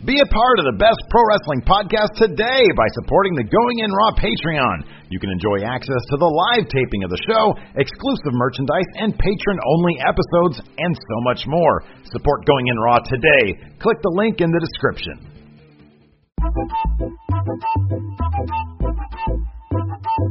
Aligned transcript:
Be 0.00 0.16
a 0.16 0.32
part 0.32 0.56
of 0.56 0.64
the 0.64 0.80
best 0.80 0.96
pro 1.12 1.20
wrestling 1.28 1.60
podcast 1.68 2.16
today 2.16 2.64
by 2.72 2.88
supporting 2.96 3.36
the 3.36 3.44
Going 3.44 3.84
In 3.84 3.92
Raw 3.92 4.16
Patreon. 4.16 4.88
You 5.12 5.20
can 5.20 5.28
enjoy 5.28 5.60
access 5.60 6.00
to 6.08 6.16
the 6.16 6.24
live 6.24 6.72
taping 6.72 7.04
of 7.04 7.12
the 7.12 7.20
show, 7.28 7.52
exclusive 7.76 8.32
merchandise, 8.32 8.88
and 8.96 9.12
patron 9.12 9.60
only 9.76 10.00
episodes, 10.00 10.64
and 10.80 10.96
so 10.96 11.16
much 11.28 11.44
more. 11.44 11.84
Support 12.16 12.48
Going 12.48 12.72
In 12.72 12.80
Raw 12.80 13.04
today. 13.04 13.76
Click 13.76 14.00
the 14.00 14.14
link 14.16 14.40
in 14.40 14.48
the 14.48 14.64
description. 14.64 15.20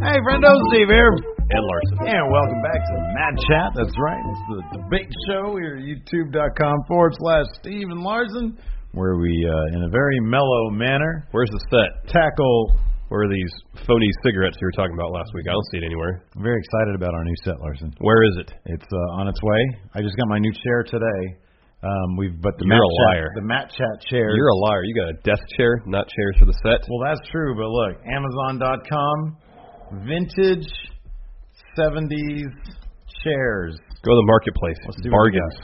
Hey, 0.01 0.17
friendo, 0.25 0.49
Steve 0.73 0.89
here. 0.89 1.13
And 1.13 1.61
Larson. 1.61 2.09
And 2.09 2.25
welcome 2.33 2.61
back 2.65 2.81
to 2.89 2.93
Mat 3.13 3.37
Chat. 3.45 3.69
That's 3.77 3.93
right. 4.01 4.23
It's 4.33 4.45
the 4.49 4.81
debate 4.81 5.13
show 5.29 5.61
here 5.61 5.77
at 5.77 5.85
youtube.com 5.85 6.89
forward 6.89 7.13
slash 7.21 7.45
Steven 7.61 8.01
Larson 8.01 8.57
where 8.91 9.17
we, 9.17 9.29
uh, 9.45 9.75
in 9.77 9.83
a 9.83 9.89
very 9.89 10.19
mellow 10.21 10.69
manner, 10.71 11.27
Where's 11.31 11.49
the 11.51 11.61
set? 11.69 12.11
tackle. 12.11 12.75
Where 13.09 13.25
are 13.25 13.29
these 13.33 13.49
phony 13.87 14.05
cigarettes 14.23 14.57
you 14.61 14.67
were 14.67 14.77
talking 14.77 14.93
about 14.93 15.09
last 15.11 15.31
week? 15.33 15.45
I 15.49 15.53
don't 15.53 15.65
see 15.73 15.77
it 15.81 15.83
anywhere. 15.85 16.21
I'm 16.37 16.43
very 16.43 16.61
excited 16.61 16.93
about 16.93 17.13
our 17.15 17.23
new 17.25 17.33
set, 17.43 17.59
Larson. 17.59 17.89
Where 18.01 18.21
is 18.23 18.37
it? 18.37 18.53
It's 18.65 18.85
uh, 18.85 19.17
on 19.19 19.27
its 19.27 19.41
way. 19.41 19.61
I 19.95 20.01
just 20.01 20.15
got 20.17 20.27
my 20.29 20.37
new 20.37 20.53
chair 20.53 20.83
today. 20.83 21.21
Um, 21.81 22.17
we've 22.17 22.35
but 22.41 22.53
the 22.59 22.65
You're 22.69 22.75
Matt 22.77 22.85
a 22.85 22.93
Chat- 22.93 23.07
liar. 23.17 23.27
the 23.35 23.41
Mat 23.41 23.65
Chat 23.71 23.95
chair. 24.11 24.29
You're 24.35 24.49
a 24.53 24.59
liar. 24.67 24.83
You 24.83 24.93
got 24.93 25.09
a 25.09 25.17
desk 25.25 25.41
chair, 25.57 25.81
not 25.87 26.05
chairs 26.09 26.35
for 26.37 26.45
the 26.45 26.53
set. 26.61 26.85
well, 26.85 27.01
that's 27.09 27.21
true, 27.31 27.55
but 27.55 27.65
look, 27.71 27.97
Amazon.com, 28.05 29.37
vintage 30.05 30.67
'70s 31.77 32.51
chairs. 33.23 33.73
Go 34.03 34.11
to 34.11 34.15
the 34.21 34.27
marketplace. 34.27 34.77
Let's 34.85 34.97
see 35.01 35.09
what 35.09 35.17
Bargains. 35.17 35.55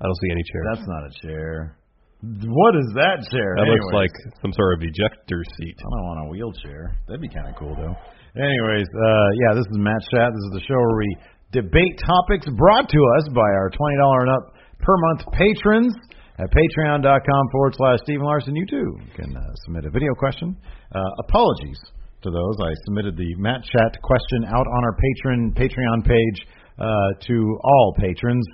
I 0.00 0.04
don't 0.04 0.14
see 0.20 0.30
any 0.32 0.42
chairs. 0.52 0.66
That's 0.74 0.88
not 0.88 1.02
a 1.06 1.12
chair. 1.26 1.77
What 2.20 2.74
is 2.74 2.88
that 2.98 3.22
chair? 3.30 3.54
that 3.54 3.70
looks 3.70 3.94
like 3.94 4.10
some 4.42 4.50
sort 4.50 4.74
of 4.74 4.82
ejector 4.82 5.38
seat. 5.54 5.76
I 5.78 5.86
don't 5.86 6.06
want 6.10 6.20
a 6.26 6.28
wheelchair. 6.34 6.98
That'd 7.06 7.22
be 7.22 7.30
kind 7.30 7.46
of 7.46 7.54
cool, 7.54 7.78
though. 7.78 7.94
Anyways, 8.34 8.90
uh, 8.90 9.28
yeah, 9.46 9.54
this 9.54 9.66
is 9.70 9.78
Mat 9.78 10.02
Chat. 10.10 10.34
This 10.34 10.44
is 10.50 10.52
the 10.58 10.64
show 10.66 10.78
where 10.78 10.98
we 10.98 11.10
debate 11.54 11.94
topics 12.02 12.46
brought 12.58 12.90
to 12.90 13.00
us 13.18 13.24
by 13.30 13.46
our 13.46 13.70
$20 13.70 14.22
and 14.26 14.30
up 14.34 14.44
per 14.82 14.94
month 14.98 15.30
patrons 15.30 15.94
at 16.38 16.50
patreon.com 16.50 17.42
forward 17.52 17.74
slash 17.78 17.98
Stephen 18.02 18.26
Larson. 18.26 18.54
You 18.54 18.66
too 18.66 18.98
can 19.14 19.36
uh, 19.36 19.42
submit 19.64 19.86
a 19.86 19.90
video 19.90 20.14
question. 20.18 20.56
Uh, 20.90 21.02
apologies 21.22 21.78
to 22.22 22.30
those. 22.30 22.56
I 22.58 22.74
submitted 22.86 23.16
the 23.16 23.34
Mat 23.38 23.62
Chat 23.62 23.94
question 24.02 24.44
out 24.44 24.66
on 24.66 24.84
our 24.84 24.96
patron 24.98 25.54
Patreon 25.54 26.06
page 26.06 26.46
uh, 26.78 26.86
to 27.26 27.58
all 27.62 27.94
patrons. 27.98 28.46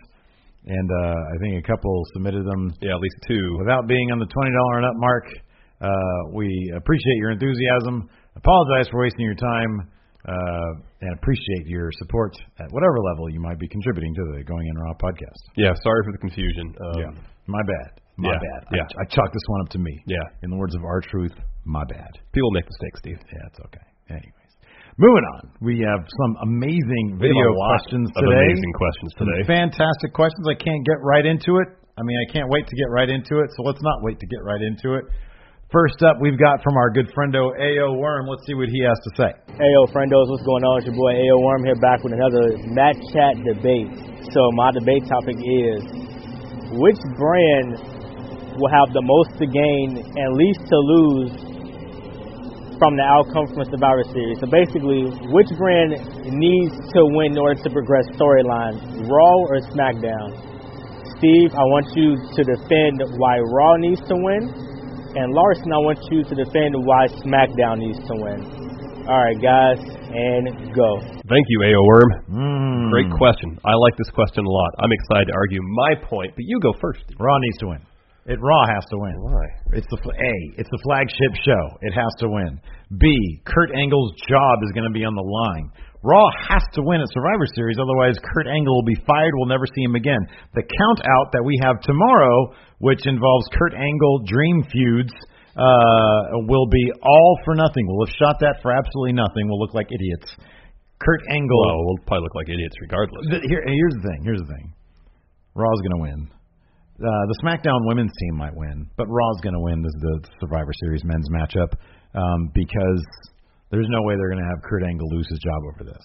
And 0.67 0.89
uh, 0.91 1.13
I 1.13 1.37
think 1.45 1.61
a 1.61 1.67
couple 1.69 1.93
submitted 2.15 2.45
them 2.47 2.73
Yeah, 2.81 2.95
at 2.97 3.01
least 3.01 3.17
two. 3.29 3.57
without 3.61 3.87
being 3.87 4.11
on 4.13 4.19
the 4.19 4.27
twenty 4.33 4.53
dollar 4.53 4.79
and 4.81 4.87
up 4.87 4.97
mark. 4.97 5.27
Uh, 5.81 6.33
we 6.33 6.49
appreciate 6.77 7.17
your 7.21 7.31
enthusiasm. 7.33 8.09
Apologize 8.37 8.89
for 8.91 9.01
wasting 9.01 9.27
your 9.27 9.35
time, 9.37 9.73
uh, 10.27 10.71
and 11.03 11.13
appreciate 11.19 11.67
your 11.67 11.91
support 11.99 12.33
at 12.59 12.67
whatever 12.71 12.97
level 13.13 13.29
you 13.29 13.41
might 13.41 13.59
be 13.59 13.69
contributing 13.69 14.15
to 14.15 14.23
the 14.39 14.45
Going 14.45 14.67
In 14.67 14.77
Raw 14.79 14.95
podcast. 14.95 15.37
Yeah, 15.57 15.75
sorry 15.85 16.01
for 16.05 16.13
the 16.13 16.19
confusion. 16.19 16.75
Um, 16.81 17.01
yeah, 17.01 17.11
my 17.47 17.61
bad. 17.63 18.01
My 18.17 18.33
yeah, 18.33 18.39
bad. 18.39 18.61
yeah. 18.73 18.83
I, 18.97 19.03
I 19.03 19.05
chalk 19.11 19.33
this 19.33 19.43
one 19.49 19.61
up 19.63 19.69
to 19.71 19.79
me. 19.79 19.93
Yeah. 20.07 20.23
In 20.43 20.51
the 20.51 20.57
words 20.57 20.75
of 20.77 20.85
R-Truth, 20.85 21.33
my 21.65 21.83
bad. 21.85 22.13
People 22.33 22.51
make 22.53 22.65
mistakes, 22.65 23.01
Steve. 23.01 23.19
Yeah, 23.27 23.47
it's 23.51 23.59
okay. 23.67 23.85
Anyways, 24.09 24.44
moving 24.99 25.27
on. 25.39 25.51
We 25.61 25.83
have 25.83 26.03
some 26.07 26.33
amazing 26.47 27.19
We 27.19 27.29
video 27.31 27.49
questions 27.55 28.11
of 28.15 28.23
today. 28.23 28.47
amazing 28.47 28.73
questions 28.79 29.11
Some 29.19 29.27
today. 29.27 29.43
fantastic 29.47 30.11
questions. 30.15 30.47
I 30.47 30.57
can't 30.59 30.85
get 30.87 30.99
right 31.03 31.27
into 31.27 31.59
it. 31.63 31.69
I 31.99 32.03
mean, 32.03 32.19
I 32.19 32.27
can't 32.31 32.51
wait 32.51 32.67
to 32.67 32.75
get 32.75 32.91
right 32.91 33.09
into 33.09 33.39
it. 33.43 33.51
So 33.55 33.63
let's 33.63 33.83
not 33.83 34.03
wait 34.03 34.19
to 34.19 34.27
get 34.27 34.43
right 34.43 34.63
into 34.63 34.99
it. 34.99 35.05
First 35.73 36.03
up, 36.07 36.23
we've 36.23 36.39
got 36.39 36.63
from 36.63 36.77
our 36.79 36.91
good 36.91 37.11
friendo 37.11 37.51
Ao 37.51 37.91
Worm. 37.99 38.31
Let's 38.31 38.47
see 38.47 38.55
what 38.55 38.69
he 38.71 38.79
has 38.87 38.95
to 38.95 39.11
say. 39.19 39.31
Hey 39.59 39.71
yo, 39.75 39.91
friendos, 39.91 40.31
what's 40.31 40.47
going 40.47 40.63
on? 40.63 40.79
It's 40.79 40.87
your 40.87 40.95
boy 40.95 41.19
AO 41.19 41.39
Worm 41.43 41.65
here 41.67 41.75
back 41.83 41.99
with 42.07 42.15
another 42.15 42.55
Mat 42.71 42.95
Chat 43.11 43.35
debate. 43.43 43.91
So 44.31 44.41
my 44.55 44.71
debate 44.71 45.03
topic 45.11 45.35
is 45.35 45.83
which 46.79 47.01
brand 47.19 47.79
will 48.55 48.71
have 48.71 48.95
the 48.95 49.03
most 49.03 49.35
to 49.43 49.47
gain 49.51 49.99
and 49.99 50.27
least 50.39 50.63
to 50.63 50.79
lose 50.79 51.54
from 52.79 52.97
the 52.97 53.07
outcome 53.07 53.47
from 53.55 53.65
Survivor 53.71 54.05
Series. 54.11 54.39
So 54.43 54.47
basically, 54.51 55.07
which 55.31 55.51
brand 55.57 55.95
needs 56.27 56.75
to 56.95 57.01
win 57.15 57.33
in 57.33 57.39
order 57.39 57.61
to 57.63 57.71
progress 57.71 58.07
storylines, 58.19 58.83
Raw 59.07 59.37
or 59.51 59.61
SmackDown? 59.71 60.35
Steve, 61.19 61.55
I 61.55 61.65
want 61.71 61.87
you 61.95 62.19
to 62.19 62.41
defend 62.43 63.01
why 63.17 63.39
Raw 63.39 63.77
needs 63.79 64.03
to 64.11 64.17
win, 64.19 64.51
and 65.15 65.31
Larson, 65.31 65.71
I 65.71 65.81
want 65.81 66.03
you 66.11 66.27
to 66.27 66.35
defend 66.35 66.75
why 66.75 67.07
SmackDown 67.23 67.79
needs 67.79 68.03
to 68.11 68.15
win. 68.19 68.65
All 69.07 69.21
right, 69.21 69.39
guys, 69.39 69.79
and 70.11 70.75
go. 70.75 71.01
Thank 71.29 71.47
you, 71.49 71.59
AO 71.61 71.83
Worm. 71.85 72.11
Mm. 72.29 72.91
Great 72.91 73.13
question. 73.17 73.59
I 73.65 73.75
like 73.75 73.97
this 73.97 74.11
question 74.11 74.45
a 74.45 74.51
lot. 74.51 74.71
I'm 74.81 74.93
excited 74.93 75.29
to 75.29 75.35
argue 75.35 75.61
my 75.63 75.95
point, 76.09 76.33
but 76.35 76.45
you 76.45 76.59
go 76.61 76.73
first. 76.81 77.05
Raw 77.19 77.39
needs 77.39 77.59
to 77.59 77.67
win. 77.69 77.87
It 78.27 78.41
Raw 78.41 78.63
has 78.73 78.85
to 78.89 78.97
win. 78.97 79.17
Why? 79.21 79.47
It's 79.77 79.87
the 79.93 80.01
A. 80.01 80.35
It's 80.57 80.71
the 80.73 80.81
flagship 80.81 81.33
show. 81.45 81.65
It 81.85 81.93
has 81.93 82.09
to 82.25 82.29
win. 82.33 82.57
B. 82.97 83.05
Kurt 83.45 83.69
Angle's 83.77 84.13
job 84.25 84.65
is 84.65 84.73
going 84.73 84.89
to 84.89 84.95
be 84.97 85.05
on 85.05 85.13
the 85.13 85.25
line. 85.25 85.69
Raw 86.01 86.29
has 86.49 86.65
to 86.77 86.81
win 86.85 87.01
at 87.01 87.09
Survivor 87.13 87.45
Series, 87.57 87.77
otherwise 87.81 88.17
Kurt 88.33 88.49
Angle 88.49 88.73
will 88.77 88.89
be 88.89 88.97
fired. 89.09 89.33
We'll 89.37 89.53
never 89.53 89.65
see 89.69 89.85
him 89.85 89.97
again. 89.97 90.21
The 90.57 90.65
count 90.65 91.01
out 91.05 91.33
that 91.33 91.45
we 91.45 91.57
have 91.65 91.81
tomorrow, 91.85 92.53
which 92.81 93.05
involves 93.09 93.45
Kurt 93.57 93.73
Angle 93.77 94.25
Dream 94.29 94.65
feuds, 94.73 95.13
uh, 95.57 96.45
will 96.49 96.69
be 96.69 96.85
all 97.05 97.33
for 97.45 97.55
nothing. 97.57 97.85
We'll 97.89 98.05
have 98.09 98.17
shot 98.21 98.37
that 98.41 98.61
for 98.61 98.73
absolutely 98.73 99.17
nothing. 99.17 99.49
We'll 99.49 99.61
look 99.61 99.73
like 99.77 99.89
idiots. 99.93 100.33
Kurt 101.01 101.21
Angle. 101.29 101.61
Well, 101.61 101.81
we'll 101.93 102.05
probably 102.09 102.25
look 102.25 102.37
like 102.37 102.49
idiots 102.49 102.77
regardless. 102.81 103.25
Th- 103.31 103.45
Here, 103.49 103.65
here's 103.65 103.97
the 104.01 104.05
thing. 104.09 104.21
Here's 104.25 104.41
the 104.41 104.49
thing. 104.49 104.73
Raw's 105.57 105.81
going 105.81 105.97
to 105.97 106.03
win. 106.09 106.21
Uh, 106.95 107.25
the 107.27 107.39
SmackDown 107.43 107.83
Women's 107.91 108.13
team 108.23 108.39
might 108.39 108.55
win, 108.55 108.87
but 108.97 109.07
Raw's 109.11 109.41
going 109.43 109.55
to 109.55 109.61
win 109.61 109.83
the, 109.83 109.91
the 109.99 110.15
Survivor 110.39 110.71
Series 110.79 111.03
men's 111.03 111.27
matchup 111.29 111.75
um, 112.15 112.51
because 112.55 113.03
there's 113.71 113.91
no 113.91 114.03
way 114.07 114.15
they're 114.15 114.31
going 114.31 114.43
to 114.43 114.47
have 114.47 114.63
Kurt 114.63 114.87
Angle 114.87 115.11
lose 115.11 115.27
his 115.29 115.41
job 115.43 115.59
over 115.75 115.83
this. 115.91 116.05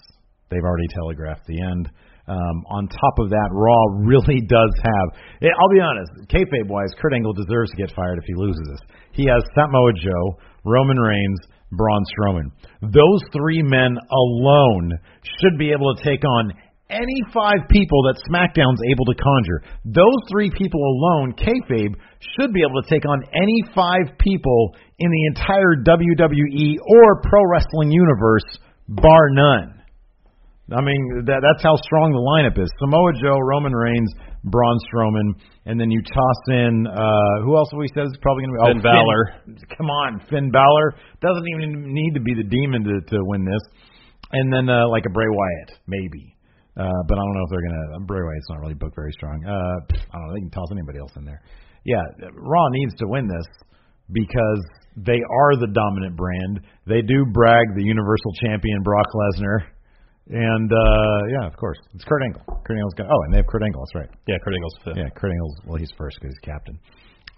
They've 0.50 0.66
already 0.66 0.90
telegraphed 0.90 1.46
the 1.46 1.62
end. 1.62 1.86
Um, 2.26 2.56
on 2.66 2.90
top 2.90 3.16
of 3.22 3.30
that, 3.30 3.48
Raw 3.54 4.02
really 4.02 4.42
does 4.50 4.74
have. 4.82 5.06
eh, 5.42 5.54
I'll 5.54 5.70
be 5.70 5.78
honest, 5.78 6.10
kayfabe 6.26 6.66
wise, 6.66 6.90
Kurt 6.98 7.14
Angle 7.14 7.34
deserves 7.34 7.70
to 7.70 7.76
get 7.76 7.94
fired 7.94 8.18
if 8.18 8.26
he 8.26 8.34
loses 8.34 8.66
this. 8.74 8.82
He 9.12 9.24
has 9.30 9.42
Samoa 9.54 9.94
Joe, 9.94 10.42
Roman 10.64 10.98
Reigns, 10.98 11.38
Braun 11.70 12.02
Strowman. 12.10 12.50
Those 12.82 13.22
three 13.32 13.62
men 13.62 13.94
alone 13.94 14.98
should 15.38 15.58
be 15.58 15.70
able 15.70 15.94
to 15.94 16.02
take 16.02 16.24
on 16.24 16.50
any 16.90 17.22
five 17.32 17.70
people 17.70 18.02
that 18.10 18.18
SmackDown's 18.26 18.82
able 18.90 19.06
to 19.06 19.14
conjure. 19.14 19.62
Those 19.86 20.18
three 20.30 20.50
people 20.50 20.82
alone, 20.82 21.34
kayfabe, 21.38 21.94
should 22.36 22.52
be 22.52 22.60
able 22.66 22.82
to 22.82 22.88
take 22.90 23.06
on 23.06 23.22
any 23.32 23.62
five 23.74 24.18
people 24.18 24.74
in 24.98 25.10
the 25.10 25.22
entire 25.32 25.78
WWE 25.86 26.76
or 26.82 27.22
pro 27.22 27.40
wrestling 27.48 27.90
universe, 27.90 28.44
bar 28.88 29.30
none. 29.30 29.80
I 30.70 30.82
mean, 30.82 31.26
that, 31.26 31.42
that's 31.42 31.62
how 31.66 31.74
strong 31.82 32.14
the 32.14 32.22
lineup 32.22 32.54
is. 32.62 32.70
Samoa 32.78 33.10
Joe, 33.18 33.38
Roman 33.42 33.74
Reigns, 33.74 34.10
Braun 34.44 34.78
Strowman, 34.86 35.34
and 35.66 35.80
then 35.80 35.90
you 35.90 36.00
toss 36.02 36.40
in 36.48 36.86
uh 36.86 37.44
who 37.44 37.56
else 37.56 37.68
we 37.76 37.88
said 37.92 38.06
is 38.06 38.16
probably 38.22 38.44
going 38.46 38.54
to 38.54 38.58
be 38.58 38.72
Finn 38.72 38.82
Balor. 38.82 39.22
Come 39.76 39.90
on, 39.90 40.20
Finn 40.30 40.50
Balor 40.50 40.94
doesn't 41.20 41.46
even 41.58 41.92
need 41.92 42.14
to 42.14 42.20
be 42.20 42.34
the 42.34 42.46
demon 42.48 42.84
to 42.84 43.00
to 43.10 43.18
win 43.20 43.44
this. 43.44 43.60
And 44.32 44.52
then 44.52 44.68
uh 44.68 44.88
like 44.88 45.04
a 45.06 45.12
Bray 45.12 45.28
Wyatt, 45.28 45.78
maybe. 45.86 46.36
Uh 46.80 47.00
but 47.08 47.16
I 47.18 47.22
don't 47.22 47.34
know 47.36 47.44
if 47.44 47.50
they're 47.52 47.66
gonna 47.68 48.06
Bray 48.08 48.24
Wyatt's 48.24 48.48
not 48.48 48.60
really 48.64 48.78
booked 48.80 48.96
very 48.96 49.12
strong. 49.12 49.36
Uh 49.44 49.52
I 49.52 50.14
don't 50.16 50.26
know, 50.28 50.34
they 50.34 50.40
can 50.40 50.50
toss 50.50 50.72
anybody 50.72 50.98
else 50.98 51.12
in 51.16 51.24
there. 51.24 51.42
Yeah, 51.84 52.02
Raw 52.32 52.68
needs 52.72 52.94
to 53.00 53.06
win 53.06 53.28
this 53.28 53.46
because 54.12 54.62
they 54.96 55.20
are 55.20 55.52
the 55.60 55.68
dominant 55.72 56.16
brand. 56.16 56.64
They 56.86 57.02
do 57.02 57.24
brag 57.32 57.76
the 57.76 57.84
Universal 57.84 58.32
Champion 58.42 58.82
Brock 58.82 59.06
Lesnar. 59.12 59.58
And 60.32 60.70
uh 60.72 61.20
yeah, 61.36 61.46
of 61.46 61.56
course. 61.56 61.78
It's 61.94 62.04
Kurt 62.04 62.22
Angle. 62.24 62.42
Kurt 62.64 62.76
Angle's 62.76 62.94
got 62.96 63.06
Oh, 63.12 63.20
and 63.28 63.34
they 63.34 63.38
have 63.38 63.46
Kurt 63.46 63.62
Angle, 63.62 63.84
that's 63.84 63.94
right. 63.94 64.10
Yeah, 64.26 64.38
Kurt 64.42 64.54
Angle's 64.54 64.76
fifth. 64.84 64.96
Yeah, 64.96 65.10
Kurt 65.12 65.32
Angle's 65.32 65.56
well, 65.66 65.76
he's 65.76 65.92
first 65.98 66.16
because 66.20 66.32
he's 66.32 66.44
captain. 66.48 66.78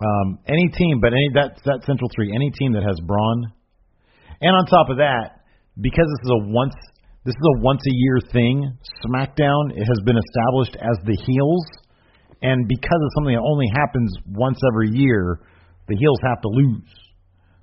Um, 0.03 0.39
any 0.49 0.69
team, 0.69 1.01
but 1.01 1.13
any 1.13 1.31
that 1.35 1.59
that 1.65 1.85
central 1.87 2.11
three, 2.15 2.33
any 2.35 2.51
team 2.51 2.73
that 2.75 2.83
has 2.83 2.99
Braun, 3.07 3.53
and 4.41 4.51
on 4.51 4.67
top 4.67 4.91
of 4.91 4.97
that, 4.99 5.47
because 5.81 6.05
this 6.05 6.23
is 6.27 6.33
a 6.43 6.43
once 6.51 6.75
this 7.25 7.35
is 7.35 7.47
a 7.57 7.63
once 7.63 7.83
a 7.87 7.95
year 7.95 8.19
thing, 8.33 8.67
SmackDown 9.07 9.71
it 9.71 9.87
has 9.87 10.01
been 10.05 10.19
established 10.19 10.77
as 10.77 10.97
the 11.07 11.15
heels, 11.15 11.67
and 12.43 12.67
because 12.67 12.99
it's 13.07 13.15
something 13.15 13.35
that 13.35 13.47
only 13.47 13.71
happens 13.71 14.11
once 14.35 14.59
every 14.75 14.91
year, 14.91 15.39
the 15.87 15.97
heels 15.97 16.19
have 16.27 16.43
to 16.43 16.51
lose. 16.51 16.91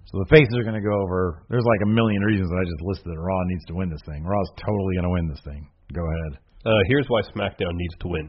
So 0.09 0.17
the 0.25 0.29
faces 0.31 0.57
are 0.57 0.65
going 0.65 0.79
to 0.79 0.81
go 0.81 0.95
over. 1.06 1.45
There's 1.53 1.67
like 1.67 1.85
a 1.85 1.91
million 1.91 2.23
reasons 2.23 2.50
that 2.50 2.57
I 2.57 2.65
just 2.65 2.81
listed 2.81 3.13
that 3.13 3.21
Raw 3.21 3.44
needs 3.45 3.61
to 3.69 3.75
win 3.77 3.94
this 3.94 4.01
thing. 4.09 4.25
Raw's 4.25 4.50
totally 4.57 4.97
going 4.97 5.06
to 5.06 5.13
win 5.13 5.27
this 5.29 5.44
thing. 5.45 5.69
Go 5.94 6.01
ahead. 6.01 6.41
Uh, 6.65 6.81
here's 6.89 7.06
why 7.13 7.21
SmackDown 7.29 7.77
needs 7.77 7.94
to 8.01 8.07
win. 8.09 8.25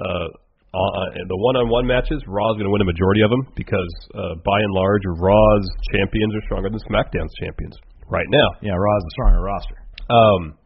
Uh, 0.00 0.28
uh, 0.72 1.08
the 1.28 1.36
one-on-one 1.36 1.84
matches, 1.84 2.22
Raw's 2.24 2.56
going 2.56 2.68
to 2.68 2.72
win 2.72 2.80
a 2.80 2.88
majority 2.88 3.20
of 3.20 3.28
them 3.28 3.44
because, 3.56 3.92
uh, 4.14 4.40
by 4.40 4.58
and 4.62 4.72
large, 4.72 5.04
Raw's 5.20 5.66
champions 5.92 6.32
are 6.32 6.44
stronger 6.48 6.70
than 6.70 6.80
SmackDown's 6.88 7.34
champions 7.40 7.76
right 8.08 8.28
now. 8.28 8.48
Yeah, 8.62 8.76
Raw's 8.78 9.04
a 9.04 9.12
stronger 9.12 9.42
roster. 9.42 9.76
Um, 10.08 10.56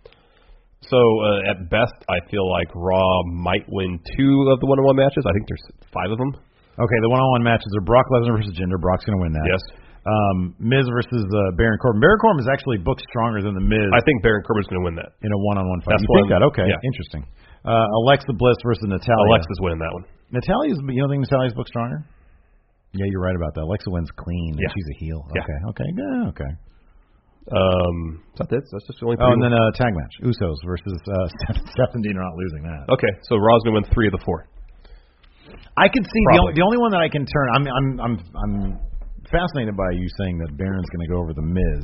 so 0.88 0.98
uh, 0.98 1.50
at 1.50 1.70
best, 1.70 1.94
I 2.10 2.18
feel 2.30 2.46
like 2.50 2.68
Raw 2.74 3.22
might 3.30 3.66
win 3.68 4.00
two 4.18 4.34
of 4.50 4.58
the 4.60 4.66
one-on-one 4.66 4.96
matches. 4.96 5.22
I 5.26 5.32
think 5.32 5.44
there's 5.48 5.66
five 5.94 6.10
of 6.10 6.18
them. 6.18 6.32
Okay, 6.78 6.98
the 7.04 7.10
one-on-one 7.12 7.44
matches 7.44 7.68
are 7.78 7.84
Brock 7.84 8.06
Lesnar 8.10 8.34
versus 8.38 8.56
Jinder. 8.56 8.80
Brock's 8.80 9.04
going 9.04 9.18
to 9.18 9.22
win 9.22 9.32
that. 9.36 9.44
Yes. 9.46 9.62
Um, 10.02 10.58
Miz 10.58 10.82
versus 10.90 11.22
uh, 11.30 11.54
Baron 11.54 11.78
Corbin. 11.78 12.02
Baron 12.02 12.18
Corbin 12.18 12.42
is 12.42 12.50
actually 12.50 12.82
booked 12.82 13.04
stronger 13.06 13.38
than 13.38 13.54
the 13.54 13.62
Miz 13.62 13.86
I 13.94 14.02
think 14.02 14.18
Baron 14.26 14.42
Corbin's 14.42 14.66
going 14.66 14.82
to 14.82 14.86
win 14.90 14.96
that. 14.98 15.14
in 15.22 15.30
a 15.30 15.38
one-on-one 15.38 15.80
fight. 15.86 15.94
That's 15.94 16.02
you 16.02 16.16
think 16.18 16.30
that? 16.34 16.42
Okay, 16.50 16.66
yeah. 16.66 16.80
interesting. 16.82 17.22
Uh, 17.62 17.86
Alexa 18.02 18.32
Bliss 18.34 18.58
versus 18.66 18.82
Natalya. 18.90 19.30
Alexa's 19.30 19.60
winning 19.62 19.78
that 19.78 19.94
one. 19.94 20.04
Natalya's. 20.34 20.82
You 20.82 20.98
don't 21.06 21.12
think 21.14 21.22
Natalya's 21.22 21.54
booked 21.54 21.70
stronger? 21.70 22.02
Yeah, 22.98 23.06
you're 23.08 23.22
right 23.22 23.36
about 23.36 23.54
that. 23.54 23.62
Alexa 23.62 23.88
wins 23.94 24.10
clean. 24.18 24.58
and 24.58 24.60
Yeah. 24.66 24.72
she's 24.74 24.88
a 24.90 24.96
heel. 24.98 25.20
Yeah. 25.36 25.42
Okay, 25.46 25.58
okay, 25.70 25.88
yeah, 25.94 26.28
okay. 26.34 26.50
Um, 27.50 28.22
is 28.34 28.38
that 28.38 28.54
it? 28.54 28.62
That's 28.70 28.86
just 28.86 29.02
the 29.02 29.06
only. 29.06 29.18
Oh, 29.18 29.34
and 29.34 29.42
then 29.42 29.50
ones? 29.50 29.74
uh, 29.74 29.82
tag 29.82 29.90
match: 29.90 30.14
Usos 30.22 30.58
versus 30.62 30.94
uh, 31.10 31.26
Dean 32.02 32.14
are 32.14 32.22
not 32.22 32.38
losing 32.38 32.62
that. 32.62 32.86
okay, 32.94 33.10
so 33.26 33.34
Raw's 33.34 33.62
to 33.66 33.72
win 33.74 33.82
three 33.90 34.06
of 34.06 34.14
the 34.14 34.22
four. 34.22 34.46
I 35.76 35.88
can 35.88 36.04
see 36.04 36.22
the 36.32 36.38
only, 36.38 36.54
the 36.54 36.62
only 36.62 36.78
one 36.78 36.92
that 36.92 37.02
I 37.02 37.10
can 37.10 37.26
turn. 37.26 37.46
I'm 37.50 37.64
I'm 37.66 37.88
I'm 37.98 38.14
I'm 38.38 38.54
fascinated 39.26 39.74
by 39.76 39.90
you 39.90 40.06
saying 40.22 40.38
that 40.38 40.56
Baron's 40.56 40.86
going 40.94 41.02
to 41.02 41.10
go 41.10 41.18
over 41.18 41.34
the 41.34 41.42
Miz. 41.42 41.82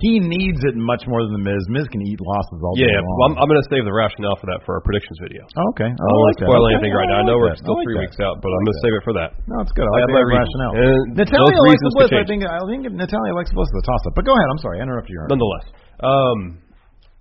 He 0.00 0.18
needs 0.18 0.58
it 0.64 0.74
much 0.78 1.04
more 1.06 1.20
than 1.26 1.36
the 1.36 1.44
Miz. 1.44 1.62
Miz 1.68 1.86
can 1.92 2.02
eat 2.02 2.18
losses 2.18 2.58
all 2.64 2.74
day 2.74 2.88
Yeah, 2.88 2.98
long. 3.02 3.14
well, 3.18 3.26
I'm, 3.30 3.34
I'm 3.44 3.48
going 3.50 3.60
to 3.60 3.68
save 3.70 3.84
the 3.86 3.92
rationale 3.94 4.34
for 4.40 4.46
that 4.50 4.64
for 4.66 4.78
our 4.78 4.82
predictions 4.82 5.18
video. 5.20 5.44
Oh, 5.58 5.68
okay. 5.76 5.90
I 5.90 5.94
I 5.94 6.08
don't 6.10 6.24
like 6.32 6.38
to 6.42 6.46
spoil 6.48 6.64
Okay. 6.64 6.74
anything 6.80 6.92
right 6.96 7.10
now. 7.12 7.18
I 7.20 7.24
know 7.28 7.36
we're 7.38 7.54
still 7.60 7.78
three 7.86 7.98
weeks 8.00 8.18
out, 8.18 8.40
but 8.42 8.48
I'm 8.50 8.62
going 8.66 8.76
to 8.78 8.82
save 8.82 8.94
it 8.98 9.04
for 9.06 9.14
that. 9.20 9.30
No, 9.46 9.60
it's 9.62 9.74
good. 9.76 9.84
I 9.86 9.92
like 10.02 10.10
my 10.16 10.24
rationale. 10.26 10.72
And 10.74 11.18
Natalya 11.18 11.54
Alexa 11.54 11.88
Bliss. 11.94 12.10
I 12.14 12.24
think 12.26 12.40
I 12.46 12.58
think 12.66 12.82
Natalya 12.90 13.30
Alexa 13.36 13.52
Bliss 13.54 13.70
is 13.70 13.78
a 13.78 13.86
toss 13.86 14.02
up. 14.08 14.14
But 14.16 14.24
go 14.26 14.32
ahead. 14.34 14.48
I'm 14.50 14.62
sorry. 14.64 14.80
I 14.80 14.86
interrupted 14.86 15.12
you. 15.12 15.20
Nonetheless, 15.28 15.66
um, 16.02 16.38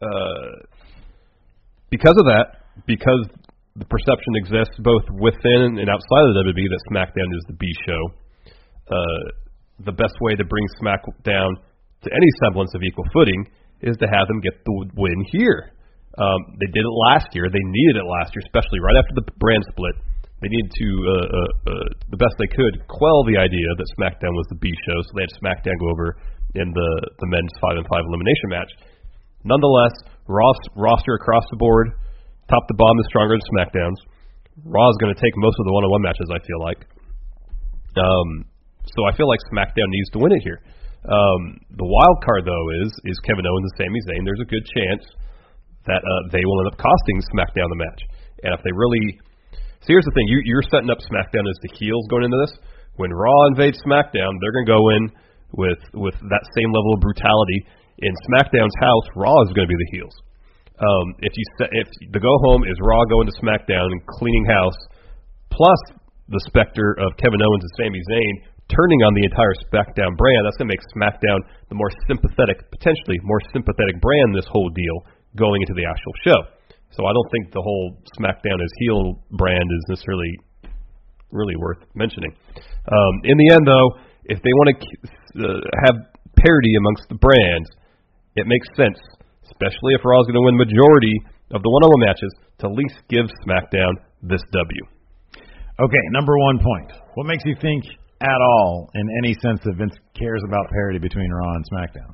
uh, 0.01 0.50
because 1.89 2.15
of 2.18 2.25
that, 2.31 2.65
because 2.88 3.27
the 3.75 3.85
perception 3.85 4.33
exists 4.41 4.75
both 4.81 5.03
within 5.19 5.77
and 5.79 5.88
outside 5.91 6.23
of 6.25 6.33
the 6.33 6.44
WWE 6.50 6.68
that 6.71 6.81
SmackDown 6.91 7.29
is 7.29 7.44
the 7.47 7.57
B 7.62 7.68
show, 7.85 8.01
uh, 8.89 9.21
the 9.85 9.91
best 9.94 10.15
way 10.21 10.35
to 10.35 10.44
bring 10.45 10.65
SmackDown 10.81 11.51
to 12.03 12.09
any 12.09 12.30
semblance 12.44 12.74
of 12.74 12.81
equal 12.83 13.06
footing 13.13 13.45
is 13.81 13.98
to 13.98 14.07
have 14.09 14.27
them 14.27 14.42
get 14.42 14.62
the 14.65 14.74
win 14.98 15.19
here. 15.31 15.74
Um, 16.18 16.39
they 16.59 16.69
did 16.74 16.83
it 16.83 16.95
last 17.09 17.31
year. 17.33 17.48
They 17.48 17.63
needed 17.63 17.95
it 18.01 18.06
last 18.06 18.36
year, 18.36 18.44
especially 18.45 18.83
right 18.83 19.00
after 19.00 19.15
the 19.15 19.25
brand 19.39 19.63
split. 19.71 19.95
They 20.42 20.50
needed 20.50 20.74
to, 20.74 20.89
uh, 21.06 21.13
uh, 21.13 21.51
uh, 21.69 21.89
the 22.09 22.18
best 22.18 22.33
they 22.42 22.50
could, 22.50 22.81
quell 22.89 23.21
the 23.30 23.38
idea 23.38 23.69
that 23.77 23.88
SmackDown 23.95 24.33
was 24.33 24.50
the 24.50 24.57
B 24.57 24.74
show, 24.74 24.98
so 25.06 25.09
they 25.13 25.30
had 25.30 25.33
SmackDown 25.38 25.77
go 25.77 25.94
over 25.94 26.18
in 26.57 26.68
the 26.68 26.89
the 27.21 27.30
men's 27.31 27.53
five 27.62 27.77
and 27.77 27.88
five 27.88 28.04
elimination 28.04 28.50
match. 28.50 28.71
Nonetheless, 29.45 29.94
Raw's 30.27 30.59
roster 30.75 31.13
across 31.15 31.45
the 31.50 31.57
board, 31.57 31.94
top 32.50 32.68
to 32.68 32.74
bottom, 32.74 33.00
is 33.00 33.07
stronger 33.07 33.38
than 33.38 33.45
SmackDown's. 33.54 34.01
Raw 34.65 34.89
is 34.89 34.97
going 35.00 35.13
to 35.13 35.21
take 35.21 35.31
most 35.38 35.56
of 35.62 35.65
the 35.65 35.74
one-on-one 35.74 36.01
matches. 36.01 36.27
I 36.27 36.42
feel 36.44 36.59
like. 36.59 36.81
Um, 37.95 38.45
so 38.83 39.06
I 39.06 39.15
feel 39.15 39.30
like 39.30 39.39
SmackDown 39.54 39.88
needs 39.88 40.09
to 40.12 40.19
win 40.19 40.33
it 40.33 40.42
here. 40.44 40.59
Um, 41.01 41.57
the 41.74 41.88
wild 41.88 42.18
card 42.21 42.45
though 42.45 42.68
is 42.86 42.94
is 43.09 43.18
Kevin 43.25 43.45
Owens 43.45 43.65
and 43.65 43.75
Sami 43.81 44.01
Zayn. 44.06 44.21
There's 44.21 44.44
a 44.45 44.50
good 44.50 44.65
chance 44.69 45.01
that 45.89 46.01
uh, 46.01 46.21
they 46.30 46.45
will 46.45 46.62
end 46.62 46.69
up 46.69 46.77
costing 46.77 47.18
SmackDown 47.33 47.74
the 47.74 47.81
match. 47.81 48.01
And 48.45 48.53
if 48.53 48.62
they 48.62 48.69
really, 48.69 49.18
so 49.81 49.88
here's 49.89 50.06
the 50.06 50.13
thing: 50.13 50.30
you, 50.30 50.45
you're 50.45 50.65
setting 50.69 50.94
up 50.94 51.01
SmackDown 51.01 51.50
as 51.50 51.57
the 51.65 51.74
heels 51.74 52.06
going 52.13 52.30
into 52.30 52.38
this. 52.45 52.53
When 53.01 53.09
Raw 53.09 53.50
invades 53.50 53.81
SmackDown, 53.81 54.38
they're 54.38 54.53
going 54.53 54.68
to 54.69 54.74
go 54.77 54.83
in 54.94 55.03
with 55.57 55.81
with 55.98 56.18
that 56.30 56.45
same 56.53 56.69
level 56.69 56.94
of 56.94 57.01
brutality. 57.01 57.65
In 58.01 58.13
SmackDown's 58.30 58.77
house, 58.81 59.07
Raw 59.18 59.42
is 59.45 59.54
going 59.57 59.65
to 59.65 59.74
be 59.74 59.77
the 59.77 59.92
heels. 59.97 60.15
Um, 60.81 61.13
if 61.21 61.33
you 61.33 61.45
set, 61.57 61.69
if 61.74 61.89
the 62.13 62.21
go 62.21 62.33
home 62.45 62.62
is 62.65 62.77
Raw 62.81 63.06
going 63.06 63.25
to 63.25 63.36
SmackDown 63.42 63.89
and 63.89 64.01
cleaning 64.06 64.45
house, 64.45 64.77
plus 65.50 65.81
the 66.30 66.42
specter 66.45 66.94
of 66.97 67.18
Kevin 67.18 67.42
Owens 67.42 67.65
and 67.65 67.74
Sami 67.77 68.01
Zayn 68.09 68.36
turning 68.71 69.03
on 69.03 69.12
the 69.13 69.27
entire 69.27 69.56
SmackDown 69.69 70.15
brand, 70.15 70.41
that's 70.47 70.57
going 70.57 70.71
to 70.71 70.73
make 70.73 70.85
SmackDown 70.95 71.39
the 71.68 71.75
more 71.75 71.91
sympathetic, 72.07 72.63
potentially 72.71 73.19
more 73.23 73.44
sympathetic 73.51 73.99
brand 73.99 74.33
this 74.33 74.47
whole 74.47 74.71
deal 74.71 74.97
going 75.35 75.61
into 75.61 75.75
the 75.75 75.83
actual 75.83 76.16
show. 76.23 76.40
So 76.95 77.07
I 77.07 77.11
don't 77.11 77.30
think 77.31 77.51
the 77.51 77.63
whole 77.63 77.99
SmackDown 78.19 78.59
as 78.59 78.71
heel 78.83 79.19
brand 79.35 79.63
is 79.63 79.83
necessarily 79.87 80.31
really 81.31 81.56
worth 81.56 81.80
mentioning. 81.95 82.35
Um, 82.87 83.13
in 83.23 83.37
the 83.37 83.49
end, 83.56 83.63
though, 83.63 83.87
if 84.28 84.40
they 84.44 84.51
want 84.51 84.68
to 84.71 84.78
uh, 85.40 85.59
have 85.87 85.95
parity 86.35 86.73
amongst 86.75 87.07
the 87.07 87.16
brands, 87.16 87.69
it 88.35 88.47
makes 88.47 88.68
sense, 88.75 88.99
especially 89.47 89.95
if 89.95 90.04
Raw's 90.04 90.28
going 90.28 90.40
to 90.40 90.45
win 90.47 90.59
majority 90.59 91.16
of 91.56 91.63
the 91.63 91.71
one-on-one 91.71 92.04
matches, 92.07 92.31
to 92.59 92.68
at 92.68 92.75
least 92.75 92.99
give 93.07 93.28
SmackDown 93.47 93.92
this 94.23 94.44
W. 94.51 94.83
Okay, 95.80 96.04
number 96.11 96.35
one 96.51 96.59
point. 96.59 96.92
What 97.16 97.28
makes 97.28 97.44
you 97.45 97.56
think 97.59 97.83
at 98.21 98.40
all, 98.42 98.90
in 98.94 99.06
any 99.25 99.33
sense, 99.42 99.59
that 99.66 99.75
Vince 99.78 99.97
cares 100.13 100.42
about 100.47 100.69
parity 100.71 100.99
between 100.99 101.30
Raw 101.30 101.54
and 101.57 101.66
SmackDown? 101.73 102.13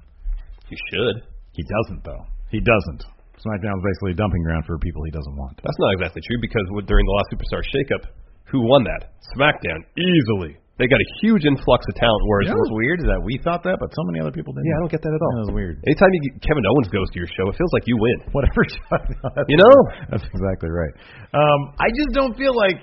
He 0.72 0.76
should. 0.92 1.24
He 1.54 1.64
doesn't, 1.68 2.04
though. 2.04 2.24
He 2.50 2.60
doesn't. 2.60 3.04
SmackDown's 3.44 3.84
basically 3.86 4.12
a 4.16 4.20
dumping 4.20 4.42
ground 4.44 4.66
for 4.66 4.80
people 4.80 5.04
he 5.06 5.12
doesn't 5.14 5.36
want. 5.38 5.60
That's 5.62 5.78
not 5.80 5.94
exactly 5.94 6.22
true 6.26 6.40
because 6.42 6.66
during 6.90 7.06
the 7.06 7.16
last 7.22 7.28
Superstar 7.30 7.62
shakeup, 7.62 8.04
who 8.50 8.66
won 8.66 8.84
that? 8.88 9.14
SmackDown 9.38 9.84
easily. 10.00 10.58
They 10.78 10.86
got 10.86 11.02
a 11.02 11.10
huge 11.26 11.42
influx 11.42 11.82
of 11.90 11.94
talent. 11.98 12.22
Whereas 12.30 12.50
You 12.50 12.54
know 12.54 12.62
what's 12.62 12.78
weird 12.78 13.00
is 13.02 13.08
that 13.10 13.18
we 13.26 13.42
thought 13.42 13.66
that, 13.66 13.82
but 13.82 13.90
so 13.98 14.06
many 14.14 14.22
other 14.22 14.30
people 14.30 14.54
didn't. 14.54 14.70
Yeah, 14.70 14.78
I 14.78 14.80
don't 14.86 14.94
get 14.94 15.02
that 15.02 15.10
at 15.10 15.22
all. 15.26 15.34
That 15.42 15.46
was 15.50 15.56
weird. 15.58 15.82
anytime 15.90 16.10
you 16.14 16.22
get 16.30 16.34
Kevin 16.46 16.62
Owens 16.70 16.90
goes 16.94 17.10
to 17.14 17.18
your 17.18 17.26
show, 17.34 17.50
it 17.50 17.58
feels 17.58 17.74
like 17.74 17.86
you 17.90 17.98
win. 17.98 18.18
Whatever. 18.34 18.62
You 19.50 19.58
know? 19.58 19.76
That's 20.14 20.26
exactly 20.26 20.70
right. 20.70 20.94
Um, 21.34 21.60
I 21.82 21.90
just 21.98 22.14
don't 22.14 22.38
feel 22.38 22.54
like 22.54 22.78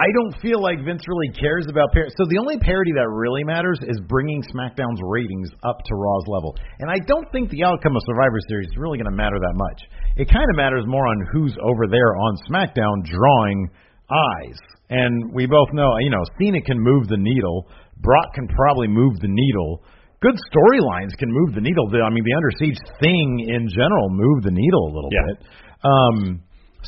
I 0.00 0.08
don't 0.16 0.40
feel 0.40 0.56
like 0.62 0.80
Vince 0.84 1.04
really 1.06 1.28
cares 1.36 1.68
about 1.68 1.92
parity. 1.92 2.14
So 2.16 2.24
the 2.24 2.40
only 2.40 2.56
parity 2.58 2.92
that 2.96 3.08
really 3.12 3.44
matters 3.44 3.78
is 3.84 4.00
bringing 4.08 4.40
SmackDown's 4.48 5.00
ratings 5.04 5.50
up 5.68 5.84
to 5.84 5.92
Raw's 5.94 6.24
level. 6.28 6.56
And 6.80 6.88
I 6.90 6.96
don't 7.04 7.28
think 7.30 7.50
the 7.50 7.64
outcome 7.64 7.94
of 7.94 8.02
Survivor 8.08 8.40
Series 8.48 8.68
is 8.72 8.76
really 8.80 8.96
going 8.96 9.10
to 9.12 9.16
matter 9.16 9.36
that 9.36 9.52
much. 9.54 9.78
It 10.16 10.32
kind 10.32 10.48
of 10.48 10.56
matters 10.56 10.84
more 10.88 11.06
on 11.06 11.18
who's 11.32 11.54
over 11.60 11.84
there 11.92 12.16
on 12.16 12.32
SmackDown 12.48 13.04
drawing 13.04 13.68
eyes. 14.08 14.56
And 14.88 15.32
we 15.32 15.44
both 15.46 15.68
know, 15.72 15.92
you 16.00 16.10
know, 16.10 16.24
Cena 16.40 16.60
can 16.64 16.80
move 16.80 17.08
the 17.08 17.20
needle. 17.20 17.68
Brock 18.00 18.32
can 18.34 18.48
probably 18.48 18.88
move 18.88 19.20
the 19.20 19.28
needle. 19.28 19.84
Good 20.24 20.36
storylines 20.48 21.12
can 21.20 21.28
move 21.28 21.54
the 21.54 21.60
needle. 21.60 21.84
I 21.92 22.08
mean, 22.08 22.24
the 22.24 22.34
Under 22.34 22.52
Siege 22.58 22.80
thing 23.00 23.44
in 23.48 23.68
general 23.68 24.08
moved 24.08 24.44
the 24.44 24.52
needle 24.56 24.84
a 24.88 24.92
little 24.94 25.10
Yeah. 25.12 25.26
bit. 25.28 25.38
Um, 25.84 26.40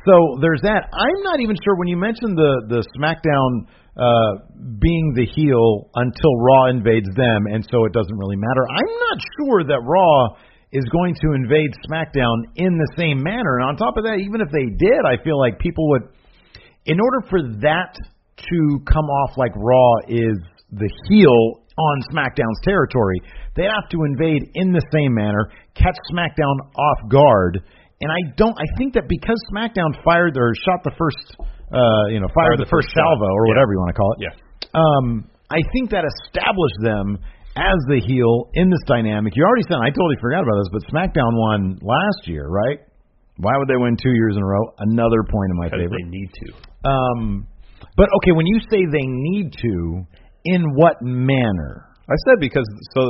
so 0.02 0.38
there's 0.42 0.60
that. 0.62 0.90
I'm 0.90 1.22
not 1.22 1.40
even 1.40 1.56
sure 1.62 1.76
when 1.76 1.88
you 1.88 1.96
mentioned 1.96 2.36
the 2.36 2.66
the 2.68 2.82
SmackDown 2.98 3.70
uh, 3.94 4.42
being 4.82 5.14
the 5.14 5.26
heel 5.26 5.90
until 5.94 6.32
Raw 6.42 6.66
invades 6.74 7.08
them, 7.14 7.46
and 7.46 7.62
so 7.70 7.84
it 7.84 7.92
doesn't 7.92 8.18
really 8.18 8.36
matter. 8.36 8.64
I'm 8.66 8.94
not 8.98 9.18
sure 9.38 9.64
that 9.70 9.80
Raw 9.86 10.34
is 10.74 10.84
going 10.90 11.14
to 11.22 11.32
invade 11.32 11.70
SmackDown 11.86 12.50
in 12.56 12.76
the 12.76 12.90
same 12.98 13.22
manner. 13.22 13.62
And 13.62 13.70
on 13.70 13.76
top 13.76 13.96
of 13.96 14.02
that, 14.02 14.18
even 14.18 14.42
if 14.42 14.50
they 14.50 14.66
did, 14.74 15.00
I 15.06 15.22
feel 15.22 15.38
like 15.38 15.60
people 15.60 15.88
would, 15.90 16.02
in 16.84 16.98
order 16.98 17.22
for 17.30 17.40
that 17.62 17.94
to 17.94 18.58
come 18.82 19.06
off 19.06 19.38
like 19.38 19.54
Raw 19.54 20.10
is 20.10 20.34
the 20.72 20.90
heel 21.08 21.62
on 21.78 22.02
SmackDown's 22.10 22.58
territory, 22.64 23.22
they 23.54 23.62
have 23.62 23.88
to 23.90 24.02
invade 24.02 24.50
in 24.54 24.72
the 24.72 24.82
same 24.92 25.14
manner, 25.14 25.48
catch 25.74 25.94
SmackDown 26.12 26.58
off 26.74 27.08
guard. 27.08 27.62
And 28.02 28.10
I 28.10 28.20
don't. 28.36 28.56
I 28.58 28.66
think 28.76 28.94
that 28.94 29.06
because 29.08 29.38
SmackDown 29.54 29.94
fired 30.04 30.36
or 30.36 30.52
shot 30.66 30.82
the 30.82 30.92
first, 30.98 31.36
uh, 31.38 32.10
you 32.10 32.18
know, 32.20 32.28
fired, 32.34 32.58
Fired 32.58 32.60
the, 32.60 32.66
the 32.66 32.72
first 32.74 32.90
first 32.90 32.98
salvo 32.98 33.24
or 33.30 33.42
Yeah. 33.46 33.52
whatever 33.54 33.70
you 33.72 33.80
want 33.80 33.90
to 33.94 33.98
call 33.98 34.10
it. 34.14 34.18
Yeah. 34.26 34.34
Um, 34.74 35.06
I 35.50 35.62
think 35.72 35.90
that 35.94 36.02
established 36.02 36.80
them 36.82 37.18
as 37.54 37.78
the 37.86 38.02
heel 38.02 38.50
in 38.58 38.68
this 38.68 38.82
dynamic. 38.90 39.32
You 39.38 39.46
already 39.46 39.62
said 39.70 39.78
I 39.78 39.94
totally 39.94 40.18
forgot 40.18 40.42
about 40.42 40.58
this, 40.66 40.70
but 40.74 40.82
SmackDown 40.90 41.32
won 41.38 41.78
last 41.80 42.26
year, 42.26 42.44
right? 42.50 42.82
Why 43.38 43.54
would 43.58 43.68
they 43.70 43.78
win 43.78 43.94
two 43.96 44.10
years 44.14 44.34
in 44.36 44.42
a 44.42 44.46
row? 44.46 44.62
Another 44.78 45.22
point 45.30 45.50
in 45.50 45.56
my 45.58 45.66
Because 45.70 45.86
favor. 45.86 45.94
they 45.98 46.06
need 46.10 46.30
to. 46.34 46.48
Um, 46.86 47.46
but 47.96 48.10
okay, 48.22 48.32
when 48.34 48.46
you 48.46 48.58
say 48.70 48.82
they 48.90 49.06
need 49.06 49.54
to, 49.62 50.02
in 50.44 50.62
what 50.74 50.98
manner? 51.02 51.86
I 52.10 52.14
said 52.26 52.36
because 52.38 52.66
so 52.94 53.00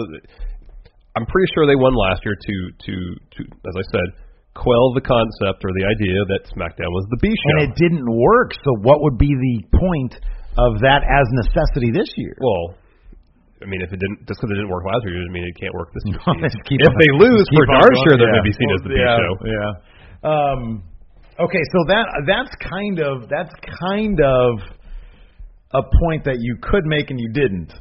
I'm 1.17 1.27
pretty 1.27 1.49
sure 1.55 1.67
they 1.67 1.75
won 1.77 1.95
last 1.95 2.21
year 2.25 2.37
to 2.37 2.55
to 2.87 2.95
to 3.37 3.41
as 3.43 3.75
I 3.77 3.85
said 3.91 4.07
quell 4.55 4.95
the 4.95 5.03
concept 5.03 5.63
or 5.67 5.71
the 5.75 5.87
idea 5.87 6.19
that 6.31 6.47
SmackDown 6.55 6.91
was 6.95 7.05
the 7.11 7.19
B 7.21 7.29
show. 7.29 7.51
And 7.59 7.71
it 7.71 7.75
didn't 7.75 8.07
work. 8.07 8.55
So 8.63 8.71
what 8.87 9.03
would 9.03 9.19
be 9.19 9.31
the 9.35 9.57
point 9.75 10.15
of 10.57 10.79
that 10.87 11.03
as 11.03 11.27
necessity 11.47 11.91
this 11.91 12.09
year? 12.17 12.35
well, 12.39 12.79
I 13.63 13.67
mean, 13.67 13.81
if 13.81 13.91
it 13.91 13.99
didn't 13.99 14.29
just 14.29 14.39
because 14.39 14.53
it 14.53 14.61
didn't 14.61 14.69
work 14.69 14.85
last 14.85 15.03
year, 15.09 15.17
doesn't 15.17 15.33
mean 15.33 15.47
it 15.49 15.57
can't 15.57 15.73
work 15.73 15.89
this 15.97 16.05
year. 16.07 16.21
If 16.21 16.29
on- 16.29 17.01
they 17.01 17.13
lose, 17.25 17.47
for 17.49 17.65
darn 17.65 17.81
going. 17.81 18.05
sure 18.05 18.15
they're 18.21 18.29
Yeah. 18.29 18.37
going 18.37 18.45
to 18.45 18.51
be 18.53 18.57
seen 18.61 18.71
as 18.77 18.81
the 18.85 18.91
B 18.93 18.97
yeah, 19.01 19.17
show. 19.17 19.33
Yeah. 19.49 19.71
Um, 20.29 20.61
okay, 21.41 21.65
so 21.73 21.79
that 21.89 22.07
that's 22.29 22.53
kind 22.61 22.99
of 23.01 23.25
that's 23.33 23.55
kind 23.81 24.21
of 24.21 24.51
a 25.73 25.83
point 26.07 26.25
that 26.29 26.39
you 26.45 26.57
could 26.63 26.85
make 26.85 27.09
and 27.11 27.19
you 27.19 27.31
didn't. 27.33 27.73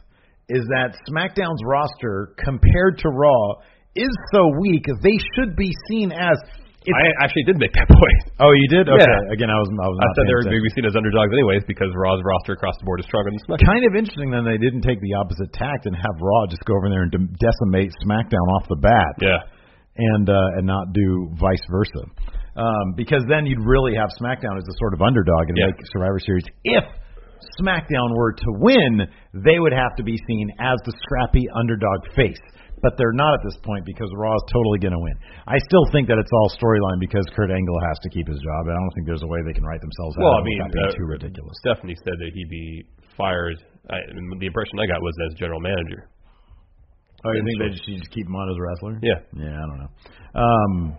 Is 0.50 0.63
that 0.75 0.96
SmackDown's 1.12 1.62
roster 1.65 2.34
compared 2.39 2.98
to 3.00 3.10
Raw 3.10 3.60
is 3.96 4.10
so 4.34 4.50
weak 4.62 4.86
they 5.03 5.18
should 5.36 5.56
be 5.56 5.72
seen 5.89 6.12
as. 6.12 6.38
It's, 6.83 6.95
I 6.99 7.03
actually 7.23 7.45
did 7.47 7.57
make 7.59 7.71
that 7.75 7.87
point. 7.99 8.19
oh, 8.43 8.51
you 8.51 8.67
did? 8.67 8.87
Okay. 8.91 8.99
Yeah. 9.01 9.33
Again, 9.35 9.49
I 9.49 9.57
was. 9.57 9.69
I 9.71 9.87
was. 9.87 9.97
I 9.99 10.05
not 10.05 10.13
said 10.13 10.23
they 10.23 10.25
paying 10.27 10.37
were 10.37 10.45
going 10.51 10.59
to 10.59 10.67
be 10.67 10.73
seen 10.75 10.85
as 10.87 10.95
underdogs 10.99 11.31
anyways 11.31 11.63
because 11.67 11.89
Raw's 11.95 12.19
roster 12.27 12.53
across 12.55 12.75
the 12.79 12.85
board 12.85 12.99
is 12.99 13.07
stronger 13.07 13.31
than 13.31 13.39
SmackDown. 13.47 13.65
kind 13.71 13.83
of 13.87 13.93
interesting 13.95 14.29
then 14.31 14.43
they 14.43 14.59
didn't 14.59 14.83
take 14.83 14.99
the 14.99 15.13
opposite 15.15 15.49
tact 15.55 15.87
and 15.87 15.95
have 15.95 16.15
Raw 16.19 16.45
just 16.51 16.63
go 16.67 16.75
over 16.75 16.91
there 16.91 17.07
and 17.07 17.11
decimate 17.39 17.89
SmackDown 18.03 18.45
off 18.59 18.67
the 18.67 18.79
bat. 18.83 19.13
Yeah. 19.23 19.39
and 19.95 20.25
uh, 20.27 20.57
and 20.59 20.65
not 20.67 20.91
do 20.91 21.31
vice 21.39 21.63
versa. 21.69 22.03
Um, 22.59 22.93
because 22.99 23.25
then 23.31 23.45
you'd 23.49 23.65
really 23.65 23.95
have 23.97 24.09
SmackDown 24.21 24.57
as 24.57 24.65
a 24.67 24.75
sort 24.77 24.93
of 24.93 25.01
underdog 25.01 25.49
and 25.49 25.57
Yeah. 25.57 25.73
make 25.73 25.79
Survivor 25.89 26.19
Series. 26.21 26.45
If 26.63 26.85
SmackDown 27.59 28.15
were 28.15 28.33
to 28.33 28.49
win, 28.61 29.07
they 29.33 29.59
would 29.59 29.73
have 29.73 29.95
to 29.97 30.03
be 30.03 30.17
seen 30.27 30.49
as 30.59 30.77
the 30.85 30.93
scrappy 31.03 31.45
underdog 31.55 32.05
face. 32.15 32.39
But 32.83 32.99
they're 32.99 33.15
not 33.15 33.39
at 33.39 33.43
this 33.47 33.55
point 33.63 33.87
because 33.87 34.11
Raw 34.11 34.35
is 34.35 34.43
totally 34.51 34.77
going 34.83 34.91
to 34.91 34.99
win. 34.99 35.15
I 35.47 35.55
still 35.55 35.87
think 35.95 36.11
that 36.11 36.19
it's 36.19 36.29
all 36.35 36.51
storyline 36.59 36.99
because 36.99 37.23
Kurt 37.31 37.47
Angle 37.49 37.79
has 37.87 37.97
to 38.03 38.09
keep 38.11 38.27
his 38.27 38.43
job. 38.43 38.67
And 38.67 38.75
I 38.75 38.79
don't 38.83 38.91
think 38.99 39.07
there's 39.07 39.23
a 39.23 39.31
way 39.31 39.39
they 39.47 39.55
can 39.55 39.63
write 39.63 39.79
themselves 39.79 40.19
Well, 40.19 40.35
out 40.35 40.43
I 40.43 40.43
mean, 40.43 40.59
uh, 40.59 40.91
too 40.91 41.07
ridiculous. 41.07 41.55
Stephanie 41.63 41.95
said 42.03 42.19
that 42.19 42.31
he'd 42.35 42.51
be 42.51 42.83
fired. 43.15 43.55
I, 43.87 44.03
the 44.11 44.47
impression 44.51 44.83
I 44.83 44.87
got 44.91 44.99
was 44.99 45.15
as 45.31 45.39
general 45.39 45.63
manager. 45.63 46.11
Oh, 47.23 47.31
you 47.31 47.43
think 47.47 47.55
they 47.55 47.71
just, 47.71 47.87
you 47.87 47.97
just 48.03 48.11
keep 48.11 48.27
him 48.27 48.35
on 48.35 48.51
as 48.51 48.59
a 48.59 48.63
wrestler? 48.67 48.99
Yeah. 48.99 49.19
Yeah, 49.31 49.55
I 49.55 49.63
don't 49.63 49.79
know. 49.79 49.91
Um, 50.35 50.97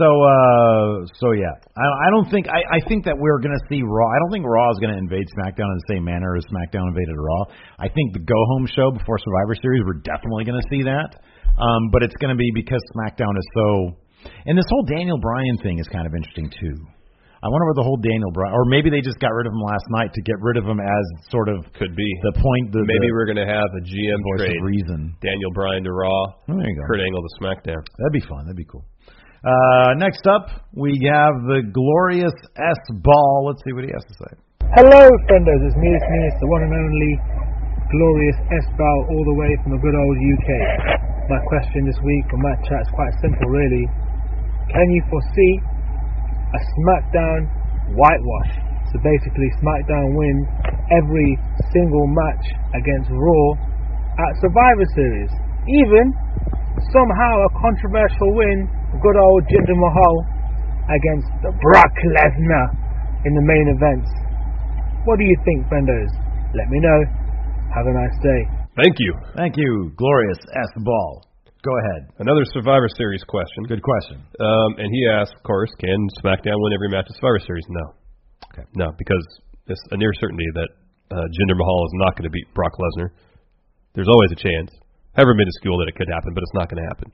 so, 0.00 0.08
uh, 0.08 1.04
so 1.20 1.32
yeah, 1.36 1.52
I, 1.76 1.84
I 1.84 2.08
don't 2.10 2.28
think 2.32 2.48
I, 2.48 2.60
I 2.64 2.80
think 2.88 3.04
that 3.04 3.14
we're 3.20 3.38
going 3.38 3.52
to 3.52 3.64
see 3.68 3.84
Raw. 3.84 4.08
I 4.08 4.18
don't 4.24 4.32
think 4.32 4.44
Raw 4.48 4.72
is 4.72 4.78
going 4.80 4.92
to 4.92 4.98
invade 4.98 5.28
SmackDown 5.36 5.68
in 5.68 5.76
the 5.84 5.88
same 5.92 6.04
manner 6.04 6.36
as 6.36 6.44
SmackDown 6.48 6.88
invaded 6.88 7.14
Raw. 7.20 7.52
I 7.78 7.88
think 7.92 8.16
the 8.16 8.24
Go 8.24 8.40
Home 8.56 8.64
show 8.72 8.90
before 8.90 9.20
Survivor 9.20 9.54
Series, 9.60 9.82
we're 9.84 10.00
definitely 10.00 10.44
going 10.48 10.56
to 10.60 10.68
see 10.72 10.82
that. 10.88 11.20
Um, 11.60 11.92
but 11.92 12.02
it's 12.02 12.16
going 12.18 12.32
to 12.34 12.40
be 12.40 12.50
because 12.56 12.80
SmackDown 12.96 13.36
is 13.36 13.46
so, 13.54 13.94
and 14.48 14.56
this 14.58 14.66
whole 14.72 14.82
Daniel 14.88 15.20
Bryan 15.20 15.56
thing 15.62 15.78
is 15.78 15.86
kind 15.92 16.06
of 16.08 16.14
interesting 16.16 16.50
too. 16.50 16.74
I 17.44 17.52
wonder 17.52 17.68
where 17.68 17.76
the 17.76 17.84
whole 17.84 18.00
Daniel 18.00 18.32
Bryan, 18.32 18.56
or 18.56 18.64
maybe 18.64 18.88
they 18.88 19.04
just 19.04 19.20
got 19.20 19.28
rid 19.36 19.44
of 19.46 19.52
him 19.52 19.60
last 19.60 19.84
night 19.92 20.16
to 20.16 20.20
get 20.24 20.40
rid 20.40 20.56
of 20.56 20.64
him 20.64 20.80
as 20.80 21.04
sort 21.28 21.52
of 21.52 21.60
Could 21.76 21.92
be. 21.92 22.08
the 22.24 22.40
point. 22.40 22.72
The, 22.72 22.80
Maybe 22.88 23.04
the 23.04 23.12
we're 23.12 23.28
going 23.28 23.36
to 23.36 23.44
have 23.44 23.68
a 23.68 23.82
GM 23.84 24.16
voice 24.32 24.48
trade. 24.48 24.56
of 24.56 24.64
reason. 24.64 25.12
Daniel 25.20 25.52
Bryan 25.52 25.84
to 25.84 25.92
Raw, 25.92 26.08
Oh, 26.48 26.56
there 26.56 26.64
you 26.64 26.72
go. 26.80 26.88
Kurt 26.88 27.04
Angle 27.04 27.20
to 27.20 27.32
SmackDown. 27.44 27.84
That'd 28.00 28.16
be 28.16 28.24
fun. 28.24 28.48
That'd 28.48 28.56
be 28.56 28.64
cool. 28.64 28.88
Uh, 29.44 29.92
next 30.00 30.24
up, 30.24 30.48
we 30.72 30.96
have 31.04 31.36
the 31.44 31.60
glorious 31.68 32.32
S 32.56 32.80
Ball. 33.04 33.44
Let's 33.44 33.60
see 33.60 33.76
what 33.76 33.84
he 33.84 33.92
has 33.92 34.00
to 34.08 34.16
say. 34.24 34.32
Hello, 34.72 35.04
friendos. 35.28 35.60
It's 35.68 35.76
me, 35.76 35.92
it's 35.92 36.08
me, 36.08 36.20
it's 36.32 36.40
the 36.40 36.48
one 36.48 36.64
and 36.64 36.72
only 36.72 37.12
glorious 37.92 38.40
S 38.56 38.64
Ball, 38.72 38.98
all 39.12 39.24
the 39.28 39.36
way 39.36 39.52
from 39.60 39.76
the 39.76 39.80
good 39.84 39.92
old 39.92 40.16
UK. 40.16 40.48
My 41.28 41.36
question 41.52 41.84
this 41.84 42.00
week 42.00 42.24
on 42.32 42.40
my 42.40 42.56
chat 42.64 42.88
is 42.88 42.92
quite 42.96 43.12
simple, 43.20 43.44
really. 43.52 43.84
Can 44.72 44.88
you 44.96 45.04
foresee 45.12 45.54
a 46.56 46.60
SmackDown 46.80 47.44
whitewash? 48.00 48.52
So 48.96 49.04
basically, 49.04 49.52
SmackDown 49.60 50.16
wins 50.16 50.48
every 50.88 51.36
single 51.68 52.08
match 52.08 52.44
against 52.80 53.12
Raw 53.12 53.48
at 54.24 54.40
Survivor 54.40 54.88
Series. 54.96 55.28
Even 55.68 56.16
somehow 56.92 57.34
a 57.44 57.50
controversial 57.60 58.30
win, 58.34 58.68
good 59.00 59.16
old 59.16 59.42
Jinder 59.48 59.78
Mahal 59.78 60.14
against 60.90 61.30
Brock 61.62 61.94
Lesnar 62.18 62.66
in 63.24 63.32
the 63.32 63.44
main 63.44 63.66
events. 63.72 64.10
What 65.04 65.16
do 65.16 65.24
you 65.24 65.36
think, 65.44 65.68
friendos? 65.68 66.12
Let 66.52 66.68
me 66.68 66.80
know. 66.80 67.00
Have 67.72 67.86
a 67.88 67.94
nice 67.94 68.16
day. 68.20 68.40
Thank 68.76 68.96
you. 68.98 69.12
Thank 69.36 69.56
you, 69.56 69.92
glorious 69.96 70.38
S 70.54 70.72
Ball. 70.84 71.24
Go 71.64 71.72
ahead. 71.72 72.12
Another 72.18 72.44
Survivor 72.52 72.88
Series 72.96 73.24
question. 73.24 73.64
Good 73.64 73.82
question. 73.82 74.20
Um, 74.38 74.76
and 74.76 74.88
he 74.92 75.08
asked, 75.08 75.32
of 75.32 75.42
course, 75.42 75.70
can 75.80 75.96
SmackDown 76.20 76.60
win 76.60 76.72
every 76.74 76.90
match 76.90 77.06
of 77.08 77.16
Survivor 77.16 77.40
Series? 77.40 77.64
No. 77.68 77.84
Okay. 78.52 78.68
No, 78.76 78.92
because 78.98 79.24
it's 79.66 79.80
a 79.90 79.96
near 79.96 80.12
certainty 80.20 80.44
that 80.54 80.68
uh, 81.10 81.24
Jinder 81.24 81.56
Mahal 81.56 81.86
is 81.86 81.94
not 82.04 82.16
going 82.16 82.28
to 82.28 82.30
beat 82.30 82.52
Brock 82.52 82.72
Lesnar. 82.76 83.08
There's 83.94 84.08
always 84.08 84.32
a 84.32 84.36
chance, 84.36 84.70
however 85.16 85.34
minuscule 85.34 85.78
that 85.82 85.88
it 85.88 85.96
could 85.96 86.10
happen, 86.10 86.34
but 86.34 86.42
it's 86.42 86.56
not 86.58 86.66
going 86.70 86.82
to 86.82 86.88
happen. 86.90 87.08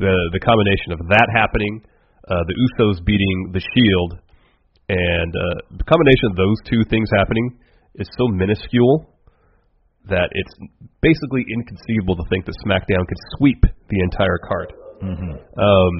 The 0.00 0.14
the 0.32 0.40
combination 0.40 0.96
of 0.96 1.00
that 1.12 1.28
happening, 1.36 1.84
uh, 2.28 2.40
the 2.48 2.56
Usos 2.56 3.04
beating 3.04 3.52
the 3.52 3.60
Shield, 3.60 4.20
and 4.88 5.30
uh, 5.36 5.42
the 5.76 5.84
combination 5.84 6.32
of 6.32 6.36
those 6.40 6.56
two 6.64 6.82
things 6.88 7.08
happening 7.18 7.58
is 8.00 8.08
so 8.16 8.28
minuscule 8.32 9.12
that 10.08 10.32
it's 10.32 10.54
basically 11.04 11.44
inconceivable 11.52 12.16
to 12.16 12.24
think 12.32 12.46
that 12.48 12.56
SmackDown 12.64 13.04
could 13.06 13.20
sweep 13.36 13.60
the 13.92 13.98
entire 14.00 14.38
card. 14.40 14.72
Um, 15.60 15.92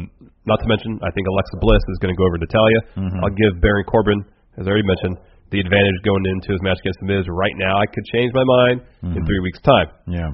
not 0.48 0.58
to 0.60 0.66
mention, 0.66 0.96
I 1.04 1.10
think 1.12 1.28
Alexa 1.28 1.56
Bliss 1.60 1.84
is 1.92 1.98
going 2.00 2.12
to 2.14 2.18
go 2.18 2.24
over 2.24 2.38
Natalya. 2.40 2.80
I'll 3.22 3.36
give 3.36 3.60
Baron 3.60 3.84
Corbin, 3.84 4.24
as 4.56 4.64
I 4.66 4.72
already 4.72 4.88
mentioned, 4.88 5.16
the 5.52 5.60
advantage 5.60 5.98
going 6.04 6.24
into 6.32 6.52
his 6.56 6.60
match 6.64 6.80
against 6.80 7.00
The 7.04 7.08
Miz. 7.12 7.24
Right 7.28 7.54
now, 7.60 7.76
I 7.76 7.86
could 7.86 8.04
change 8.16 8.32
my 8.32 8.44
mind 8.44 8.80
in 9.16 9.20
three 9.26 9.40
weeks' 9.44 9.60
time. 9.60 9.88
Yeah. 10.08 10.30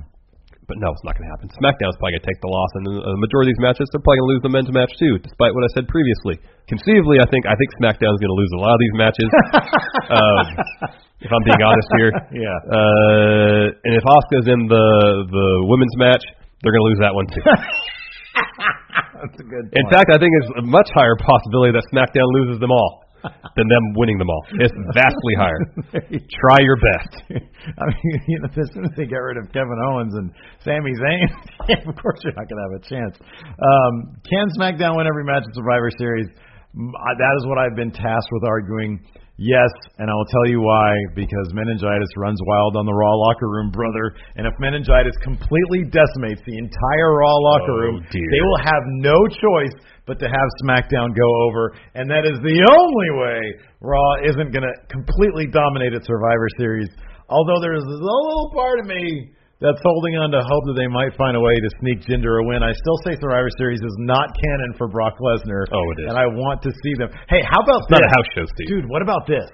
But 0.66 0.82
no, 0.82 0.90
it's 0.90 1.06
not 1.06 1.14
going 1.14 1.30
to 1.30 1.32
happen. 1.32 1.46
SmackDown's 1.62 1.94
probably 2.02 2.18
going 2.18 2.26
to 2.26 2.30
take 2.35 2.42
the 2.42 2.50
loss, 2.50 2.70
and 2.75 2.82
the 2.90 2.94
the 2.99 3.23
majority 3.23 3.54
of 3.54 3.54
these 3.54 3.62
matches, 3.62 3.87
they're 3.94 4.02
probably 4.02 4.18
going 4.18 4.26
to 4.26 4.32
lose 4.35 4.42
the 4.42 4.50
men's 4.50 4.73
match 4.75 4.90
too, 4.99 5.14
despite 5.23 5.54
what 5.54 5.62
I 5.62 5.70
said 5.78 5.87
previously. 5.87 6.42
Conceivably, 6.66 7.23
I 7.23 7.26
think 7.30 7.46
I 7.46 7.54
think 7.54 7.70
SmackDown's 7.78 8.18
going 8.18 8.35
to 8.35 8.38
lose 8.42 8.50
a 8.50 8.61
lot 8.61 8.75
of 8.75 8.80
these 8.82 8.96
matches. 8.99 9.28
um, 10.18 10.42
if 11.23 11.30
I'm 11.30 11.44
being 11.46 11.62
honest 11.62 11.88
here, 12.02 12.11
Yeah. 12.35 12.58
uh, 12.66 13.64
and 13.87 13.92
if 13.94 14.02
Asuka's 14.02 14.50
in 14.50 14.66
the 14.66 14.87
the 15.30 15.46
women's 15.70 15.94
match, 16.02 16.25
they're 16.66 16.75
going 16.75 16.82
to 16.82 16.90
lose 16.90 17.00
that 17.06 17.14
one 17.14 17.26
too. 17.30 17.44
That's 19.23 19.38
a 19.38 19.46
good. 19.46 19.70
In 19.70 19.87
fact, 19.88 20.11
I 20.11 20.18
think 20.18 20.35
it's 20.42 20.50
a 20.61 20.66
much 20.66 20.90
higher 20.92 21.14
possibility 21.14 21.78
that 21.78 21.87
SmackDown 21.94 22.26
loses 22.42 22.58
them 22.58 22.75
all 22.75 23.05
than 23.56 23.66
them 23.68 23.85
winning 23.97 24.18
them 24.18 24.30
all. 24.30 24.42
It's 24.61 24.75
vastly 24.95 25.35
higher. 25.38 25.61
Try 26.40 26.59
your 26.61 26.76
best. 26.76 27.12
I 27.80 27.85
mean, 27.87 28.21
you 28.28 28.38
know, 28.40 28.49
as 28.52 28.68
soon 28.75 28.85
as 28.85 28.92
they 28.97 29.06
get 29.06 29.16
rid 29.23 29.37
of 29.38 29.50
Kevin 29.52 29.78
Owens 29.90 30.14
and 30.14 30.30
Sami 30.64 30.92
Zayn, 30.95 31.28
of 31.88 31.95
course 31.97 32.18
you're 32.25 32.35
not 32.37 32.47
going 32.49 32.61
to 32.61 32.66
have 32.71 32.76
a 32.80 32.85
chance. 32.85 33.14
Um, 33.59 33.92
can 34.28 34.47
SmackDown 34.59 34.97
win 34.97 35.06
every 35.06 35.25
match 35.25 35.42
in 35.47 35.52
Survivor 35.54 35.90
Series? 35.99 36.28
That 36.76 37.35
is 37.40 37.47
what 37.47 37.56
I've 37.59 37.76
been 37.76 37.90
tasked 37.92 38.28
with 38.33 38.45
arguing. 38.45 39.00
Yes, 39.38 39.68
and 40.00 40.09
I 40.09 40.14
will 40.16 40.28
tell 40.33 40.49
you 40.49 40.61
why. 40.64 40.92
Because 41.14 41.52
meningitis 41.52 42.09
runs 42.16 42.40
wild 42.49 42.76
on 42.76 42.87
the 42.87 42.92
Raw 42.92 43.12
locker 43.16 43.49
room, 43.49 43.71
brother. 43.71 44.16
And 44.37 44.47
if 44.47 44.52
meningitis 44.59 45.12
completely 45.23 45.85
decimates 45.92 46.40
the 46.49 46.56
entire 46.56 47.11
Raw 47.21 47.37
locker 47.52 47.73
Oh, 47.73 47.85
room, 47.85 47.97
dear. 48.11 48.28
they 48.33 48.40
will 48.40 48.61
have 48.64 48.83
no 49.04 49.16
choice 49.28 49.76
but 50.06 50.18
to 50.22 50.26
have 50.26 50.48
SmackDown 50.62 51.10
go 51.12 51.28
over, 51.50 51.75
and 51.94 52.08
that 52.10 52.25
is 52.25 52.38
the 52.40 52.58
only 52.62 53.10
way 53.18 53.38
Raw 53.82 54.22
isn't 54.22 54.54
going 54.54 54.64
to 54.64 54.75
completely 54.88 55.46
dominate 55.50 55.92
at 55.92 56.06
Survivor 56.06 56.48
Series. 56.56 56.88
Although 57.28 57.60
there's 57.60 57.82
a 57.82 57.98
little 57.98 58.50
part 58.54 58.78
of 58.78 58.86
me 58.86 59.34
that's 59.60 59.80
holding 59.82 60.14
on 60.20 60.30
to 60.30 60.40
hope 60.44 60.64
that 60.68 60.76
they 60.76 60.86
might 60.86 61.16
find 61.16 61.34
a 61.34 61.40
way 61.40 61.56
to 61.56 61.70
sneak 61.80 62.04
Jinder 62.04 62.38
a 62.38 62.44
win. 62.44 62.62
I 62.62 62.76
still 62.76 62.98
say 63.02 63.16
Survivor 63.16 63.48
Series 63.56 63.80
is 63.80 63.96
not 64.04 64.30
canon 64.36 64.76
for 64.76 64.86
Brock 64.86 65.16
Lesnar. 65.18 65.64
Oh, 65.72 65.86
it 65.96 66.04
is. 66.04 66.06
And 66.12 66.18
I 66.18 66.28
want 66.28 66.60
to 66.62 66.70
see 66.70 66.94
them. 66.98 67.08
Hey, 67.28 67.40
how 67.42 67.64
about 67.64 67.82
It's 67.88 67.90
not 67.90 68.04
a 68.04 68.12
house 68.14 68.28
show, 68.36 68.46
Steve. 68.54 68.68
Dude, 68.68 68.88
what 68.88 69.00
about 69.00 69.26
this? 69.26 69.48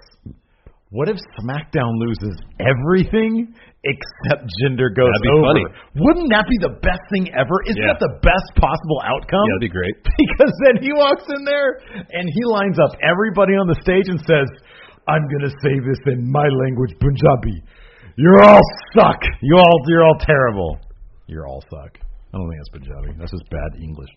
What 0.90 1.08
if 1.08 1.16
SmackDown 1.40 1.96
loses 1.96 2.36
everything 2.60 3.54
except 3.84 4.46
Jinder 4.62 4.94
goes 4.94 5.10
That'd 5.10 5.26
be 5.26 5.34
over? 5.34 5.46
funny. 5.50 5.64
Wouldn't 5.98 6.30
that 6.30 6.46
be 6.46 6.58
the 6.62 6.74
best 6.82 7.02
thing 7.10 7.26
ever? 7.34 7.56
Isn't 7.66 7.82
Yeah. 7.82 7.94
that 7.94 8.00
the 8.02 8.14
best 8.22 8.48
possible 8.58 9.02
outcome? 9.02 9.42
Yeah, 9.42 9.58
that'd 9.58 9.68
be 9.68 9.74
great. 9.74 9.96
because 10.22 10.54
then 10.70 10.78
he 10.82 10.94
walks 10.94 11.26
in 11.30 11.42
there 11.44 11.82
and 12.14 12.24
he 12.30 12.42
lines 12.46 12.78
up 12.78 12.94
everybody 13.02 13.58
on 13.58 13.66
the 13.66 13.78
stage 13.82 14.06
and 14.06 14.22
says, 14.22 14.46
"I'm 15.10 15.26
gonna 15.26 15.50
say 15.62 15.74
this 15.82 16.00
in 16.14 16.30
my 16.30 16.46
language, 16.46 16.94
Punjabi. 17.02 17.58
You're 18.16 18.42
all 18.44 18.62
suck. 18.94 19.18
You 19.42 19.56
all, 19.58 19.76
you're 19.88 20.04
all 20.04 20.18
terrible. 20.22 20.78
You're 21.26 21.46
all 21.48 21.62
suck." 21.70 21.98
I 22.32 22.38
don't 22.40 22.48
think 22.48 22.60
that's 22.64 22.72
Punjabi. 22.80 23.08
That's 23.20 23.30
just 23.34 23.44
bad 23.52 23.76
English. 23.76 24.08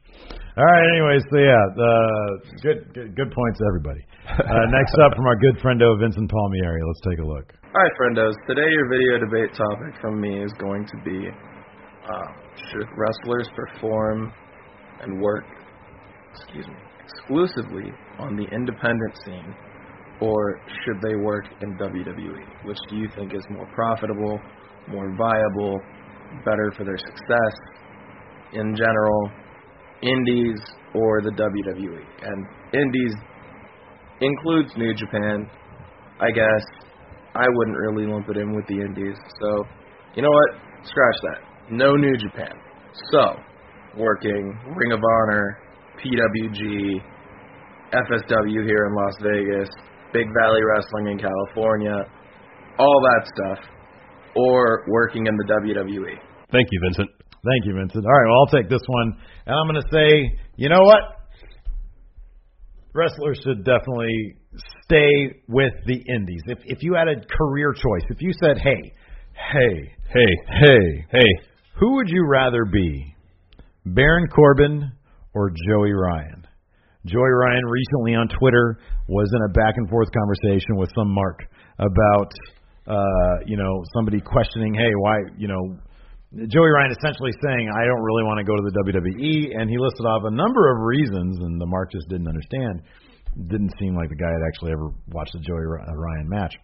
All 0.56 0.64
right. 0.64 0.88
Anyways, 0.96 1.24
so 1.28 1.36
yeah, 1.36 1.60
uh, 1.60 2.30
good, 2.64 2.80
good, 2.96 3.10
good 3.16 3.32
points, 3.34 3.60
everybody. 3.68 4.00
Uh, 4.30 4.72
next 4.72 4.96
up 5.04 5.12
from 5.18 5.26
our 5.28 5.36
good 5.36 5.60
friend 5.60 5.82
Vincent 6.00 6.32
Palmieri. 6.32 6.80
Let's 6.88 7.02
take 7.04 7.20
a 7.20 7.28
look. 7.28 7.52
All 7.76 7.82
right, 7.82 7.92
friendos. 8.00 8.32
Today, 8.48 8.72
your 8.72 8.88
video 8.88 9.20
debate 9.20 9.54
topic 9.54 10.00
from 10.00 10.22
me 10.22 10.42
is 10.42 10.52
going 10.60 10.86
to 10.86 10.98
be: 11.04 11.28
uh, 11.28 12.28
Should 12.72 12.88
wrestlers 12.96 13.50
perform 13.54 14.32
and 15.02 15.22
work, 15.22 15.44
excuse 16.34 16.66
me, 16.68 16.74
exclusively 17.04 17.92
on 18.18 18.38
the 18.38 18.46
independent 18.56 19.18
scene, 19.26 19.54
or 20.22 20.62
should 20.86 21.02
they 21.02 21.16
work 21.18 21.44
in 21.62 21.76
WWE? 21.78 22.64
Which 22.64 22.78
do 22.90 22.96
you 22.96 23.10
think 23.14 23.34
is 23.34 23.44
more 23.50 23.68
profitable, 23.76 24.40
more 24.88 25.14
viable, 25.18 25.78
better 26.46 26.72
for 26.78 26.86
their 26.86 26.98
success 26.98 27.56
in 28.54 28.74
general? 28.74 29.32
Indies 30.02 30.62
or 30.94 31.22
the 31.24 31.32
WWE? 31.32 32.06
And 32.24 32.46
Indies 32.74 33.16
includes 34.22 34.72
New 34.78 34.94
Japan, 34.94 35.50
I 36.22 36.32
guess. 36.32 36.85
I 37.36 37.46
wouldn't 37.48 37.78
really 37.78 38.08
lump 38.08 38.30
it 38.30 38.38
in 38.38 38.56
with 38.56 38.66
the 38.68 38.80
Indies. 38.80 39.18
So, 39.42 39.64
you 40.16 40.22
know 40.24 40.32
what? 40.32 40.50
Scratch 40.88 41.20
that. 41.24 41.40
No 41.72 41.96
New 41.96 42.16
Japan. 42.18 42.56
So, 43.12 43.36
working 43.98 44.58
Ring 44.76 44.92
of 44.94 45.00
Honor, 45.04 45.60
PWG, 46.00 47.02
FSW 47.92 48.66
here 48.66 48.88
in 48.88 48.96
Las 48.96 49.16
Vegas, 49.22 49.70
Big 50.14 50.28
Valley 50.42 50.62
Wrestling 50.64 51.08
in 51.12 51.20
California, 51.20 52.08
all 52.80 53.02
that 53.02 53.28
stuff, 53.28 53.60
or 54.36 54.86
working 54.88 55.28
in 55.28 55.36
the. 55.36 55.46
WWE. 55.46 56.16
Thank 56.52 56.68
you, 56.72 56.80
Vincent. 56.88 57.10
Thank 57.20 57.66
you, 57.66 57.76
Vincent. 57.76 58.06
All 58.06 58.12
right, 58.12 58.28
well, 58.30 58.40
I'll 58.40 58.62
take 58.62 58.70
this 58.70 58.82
one, 58.88 59.18
and 59.46 59.56
I'm 59.56 59.68
going 59.68 59.82
to 59.82 59.90
say, 59.92 60.40
you 60.56 60.70
know 60.70 60.82
what? 60.82 61.15
Wrestlers 62.96 63.40
should 63.44 63.66
definitely 63.66 64.38
stay 64.86 65.42
with 65.48 65.74
the 65.86 66.02
indies. 66.16 66.42
If 66.48 66.60
if 66.64 66.82
you 66.82 66.96
had 66.96 67.10
a 67.10 67.16
career 67.26 67.74
choice, 67.74 68.08
if 68.10 68.22
you 68.22 68.32
said, 68.42 68.58
"Hey, 68.58 68.94
hey, 69.34 69.96
Hey, 70.14 70.38
hey, 70.48 71.06
hey, 71.12 71.48
who 71.80 71.96
would 71.96 72.08
you 72.08 72.26
rather 72.26 72.64
be, 72.64 73.16
Baron 73.86 74.28
Corbin 74.28 74.92
or 75.34 75.50
Joey 75.50 75.92
Ryan?" 75.92 76.46
Joey 77.06 77.22
Ryan 77.22 77.66
recently 77.66 78.14
on 78.16 78.30
Twitter 78.30 78.80
was 79.10 79.30
in 79.34 79.42
a 79.50 79.52
back 79.52 79.74
and 79.78 79.90
forth 79.90 80.08
conversation 80.14 80.78
with 80.78 80.90
some 80.96 81.14
mark 81.14 81.40
about 81.80 82.32
uh, 82.88 83.44
you 83.48 83.58
know, 83.58 83.84
somebody 83.96 84.22
questioning, 84.22 84.76
"Hey, 84.76 84.92
why, 84.96 85.18
you 85.38 85.48
know, 85.48 85.76
Joey 86.36 86.68
Ryan 86.68 86.92
essentially 86.92 87.32
saying, 87.40 87.72
I 87.72 87.88
don't 87.88 88.04
really 88.04 88.28
want 88.28 88.44
to 88.44 88.48
go 88.48 88.60
to 88.60 88.64
the 88.68 88.76
WWE, 88.84 89.56
and 89.56 89.72
he 89.72 89.80
listed 89.80 90.04
off 90.04 90.28
a 90.28 90.36
number 90.36 90.68
of 90.68 90.84
reasons, 90.84 91.40
and 91.40 91.60
the 91.60 91.66
Mark 91.66 91.92
just 91.92 92.10
didn't 92.10 92.28
understand. 92.28 92.84
Didn't 93.48 93.72
seem 93.80 93.96
like 93.96 94.10
the 94.12 94.20
guy 94.20 94.28
had 94.28 94.44
actually 94.44 94.76
ever 94.76 94.92
watched 95.16 95.36
a 95.36 95.40
Joey 95.40 95.64
Ryan 95.64 96.28
match. 96.28 96.56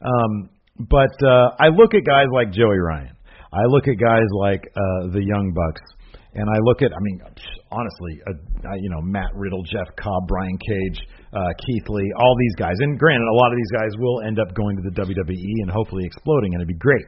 Um, 0.00 0.48
but 0.80 1.12
uh, 1.20 1.52
I 1.60 1.68
look 1.68 1.92
at 1.92 2.08
guys 2.08 2.32
like 2.32 2.52
Joey 2.52 2.80
Ryan. 2.80 3.12
I 3.52 3.64
look 3.68 3.88
at 3.88 4.00
guys 4.00 4.28
like 4.32 4.64
uh, 4.72 5.12
the 5.12 5.20
Young 5.20 5.52
Bucks, 5.52 5.84
and 6.32 6.48
I 6.48 6.58
look 6.64 6.80
at, 6.80 6.92
I 6.92 7.00
mean, 7.00 7.20
honestly, 7.68 8.20
uh, 8.24 8.32
uh, 8.64 8.76
you 8.80 8.88
know, 8.88 9.00
Matt 9.02 9.32
Riddle, 9.34 9.62
Jeff 9.64 9.88
Cobb, 9.96 10.28
Brian 10.28 10.56
Cage, 10.56 11.00
uh, 11.32 11.52
Keith 11.68 11.84
Lee, 11.88 12.12
all 12.16 12.36
these 12.38 12.56
guys. 12.56 12.76
And 12.80 12.98
granted, 12.98 13.28
a 13.28 13.36
lot 13.36 13.52
of 13.52 13.56
these 13.56 13.72
guys 13.76 13.92
will 13.98 14.20
end 14.24 14.38
up 14.40 14.54
going 14.54 14.76
to 14.76 14.84
the 14.88 14.94
WWE 15.04 15.54
and 15.64 15.70
hopefully 15.70 16.04
exploding, 16.04 16.54
and 16.54 16.60
it'd 16.60 16.68
be 16.68 16.80
great. 16.80 17.04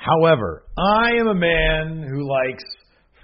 However, 0.00 0.64
I 0.78 1.12
am 1.20 1.28
a 1.28 1.34
man 1.34 2.02
who 2.08 2.24
likes 2.28 2.64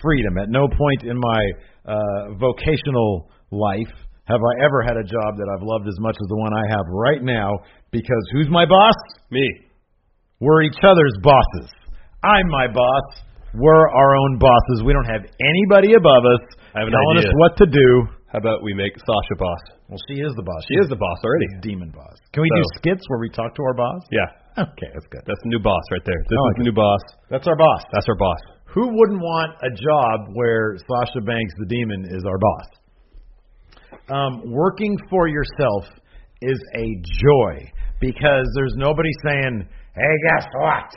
freedom. 0.03 0.37
At 0.37 0.49
no 0.51 0.69
point 0.69 1.03
in 1.09 1.17
my 1.19 1.41
uh, 1.89 2.35
vocational 2.37 3.31
life 3.51 3.89
have 4.29 4.41
I 4.43 4.65
ever 4.65 4.83
had 4.83 4.97
a 4.99 5.07
job 5.07 5.39
that 5.39 5.49
I've 5.57 5.63
loved 5.65 5.89
as 5.89 5.97
much 6.01 6.17
as 6.21 6.27
the 6.29 6.37
one 6.37 6.53
I 6.53 6.65
have 6.69 6.85
right 6.91 7.23
now 7.23 7.59
because 7.93 8.25
who's 8.33 8.49
my 8.51 8.67
boss? 8.67 8.95
me. 9.31 9.47
We're 10.41 10.63
each 10.63 10.77
other's 10.83 11.17
bosses. 11.23 11.71
I'm 12.23 12.49
my 12.51 12.67
boss. 12.69 13.07
We're 13.55 13.89
our 13.89 14.17
own 14.17 14.39
bosses. 14.39 14.83
We 14.85 14.93
don't 14.93 15.09
have 15.09 15.23
anybody 15.25 15.95
above 15.95 16.25
us 16.29 16.43
I 16.75 16.81
have 16.81 16.89
an 16.89 16.93
telling 16.93 17.19
idea. 17.25 17.31
us 17.31 17.35
what 17.39 17.57
to 17.57 17.67
do. 17.67 17.89
How 18.29 18.39
about 18.39 18.63
we 18.63 18.75
make 18.75 18.93
Sasha 18.99 19.37
boss? 19.39 19.63
Well, 19.89 19.99
she 20.11 20.21
is 20.21 20.35
the 20.37 20.43
boss. 20.43 20.61
She 20.69 20.77
is 20.83 20.89
the 20.91 20.97
boss 21.01 21.17
already. 21.25 21.47
Demon 21.63 21.89
boss. 21.95 22.19
Can 22.35 22.43
we 22.43 22.49
So- 22.53 22.57
do 22.57 22.63
skits 22.77 23.05
where 23.09 23.21
we 23.21 23.31
talk 23.31 23.55
to 23.55 23.63
our 23.63 23.73
boss? 23.75 24.03
Yeah, 24.13 24.27
Okay, 24.59 24.89
that's 24.93 25.07
good. 25.13 25.21
that's 25.27 25.43
the 25.45 25.51
new 25.53 25.61
boss 25.61 25.83
right 25.91 26.05
there. 26.05 26.17
This 26.17 26.39
I 26.39 26.49
is 26.49 26.57
the 26.57 26.65
new 26.65 26.73
boss. 26.73 27.01
That's 27.29 27.47
our 27.47 27.57
boss. 27.57 27.83
That's 27.93 28.09
our 28.09 28.17
boss. 28.17 28.39
Who 28.73 28.89
wouldn't 28.89 29.21
want 29.21 29.53
a 29.63 29.71
job 29.71 30.33
where 30.33 30.77
Sasha 30.89 31.21
Banks, 31.21 31.53
the 31.59 31.67
demon, 31.67 32.07
is 32.09 32.25
our 32.25 32.39
boss? 32.39 32.67
Um, 34.09 34.53
working 34.53 34.97
for 35.11 35.29
yourself 35.29 35.85
is 36.41 36.61
a 36.75 36.87
joy 37.21 37.71
because 38.01 38.47
there's 38.55 38.75
nobody 38.77 39.11
saying, 39.25 39.69
"Hey, 39.95 40.15
guess 40.29 40.47
what? 40.59 40.91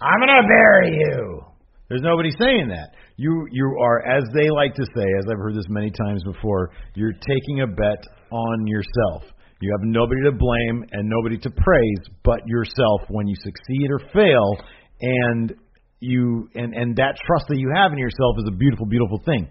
I'm 0.00 0.20
gonna 0.20 0.46
bury 0.48 0.96
you." 0.96 1.44
There's 1.88 2.02
nobody 2.02 2.30
saying 2.40 2.68
that. 2.68 2.94
You 3.16 3.46
you 3.50 3.76
are, 3.80 4.06
as 4.06 4.24
they 4.34 4.48
like 4.50 4.74
to 4.74 4.84
say, 4.84 5.06
as 5.18 5.24
I've 5.30 5.38
heard 5.38 5.54
this 5.54 5.68
many 5.68 5.90
times 5.90 6.22
before, 6.24 6.70
you're 6.94 7.12
taking 7.12 7.60
a 7.60 7.66
bet 7.66 8.02
on 8.30 8.66
yourself. 8.66 9.24
You 9.64 9.72
have 9.80 9.88
nobody 9.88 10.20
to 10.28 10.32
blame 10.36 10.84
and 10.92 11.08
nobody 11.08 11.38
to 11.38 11.48
praise 11.48 12.02
but 12.22 12.44
yourself 12.44 13.00
when 13.08 13.26
you 13.26 13.34
succeed 13.40 13.88
or 13.88 13.98
fail, 14.12 14.60
and 15.00 15.54
you 16.00 16.50
and 16.54 16.74
and 16.74 16.94
that 16.96 17.16
trust 17.24 17.48
that 17.48 17.56
you 17.56 17.72
have 17.74 17.90
in 17.92 17.98
yourself 17.98 18.36
is 18.44 18.44
a 18.46 18.54
beautiful, 18.54 18.84
beautiful 18.84 19.22
thing. 19.24 19.48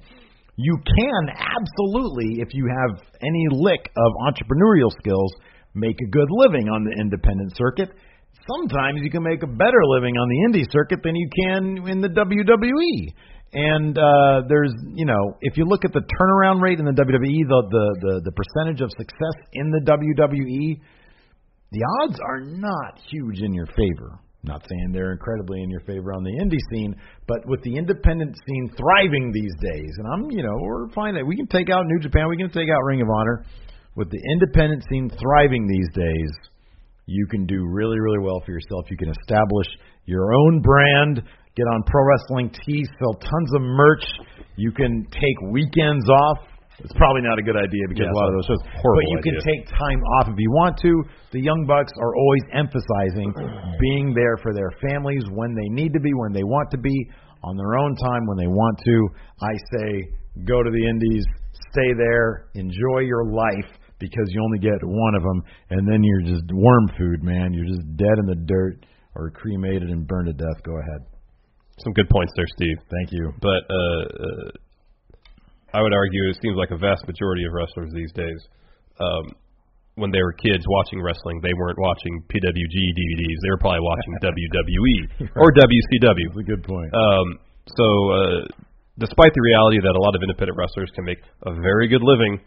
You 0.55 0.77
can 0.85 1.33
absolutely, 1.33 2.45
if 2.45 2.53
you 2.53 2.69
have 2.69 3.01
any 3.25 3.47
lick 3.49 3.89
of 3.97 4.11
entrepreneurial 4.29 4.93
skills, 5.01 5.33
make 5.73 5.97
a 5.97 6.09
good 6.11 6.29
living 6.29 6.69
on 6.69 6.85
the 6.85 6.93
independent 7.01 7.57
circuit. 7.57 7.89
Sometimes 8.45 9.01
you 9.01 9.09
can 9.09 9.23
make 9.23 9.41
a 9.41 9.47
better 9.47 9.81
living 9.97 10.13
on 10.13 10.29
the 10.29 10.39
indie 10.45 10.71
circuit 10.71 10.99
than 11.03 11.15
you 11.15 11.27
can 11.41 11.89
in 11.89 12.01
the 12.01 12.09
WWE. 12.09 13.13
And 13.53 13.97
uh, 13.97 14.41
there's, 14.49 14.73
you 14.93 15.05
know, 15.05 15.37
if 15.41 15.57
you 15.57 15.65
look 15.65 15.85
at 15.85 15.93
the 15.93 16.01
turnaround 16.01 16.61
rate 16.61 16.79
in 16.79 16.85
the 16.85 16.91
WWE, 16.91 17.47
the 17.47 17.61
the 17.69 17.85
the, 18.01 18.21
the 18.25 18.31
percentage 18.31 18.81
of 18.81 18.89
success 18.97 19.37
in 19.53 19.69
the 19.69 19.81
WWE, 19.85 20.81
the 21.71 21.81
odds 22.01 22.19
are 22.19 22.41
not 22.41 22.99
huge 23.09 23.41
in 23.41 23.53
your 23.53 23.67
favor. 23.67 24.19
Not 24.43 24.61
saying 24.67 24.91
they're 24.91 25.13
incredibly 25.13 25.61
in 25.61 25.69
your 25.69 25.79
favor 25.81 26.13
on 26.13 26.23
the 26.23 26.31
indie 26.31 26.59
scene, 26.71 26.95
but 27.27 27.47
with 27.47 27.63
the 27.63 27.77
independent 27.77 28.35
scene 28.45 28.69
thriving 28.75 29.31
these 29.31 29.53
days, 29.61 29.91
and 29.97 30.07
I'm, 30.07 30.31
you 30.31 30.43
know, 30.43 30.57
we're 30.59 30.89
fine 30.89 31.15
that 31.15 31.25
we 31.25 31.37
can 31.37 31.47
take 31.47 31.69
out 31.69 31.85
New 31.85 31.99
Japan, 31.99 32.27
we 32.27 32.35
can 32.35 32.51
take 32.51 32.67
out 32.69 32.83
Ring 32.83 33.01
of 33.01 33.07
Honor. 33.07 33.45
With 33.95 34.09
the 34.09 34.19
independent 34.33 34.83
scene 34.89 35.09
thriving 35.09 35.67
these 35.67 35.87
days, 35.93 36.31
you 37.05 37.27
can 37.27 37.45
do 37.45 37.63
really, 37.69 37.99
really 37.99 38.19
well 38.19 38.41
for 38.45 38.51
yourself. 38.51 38.85
You 38.89 38.97
can 38.97 39.13
establish 39.21 39.67
your 40.05 40.33
own 40.33 40.61
brand, 40.61 41.23
get 41.55 41.67
on 41.69 41.83
Pro 41.83 42.01
Wrestling 42.05 42.49
Tees, 42.65 42.87
sell 42.99 43.13
tons 43.13 43.49
of 43.55 43.61
merch. 43.61 44.05
You 44.55 44.71
can 44.71 45.05
take 45.11 45.37
weekends 45.51 46.07
off. 46.09 46.39
It's 46.79 46.93
probably 46.97 47.21
not 47.21 47.37
a 47.37 47.43
good 47.45 47.55
idea 47.55 47.85
because 47.87 48.09
Yeah, 48.09 48.17
a 48.17 48.17
lot 48.17 48.27
of 48.29 48.35
those 48.41 48.49
shows. 48.49 48.63
horrible 48.81 48.97
but 48.97 49.05
you 49.09 49.19
can 49.21 49.37
take 49.45 49.69
time 49.69 50.01
off 50.17 50.27
if 50.27 50.35
you 50.37 50.49
want 50.51 50.77
to. 50.81 50.91
The 51.31 51.39
Young 51.39 51.65
Bucks 51.69 51.93
are 52.01 52.13
always 52.15 52.43
emphasizing 52.53 53.29
being 53.79 54.13
there 54.13 54.37
for 54.41 54.53
their 54.53 54.73
families 54.89 55.23
when 55.31 55.53
they 55.53 55.69
need 55.69 55.93
to 55.93 55.99
be, 56.01 56.11
when 56.13 56.33
they 56.33 56.43
want 56.43 56.71
to 56.71 56.77
be, 56.77 56.95
on 57.43 57.55
their 57.57 57.77
own 57.77 57.95
time 57.95 58.25
when 58.25 58.37
they 58.37 58.47
want 58.47 58.79
to. 58.83 58.95
I 59.41 59.53
say 59.77 59.89
go 60.45 60.63
to 60.63 60.71
the 60.71 60.83
Indies, 60.89 61.23
stay 61.71 61.93
there, 61.93 62.49
enjoy 62.55 63.05
your 63.05 63.29
life 63.29 63.69
because 63.99 64.25
you 64.29 64.41
only 64.43 64.59
get 64.59 64.81
one 64.81 65.15
of 65.15 65.21
them, 65.21 65.43
and 65.69 65.87
then 65.87 66.03
you're 66.03 66.25
just 66.25 66.43
worm 66.51 66.89
food, 66.97 67.23
man. 67.23 67.53
You're 67.53 67.69
just 67.69 67.85
dead 67.95 68.17
in 68.17 68.25
the 68.25 68.41
dirt 68.47 68.85
or 69.15 69.29
cremated 69.29 69.89
and 69.89 70.07
burned 70.07 70.27
to 70.27 70.33
death. 70.33 70.63
Go 70.63 70.73
ahead. 70.73 71.12
Some 71.79 71.93
good 71.93 72.09
points 72.09 72.33
there, 72.35 72.45
Steve. 72.55 72.77
Thank 72.91 73.11
you. 73.11 73.33
But 73.41 73.61
uh, 73.69 74.03
uh, 74.05 74.49
I 75.73 75.81
would 75.81 75.93
argue 75.93 76.29
it 76.29 76.37
seems 76.41 76.55
like 76.55 76.71
a 76.71 76.77
vast 76.77 77.07
majority 77.07 77.45
of 77.45 77.53
wrestlers 77.53 77.91
these 77.93 78.11
days 78.13 78.39
um, 78.99 79.25
when 79.95 80.09
they 80.09 80.21
were 80.21 80.33
kids 80.33 80.65
watching 80.67 81.01
wrestling, 81.01 81.39
they 81.41 81.53
weren't 81.53 81.77
watching 81.77 82.23
PWG 82.25 82.75
DVDs. 82.97 83.37
They 83.41 83.51
were 83.53 83.61
probably 83.61 83.85
watching 83.85 84.13
WWE 84.25 84.97
or 85.37 85.53
WCW. 85.53 86.25
That's 86.33 86.41
a 86.41 86.49
good 86.49 86.63
point. 86.63 86.89
Um, 86.93 87.27
so, 87.77 87.85
uh, 88.09 88.41
despite 88.97 89.33
the 89.33 89.41
reality 89.41 89.77
that 89.81 89.93
a 89.93 90.01
lot 90.01 90.15
of 90.15 90.21
independent 90.21 90.57
wrestlers 90.57 90.89
can 90.95 91.05
make 91.05 91.21
a 91.45 91.53
very 91.61 91.87
good 91.87 92.01
living 92.01 92.41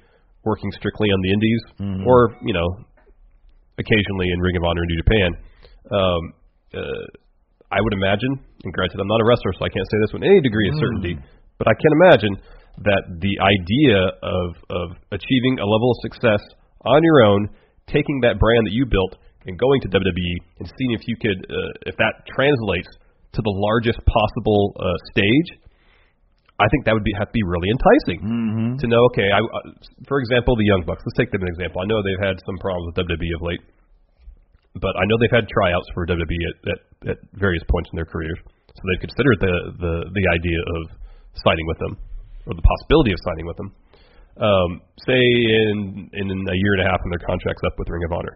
working 0.45 0.71
strictly 0.73 1.09
on 1.11 1.21
the 1.23 1.31
indies, 1.33 1.63
or 2.07 2.37
you 2.43 2.55
know, 2.55 2.67
occasionally 3.79 4.31
in 4.31 4.39
Ring 4.41 4.57
of 4.57 4.63
Honor 4.63 4.83
and 4.83 4.91
New 4.91 5.01
Japan, 5.03 5.31
um, 5.91 6.23
uh, 6.75 7.07
I 7.71 7.83
would 7.83 7.95
imagine. 7.95 8.39
And 8.65 8.71
granted, 8.73 9.01
I'm 9.01 9.11
not 9.11 9.21
a 9.21 9.27
wrestler, 9.27 9.53
so 9.59 9.65
I 9.67 9.71
can't 9.71 9.87
say 9.91 9.99
this 10.03 10.13
with 10.15 10.23
any 10.23 10.41
degree 10.41 10.69
of 10.71 10.79
certainty, 10.79 11.15
but 11.59 11.67
I 11.67 11.75
can 11.75 11.93
imagine 12.03 12.35
that 12.85 13.03
the 13.25 13.35
idea 13.41 13.99
of 14.23 14.49
of 14.71 14.87
achieving 15.11 15.59
a 15.59 15.67
level 15.67 15.91
of 15.91 15.99
success 16.05 16.43
on 16.85 17.03
your 17.03 17.25
own, 17.25 17.49
taking 17.89 18.21
that 18.23 18.39
brand 18.39 18.67
that 18.67 18.75
you 18.75 18.87
built 18.87 19.17
and 19.47 19.59
going 19.59 19.81
to 19.83 19.89
WWE 19.89 20.35
and 20.59 20.67
seeing 20.67 20.93
if 20.93 21.03
you 21.07 21.17
could, 21.17 21.39
uh, 21.47 21.73
if 21.87 21.95
that 21.97 22.27
translates 22.35 22.91
to 23.35 23.41
the 23.43 23.55
largest 23.55 23.99
possible 24.05 24.75
uh, 24.79 24.85
stage, 25.13 25.49
I 26.59 26.67
think 26.73 26.85
that 26.89 26.95
would 26.97 27.05
be 27.05 27.13
have 27.19 27.29
to 27.29 27.37
be 27.37 27.45
really 27.45 27.69
enticing 27.69 28.19
Mm-hmm. 28.25 28.71
to 28.81 28.87
know. 28.89 29.05
Okay, 29.13 29.29
I, 29.29 29.41
uh, 29.41 29.77
for 30.09 30.21
example, 30.25 30.57
the 30.57 30.65
Young 30.65 30.83
Bucks. 30.89 31.05
Let's 31.05 31.19
take 31.21 31.31
them 31.31 31.43
an 31.45 31.53
example. 31.53 31.85
I 31.85 31.87
know 31.87 32.01
they've 32.01 32.25
had 32.25 32.41
some 32.49 32.57
problems 32.59 32.93
with 32.93 33.07
WWE 33.07 33.33
of 33.37 33.43
late, 33.45 33.63
but 34.81 34.97
I 34.97 35.05
know 35.05 35.17
they've 35.21 35.37
had 35.37 35.49
tryouts 35.53 35.89
for 35.93 36.09
WWE 36.09 36.43
at, 36.49 36.57
at, 36.73 36.81
at 37.07 37.19
various 37.35 37.63
points 37.71 37.89
in 37.93 37.97
their 37.97 38.09
careers, 38.09 38.39
so 38.47 38.81
they've 38.91 39.05
considered 39.09 39.39
the 39.41 39.55
the 39.79 39.95
the 40.13 40.25
idea 40.31 40.61
of 40.61 40.83
signing 41.43 41.67
with 41.67 41.79
them 41.79 41.95
or 42.47 42.55
the 42.55 42.67
possibility 42.67 43.13
of 43.13 43.21
signing 43.25 43.47
with 43.47 43.59
them. 43.59 43.71
Um, 44.37 44.71
say 45.09 45.17
in 45.17 46.11
in 46.13 46.27
a 46.29 46.57
year 46.61 46.73
and 46.77 46.83
a 46.85 46.89
half 46.91 47.01
when 47.01 47.11
their 47.11 47.25
contract's 47.25 47.65
up 47.65 47.75
with 47.79 47.89
Ring 47.89 48.05
of 48.05 48.13
Honor, 48.13 48.35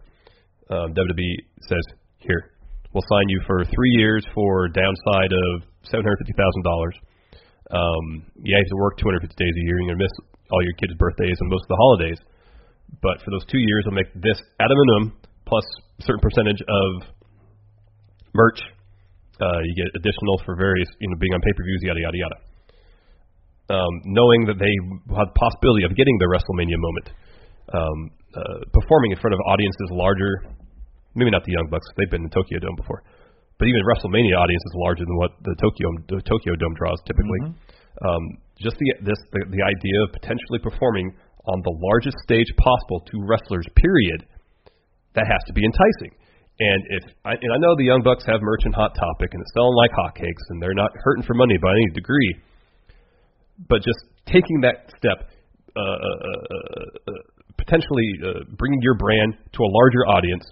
um, 0.72 0.88
WWE 0.96 1.32
says, 1.68 1.84
"Here, 2.18 2.56
we'll 2.92 3.06
sign 3.10 3.28
you 3.28 3.40
for 3.46 3.64
three 3.64 3.94
years 4.00 4.24
for 4.34 4.68
downside 4.68 5.32
of 5.32 5.68
seven 5.84 6.04
hundred 6.04 6.18
fifty 6.24 6.36
thousand 6.38 6.62
dollars. 6.64 6.96
Um, 7.70 8.04
yeah, 8.42 8.58
you 8.58 8.64
have 8.66 8.74
to 8.74 8.82
work 8.82 8.98
250 8.98 9.30
days 9.30 9.54
a 9.54 9.62
year. 9.62 9.78
You're 9.78 9.94
gonna 9.94 10.02
miss 10.02 10.14
all 10.50 10.62
your 10.62 10.74
kids' 10.74 10.94
birthdays 10.98 11.38
and 11.38 11.48
most 11.50 11.62
of 11.70 11.72
the 11.76 11.80
holidays. 11.80 12.18
But 12.98 13.22
for 13.22 13.30
those 13.30 13.46
two 13.46 13.62
years, 13.62 13.86
we'll 13.86 13.94
make 13.94 14.10
this 14.18 14.42
at 14.58 14.66
a 14.66 14.74
minimum 14.74 15.20
plus 15.46 15.62
a 16.00 16.02
certain 16.02 16.18
percentage 16.18 16.58
of 16.66 16.88
merch. 18.34 18.60
Uh, 19.40 19.60
you 19.64 19.72
get 19.72 19.88
additional 19.96 20.36
for 20.44 20.54
various, 20.54 20.88
you 21.00 21.08
know, 21.08 21.16
being 21.16 21.32
on 21.32 21.40
pay-per-views, 21.40 21.80
yada 21.88 22.00
yada 22.00 22.18
yada. 22.18 22.38
Um, 23.70 23.94
knowing 24.04 24.50
that 24.50 24.58
they 24.58 24.74
have 25.14 25.30
the 25.30 25.38
possibility 25.38 25.86
of 25.86 25.94
getting 25.94 26.18
the 26.18 26.28
WrestleMania 26.28 26.76
moment, 26.76 27.06
um, 27.72 27.98
uh, 28.34 28.58
performing 28.74 29.14
in 29.14 29.18
front 29.22 29.32
of 29.32 29.40
audiences 29.46 29.88
larger, 29.94 30.44
maybe 31.14 31.30
not 31.30 31.46
the 31.46 31.54
Young 31.54 31.70
Bucks, 31.70 31.86
they've 31.96 32.10
been 32.10 32.26
in 32.26 32.32
Tokyo 32.34 32.58
Dome 32.58 32.76
before, 32.76 33.02
but 33.56 33.64
even 33.70 33.80
WrestleMania 33.86 34.36
audiences 34.36 34.72
larger 34.74 35.06
than 35.06 35.16
what 35.16 35.32
the 35.46 35.54
Tokyo 35.62 35.86
the 36.08 36.20
Tokyo 36.26 36.52
Dome 36.58 36.74
draws 36.74 36.98
typically. 37.06 37.56
Um, 38.02 38.22
just 38.60 38.76
the 38.76 38.88
this 39.06 39.18
the, 39.32 39.40
the 39.48 39.62
idea 39.62 39.96
of 40.04 40.12
potentially 40.18 40.60
performing 40.60 41.14
on 41.48 41.58
the 41.64 41.74
largest 41.80 42.18
stage 42.26 42.50
possible 42.60 43.00
to 43.08 43.16
wrestlers, 43.24 43.66
period, 43.76 44.26
that 45.14 45.24
has 45.24 45.42
to 45.46 45.52
be 45.54 45.64
enticing. 45.64 46.12
And 46.60 46.80
if 47.00 47.04
I, 47.24 47.32
and 47.40 47.50
I 47.56 47.58
know 47.58 47.72
the 47.80 47.88
Young 47.88 48.04
Bucks 48.04 48.28
have 48.28 48.44
merch 48.44 48.60
and 48.68 48.74
Hot 48.76 48.92
Topic 48.92 49.32
and 49.32 49.40
it's 49.40 49.52
selling 49.56 49.72
like 49.80 49.90
hotcakes, 49.96 50.44
and 50.52 50.60
they're 50.60 50.76
not 50.76 50.92
hurting 50.92 51.24
for 51.24 51.32
money 51.32 51.56
by 51.56 51.72
any 51.72 51.88
degree, 51.96 52.36
but 53.64 53.80
just 53.80 53.96
taking 54.28 54.60
that 54.60 54.92
step, 54.92 55.32
uh, 55.72 55.80
uh, 55.80 55.96
uh, 55.96 56.56
uh, 57.08 57.22
potentially 57.56 58.08
uh, 58.20 58.44
bringing 58.60 58.80
your 58.84 58.92
brand 59.00 59.40
to 59.56 59.60
a 59.64 59.70
larger 59.72 60.04
audience, 60.12 60.44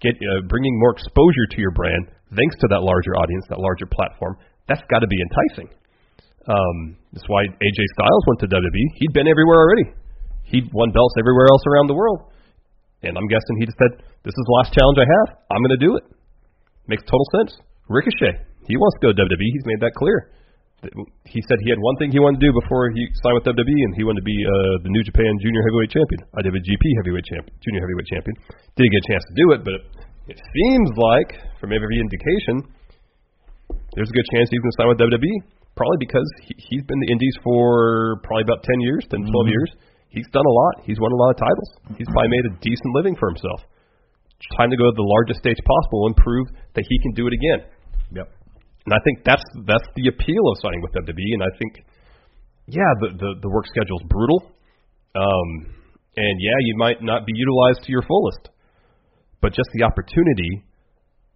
get 0.00 0.16
uh, 0.16 0.48
bringing 0.48 0.80
more 0.80 0.96
exposure 0.96 1.46
to 1.52 1.60
your 1.60 1.76
brand 1.76 2.08
thanks 2.32 2.56
to 2.64 2.66
that 2.72 2.80
larger 2.80 3.12
audience, 3.20 3.44
that 3.52 3.60
larger 3.60 3.84
platform. 3.84 4.40
That's 4.64 4.82
got 4.88 5.04
to 5.04 5.10
be 5.12 5.20
enticing. 5.20 5.68
Um, 6.48 6.96
that's 7.12 7.28
why 7.28 7.44
AJ 7.44 7.80
Styles 8.00 8.24
went 8.32 8.40
to 8.44 8.48
WWE. 8.48 8.86
He'd 8.96 9.12
been 9.12 9.28
everywhere 9.28 9.60
already. 9.60 9.92
He'd 10.44 10.72
won 10.72 10.92
belts 10.92 11.14
everywhere 11.20 11.52
else 11.52 11.64
around 11.68 11.88
the 11.88 11.96
world. 11.96 12.32
And 13.04 13.14
I'm 13.16 13.28
guessing 13.28 13.60
he 13.60 13.66
just 13.68 13.78
said, 13.78 14.00
"This 14.24 14.32
is 14.32 14.44
the 14.48 14.54
last 14.60 14.72
challenge 14.72 14.98
I 14.98 15.06
have. 15.06 15.28
I'm 15.52 15.60
going 15.60 15.76
to 15.76 15.84
do 15.84 15.92
it." 15.96 16.04
Makes 16.88 17.04
total 17.04 17.28
sense. 17.40 17.60
Ricochet, 17.88 18.40
he 18.68 18.76
wants 18.80 18.96
to 18.98 19.00
go 19.04 19.08
to 19.12 19.16
WWE. 19.16 19.50
He's 19.52 19.68
made 19.68 19.80
that 19.84 19.92
clear. 19.96 20.32
He 21.24 21.40
said 21.48 21.56
he 21.64 21.72
had 21.72 21.80
one 21.80 21.96
thing 21.96 22.12
he 22.12 22.20
wanted 22.20 22.44
to 22.44 22.44
do 22.44 22.52
before 22.52 22.92
he 22.92 23.08
signed 23.24 23.40
with 23.40 23.48
WWE, 23.48 23.80
and 23.88 23.92
he 23.96 24.04
wanted 24.04 24.20
to 24.20 24.28
be 24.28 24.36
uh, 24.36 24.84
the 24.84 24.92
New 24.92 25.00
Japan 25.00 25.32
Junior 25.40 25.64
Heavyweight 25.64 25.92
Champion, 25.96 26.20
IWGP 26.36 26.84
Heavyweight 27.00 27.24
Champion, 27.24 27.54
Junior 27.64 27.80
Heavyweight 27.80 28.08
Champion. 28.12 28.34
Didn't 28.76 28.92
get 28.92 29.00
a 29.00 29.08
chance 29.08 29.24
to 29.24 29.34
do 29.36 29.46
it, 29.56 29.60
but 29.64 29.80
it 30.28 30.36
seems 30.36 30.88
like, 30.96 31.40
from 31.56 31.72
every 31.72 31.96
indication, 31.96 32.68
there's 33.96 34.12
a 34.12 34.16
good 34.16 34.28
chance 34.36 34.52
he's 34.52 34.60
going 34.60 34.72
to 34.72 34.78
sign 34.80 34.88
with 34.92 35.00
WWE. 35.00 35.36
Probably 35.76 35.98
because 35.98 36.28
he, 36.46 36.54
he's 36.70 36.84
been 36.86 37.00
in 37.02 37.04
the 37.08 37.12
Indies 37.16 37.36
for 37.42 38.20
probably 38.22 38.46
about 38.46 38.62
10 38.62 38.80
years, 38.80 39.02
10 39.10 39.24
to 39.24 39.30
12 39.32 39.48
years. 39.48 39.70
He's 40.14 40.30
done 40.30 40.46
a 40.46 40.54
lot. 40.54 40.86
He's 40.86 41.02
won 41.02 41.10
a 41.10 41.18
lot 41.18 41.34
of 41.34 41.38
titles. 41.42 41.70
He's 41.98 42.06
probably 42.14 42.30
made 42.30 42.46
a 42.46 42.54
decent 42.62 42.90
living 42.94 43.18
for 43.18 43.34
himself. 43.34 43.66
It's 44.38 44.50
time 44.54 44.70
to 44.70 44.78
go 44.78 44.86
to 44.86 44.94
the 44.94 45.02
largest 45.18 45.42
stage 45.42 45.58
possible 45.58 46.06
and 46.06 46.14
prove 46.14 46.46
that 46.78 46.86
he 46.86 46.96
can 47.02 47.12
do 47.18 47.26
it 47.26 47.34
again. 47.34 47.60
Yep. 48.14 48.28
And 48.86 48.92
I 48.94 49.00
think 49.02 49.26
that's 49.26 49.42
that's 49.66 49.88
the 49.96 50.12
appeal 50.12 50.44
of 50.46 50.54
signing 50.62 50.82
with 50.84 50.92
WWE. 50.94 51.32
And 51.34 51.42
I 51.42 51.52
think, 51.58 51.72
yeah, 52.70 52.90
the 53.00 53.08
the, 53.16 53.30
the 53.42 53.50
work 53.50 53.66
schedule 53.66 53.98
is 53.98 54.06
brutal, 54.06 54.54
um, 55.16 55.48
and 56.14 56.34
yeah, 56.38 56.58
you 56.62 56.76
might 56.76 57.02
not 57.02 57.26
be 57.26 57.32
utilized 57.34 57.82
to 57.84 57.90
your 57.90 58.02
fullest, 58.02 58.52
but 59.40 59.56
just 59.56 59.66
the 59.72 59.82
opportunity 59.82 60.62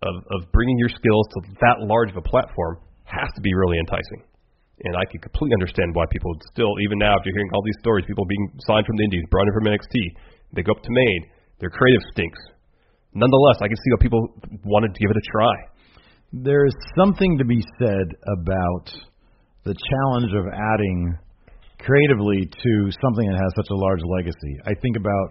of 0.04 0.14
of 0.28 0.52
bringing 0.52 0.78
your 0.78 0.92
skills 0.92 1.26
to 1.34 1.38
that 1.64 1.80
large 1.80 2.10
of 2.10 2.16
a 2.20 2.22
platform 2.22 2.78
has 3.08 3.32
to 3.34 3.40
be 3.40 3.54
really 3.54 3.78
enticing. 3.80 4.22
And 4.84 4.94
I 4.94 5.04
can 5.10 5.18
completely 5.20 5.54
understand 5.58 5.94
why 5.94 6.06
people 6.10 6.30
still, 6.54 6.70
even 6.86 6.98
now, 6.98 7.16
after 7.18 7.30
hearing 7.34 7.50
all 7.54 7.62
these 7.64 7.80
stories, 7.80 8.06
people 8.06 8.26
being 8.26 8.46
signed 8.66 8.86
from 8.86 8.96
the 8.96 9.04
Indies, 9.04 9.26
brought 9.30 9.46
in 9.48 9.54
from 9.54 9.66
NXT, 9.66 9.96
they 10.54 10.62
go 10.62 10.72
up 10.72 10.82
to 10.82 10.92
main, 10.92 11.20
their 11.58 11.70
creative 11.70 12.02
stinks. 12.14 12.38
Nonetheless, 13.14 13.58
I 13.60 13.68
can 13.68 13.76
see 13.76 13.90
how 13.90 13.98
people 13.98 14.22
wanted 14.64 14.94
to 14.94 15.00
give 15.00 15.10
it 15.10 15.18
a 15.18 15.26
try. 15.32 15.54
There 16.32 16.66
is 16.66 16.74
something 16.96 17.38
to 17.38 17.44
be 17.44 17.64
said 17.80 18.06
about 18.22 18.86
the 19.64 19.74
challenge 19.74 20.32
of 20.36 20.44
adding 20.52 21.18
creatively 21.80 22.46
to 22.46 22.72
something 23.02 23.26
that 23.30 23.38
has 23.38 23.52
such 23.56 23.70
a 23.70 23.78
large 23.78 24.02
legacy. 24.04 24.54
I 24.66 24.74
think 24.82 24.96
about 24.96 25.28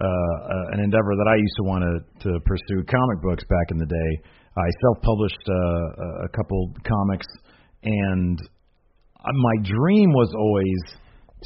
uh, 0.00 0.04
uh, 0.04 0.74
an 0.74 0.80
endeavor 0.80 1.14
that 1.14 1.28
I 1.30 1.36
used 1.36 1.56
to 1.62 1.64
want 1.68 1.82
to, 1.84 1.94
to 2.26 2.40
pursue 2.42 2.82
comic 2.90 3.22
books 3.22 3.44
back 3.46 3.70
in 3.70 3.78
the 3.78 3.86
day. 3.86 4.10
I 4.56 4.68
self-published 4.82 5.44
uh, 5.48 6.26
a 6.26 6.30
couple 6.34 6.74
comics, 6.84 7.26
and 7.84 8.38
Uh, 9.22 9.30
my 9.32 9.56
dream 9.62 10.10
was 10.12 10.34
always 10.34 10.98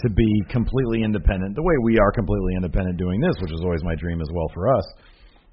to 0.04 0.10
be 0.10 0.28
completely 0.50 1.02
independent, 1.02 1.56
the 1.56 1.62
way 1.62 1.74
we 1.82 1.98
are 1.98 2.12
completely 2.12 2.52
independent 2.56 2.98
doing 2.98 3.20
this, 3.20 3.34
which 3.40 3.50
was 3.50 3.60
always 3.64 3.82
my 3.84 3.94
dream 3.96 4.20
as 4.20 4.28
well 4.32 4.48
for 4.52 4.68
us. 4.74 4.84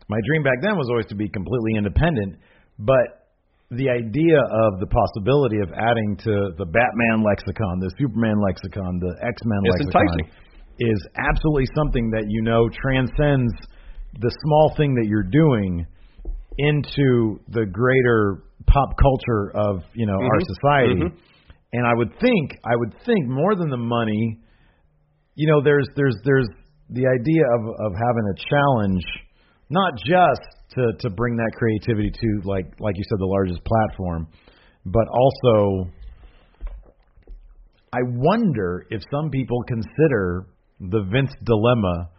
My 0.10 0.20
dream 0.28 0.44
back 0.44 0.60
then 0.62 0.76
was 0.76 0.88
always 0.90 1.06
to 1.08 1.16
be 1.16 1.30
completely 1.30 1.76
independent, 1.78 2.40
but 2.80 3.24
the 3.72 3.90
idea 3.90 4.38
of 4.38 4.80
the 4.80 4.88
possibility 4.88 5.58
of 5.64 5.72
adding 5.72 6.18
to 6.28 6.52
the 6.60 6.66
Batman 6.66 7.24
lexicon, 7.24 7.80
the 7.80 7.92
Superman 7.98 8.38
lexicon, 8.44 9.00
the 9.00 9.16
X 9.24 9.42
Men 9.46 9.62
lexicon 9.64 10.04
enticing. 10.12 10.28
is 10.80 11.00
absolutely 11.18 11.68
something 11.76 12.12
that 12.12 12.26
you 12.28 12.42
know 12.44 12.70
transcends 12.70 13.54
the 14.20 14.32
small 14.44 14.74
thing 14.78 14.94
that 14.96 15.08
you're 15.08 15.24
doing 15.24 15.88
into 16.58 17.40
the 17.50 17.66
greater 17.66 18.44
pop 18.68 18.94
culture 19.00 19.56
of 19.56 19.82
you 19.94 20.06
know 20.06 20.20
mm-hmm. 20.20 20.28
our 20.28 20.42
society. 20.42 21.02
Mm-hmm. 21.02 21.33
And 21.74 21.88
I 21.88 21.94
would 21.96 22.12
think, 22.22 22.60
I 22.64 22.76
would 22.76 22.94
think 23.04 23.28
more 23.28 23.56
than 23.56 23.70
the 23.70 23.82
money, 23.82 24.40
you 25.36 25.48
know, 25.52 25.62
there's 25.64 25.88
there's 25.96 26.16
there's 26.24 26.48
the 26.90 27.06
idea 27.08 27.44
of 27.58 27.62
of 27.86 27.92
having 27.98 28.26
a 28.30 28.38
challenge, 28.38 29.04
not 29.70 29.94
just 29.98 30.46
to 30.76 30.94
to 31.00 31.10
bring 31.10 31.36
that 31.38 31.52
creativity 31.58 32.12
to 32.12 32.42
like 32.48 32.66
like 32.80 32.96
you 32.96 33.04
said 33.10 33.18
the 33.18 33.26
largest 33.26 33.62
platform, 33.66 34.28
but 34.86 35.08
also 35.10 35.90
I 37.92 38.02
wonder 38.06 38.86
if 38.90 39.02
some 39.12 39.32
people 39.32 39.64
consider 39.68 40.46
the 40.80 41.04
Vince 41.12 41.32
dilemma 41.44 42.10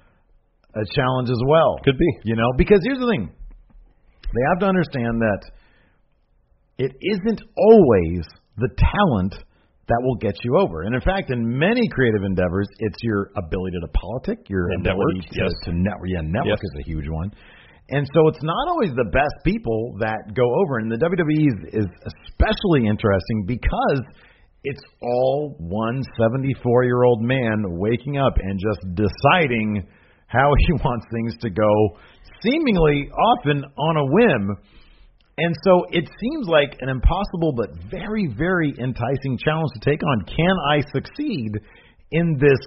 a 0.75 0.85
challenge 0.95 1.31
as 1.31 1.41
well. 1.47 1.79
Could 1.85 1.99
be. 1.99 2.11
You 2.25 2.35
know, 2.35 2.51
because 2.57 2.81
here's 2.85 2.99
the 2.99 3.07
thing. 3.07 3.31
They 4.23 4.43
have 4.51 4.61
to 4.61 4.67
understand 4.67 5.21
that 5.21 5.51
it 6.79 6.93
isn't 7.01 7.41
always 7.57 8.25
the 8.57 8.69
talent 8.77 9.35
that 9.89 10.01
will 10.01 10.17
get 10.17 10.35
you 10.45 10.57
over. 10.59 10.83
And 10.83 10.95
in 10.95 11.01
fact, 11.03 11.31
in 11.31 11.45
many 11.45 11.83
creative 11.93 12.25
endeavors, 12.25 12.69
it's 12.79 12.97
your 13.03 13.31
ability 13.37 13.77
to 13.83 13.89
politic, 13.89 14.49
your 14.49 14.71
And 14.73 14.81
ability 14.81 15.21
network, 15.21 15.33
to, 15.33 15.43
yes. 15.43 15.53
to 15.65 15.71
network. 15.75 16.09
Yeah, 16.09 16.23
network 16.25 16.61
Yes. 16.63 16.71
is 16.73 16.75
a 16.81 16.85
huge 16.89 17.09
one. 17.09 17.31
And 17.91 18.09
so 18.15 18.29
it's 18.29 18.43
not 18.43 18.69
always 18.69 18.91
the 18.97 19.11
best 19.13 19.35
people 19.45 19.97
that 20.01 20.33
go 20.35 20.49
over. 20.65 20.79
And 20.79 20.91
the 20.91 20.97
WWE 20.97 21.69
is, 21.69 21.85
is 21.85 21.89
especially 22.09 22.89
interesting 22.89 23.45
because 23.47 24.01
it's 24.65 24.81
all 25.03 25.55
one 25.59 26.03
74 26.19 26.85
year 26.85 27.03
old 27.05 27.21
man 27.21 27.77
waking 27.77 28.17
up 28.17 28.33
and 28.41 28.59
just 28.59 28.81
deciding 28.97 29.87
how 30.29 30.51
he 30.67 30.73
wants 30.81 31.05
things 31.13 31.37
to 31.43 31.51
go, 31.51 31.99
seemingly 32.43 33.11
often 33.13 33.65
on 33.77 33.97
a 33.97 34.07
whim. 34.07 34.57
And 35.37 35.55
so 35.65 35.85
it 35.91 36.05
seems 36.21 36.47
like 36.47 36.79
an 36.81 36.89
impossible 36.89 37.53
but 37.57 37.71
very, 37.91 38.29
very 38.39 38.73
enticing 38.79 39.39
challenge 39.39 39.71
to 39.75 39.81
take 39.91 40.01
on. 40.03 40.25
Can 40.27 40.57
I 40.71 40.81
succeed 40.93 41.59
in 42.13 42.39
this 42.39 42.61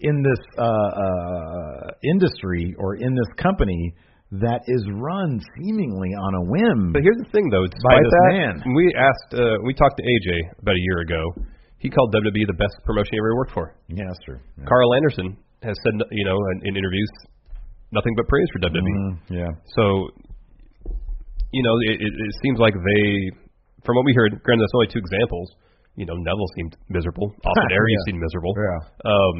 in 0.00 0.22
this 0.22 0.40
uh, 0.56 0.64
uh, 0.64 1.90
industry 2.04 2.74
or 2.78 2.96
in 2.96 3.14
this 3.14 3.28
company 3.36 3.94
that 4.32 4.62
is 4.66 4.86
run 4.94 5.40
seemingly 5.58 6.10
on 6.14 6.34
a 6.34 6.42
whim? 6.46 6.92
But 6.92 7.02
here's 7.02 7.18
the 7.18 7.30
thing, 7.32 7.50
though. 7.50 7.66
Despite 7.66 7.82
by 7.82 7.98
this 7.98 8.12
that, 8.12 8.32
man. 8.32 8.74
we 8.74 8.94
asked, 8.96 9.34
uh, 9.34 9.58
we 9.66 9.74
talked 9.74 9.98
to 9.98 10.04
AJ 10.06 10.62
about 10.62 10.74
a 10.74 10.84
year 10.86 11.00
ago. 11.00 11.20
He 11.78 11.90
called 11.90 12.14
WWE 12.14 12.46
the 12.46 12.56
best 12.56 12.76
promotion 12.84 13.10
he 13.12 13.18
ever 13.18 13.34
worked 13.36 13.52
for. 13.52 13.74
Yeah, 13.88 14.04
that's 14.06 14.20
true. 14.24 14.38
Yeah. 14.58 14.64
Karl 14.68 14.94
Anderson 14.94 15.36
has 15.62 15.76
said, 15.82 15.94
you 16.12 16.24
know, 16.24 16.36
in, 16.54 16.68
in 16.68 16.76
interviews, 16.76 17.10
nothing 17.90 18.14
but 18.16 18.28
praise 18.28 18.46
for 18.52 18.60
WWE. 18.60 18.78
Mhm, 18.78 19.18
yeah. 19.28 19.48
So, 19.76 20.08
you 21.52 21.62
know, 21.62 21.74
it, 21.90 21.96
it, 22.00 22.12
it 22.14 22.32
seems 22.42 22.58
like 22.58 22.74
they, 22.74 23.04
from 23.84 23.96
what 23.96 24.04
we 24.04 24.14
heard, 24.14 24.38
granted 24.42 24.62
that's 24.64 24.74
only 24.76 24.88
two 24.92 25.00
examples. 25.02 25.50
You 25.96 26.06
know, 26.06 26.14
Neville 26.16 26.50
seemed 26.56 26.76
miserable. 26.88 27.28
Austin 27.44 27.72
Aries 27.74 27.96
Yeah. 27.98 28.06
seemed 28.12 28.20
miserable. 28.22 28.54
Yeah. 28.56 28.80
Um, 29.10 29.34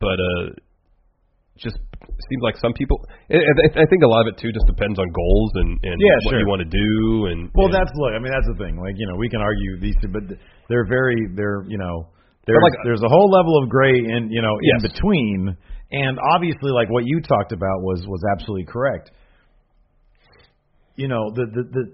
but 0.00 0.16
uh, 0.18 0.44
just 1.58 1.76
seems 2.30 2.42
like 2.42 2.56
some 2.62 2.72
people. 2.72 3.02
I, 3.30 3.36
I 3.42 3.82
I 3.82 3.86
think 3.90 4.06
a 4.06 4.10
lot 4.10 4.22
of 4.26 4.30
it 4.34 4.38
too 4.38 4.54
just 4.54 4.66
depends 4.70 4.98
on 4.98 5.06
goals 5.10 5.50
and 5.58 5.70
and 5.82 5.96
Yeah, 5.98 6.16
what 6.24 6.32
sure. 6.38 6.40
you 6.40 6.46
want 6.48 6.62
to 6.62 6.70
do 6.70 7.26
and. 7.34 7.50
Well, 7.54 7.66
and- 7.66 7.74
that's 7.74 7.90
look. 7.98 8.14
I 8.14 8.18
mean, 8.22 8.30
that's 8.30 8.46
the 8.46 8.58
thing. 8.62 8.78
Like, 8.78 8.94
you 8.96 9.06
know, 9.10 9.16
we 9.18 9.28
can 9.28 9.42
argue 9.42 9.80
these 9.82 9.94
two, 10.00 10.08
but 10.08 10.22
they're 10.70 10.86
very, 10.86 11.18
they're, 11.34 11.66
you 11.66 11.76
know, 11.78 12.08
there's 12.46 12.62
like- 12.62 12.78
there's 12.86 13.02
a 13.02 13.10
whole 13.10 13.28
level 13.28 13.58
of 13.62 13.68
gray 13.68 13.92
in, 13.98 14.30
you 14.30 14.40
know, 14.40 14.54
in 14.62 14.78
Yes. 14.80 14.92
between. 14.94 15.56
And 15.90 16.18
obviously, 16.34 16.70
like 16.70 16.88
what 16.90 17.04
you 17.06 17.20
talked 17.20 17.52
about 17.52 17.82
was 17.82 18.06
was 18.06 18.22
absolutely 18.32 18.64
correct. 18.70 19.10
You 20.98 21.06
know, 21.06 21.30
the 21.30 21.46
the, 21.46 21.62
the 21.70 21.84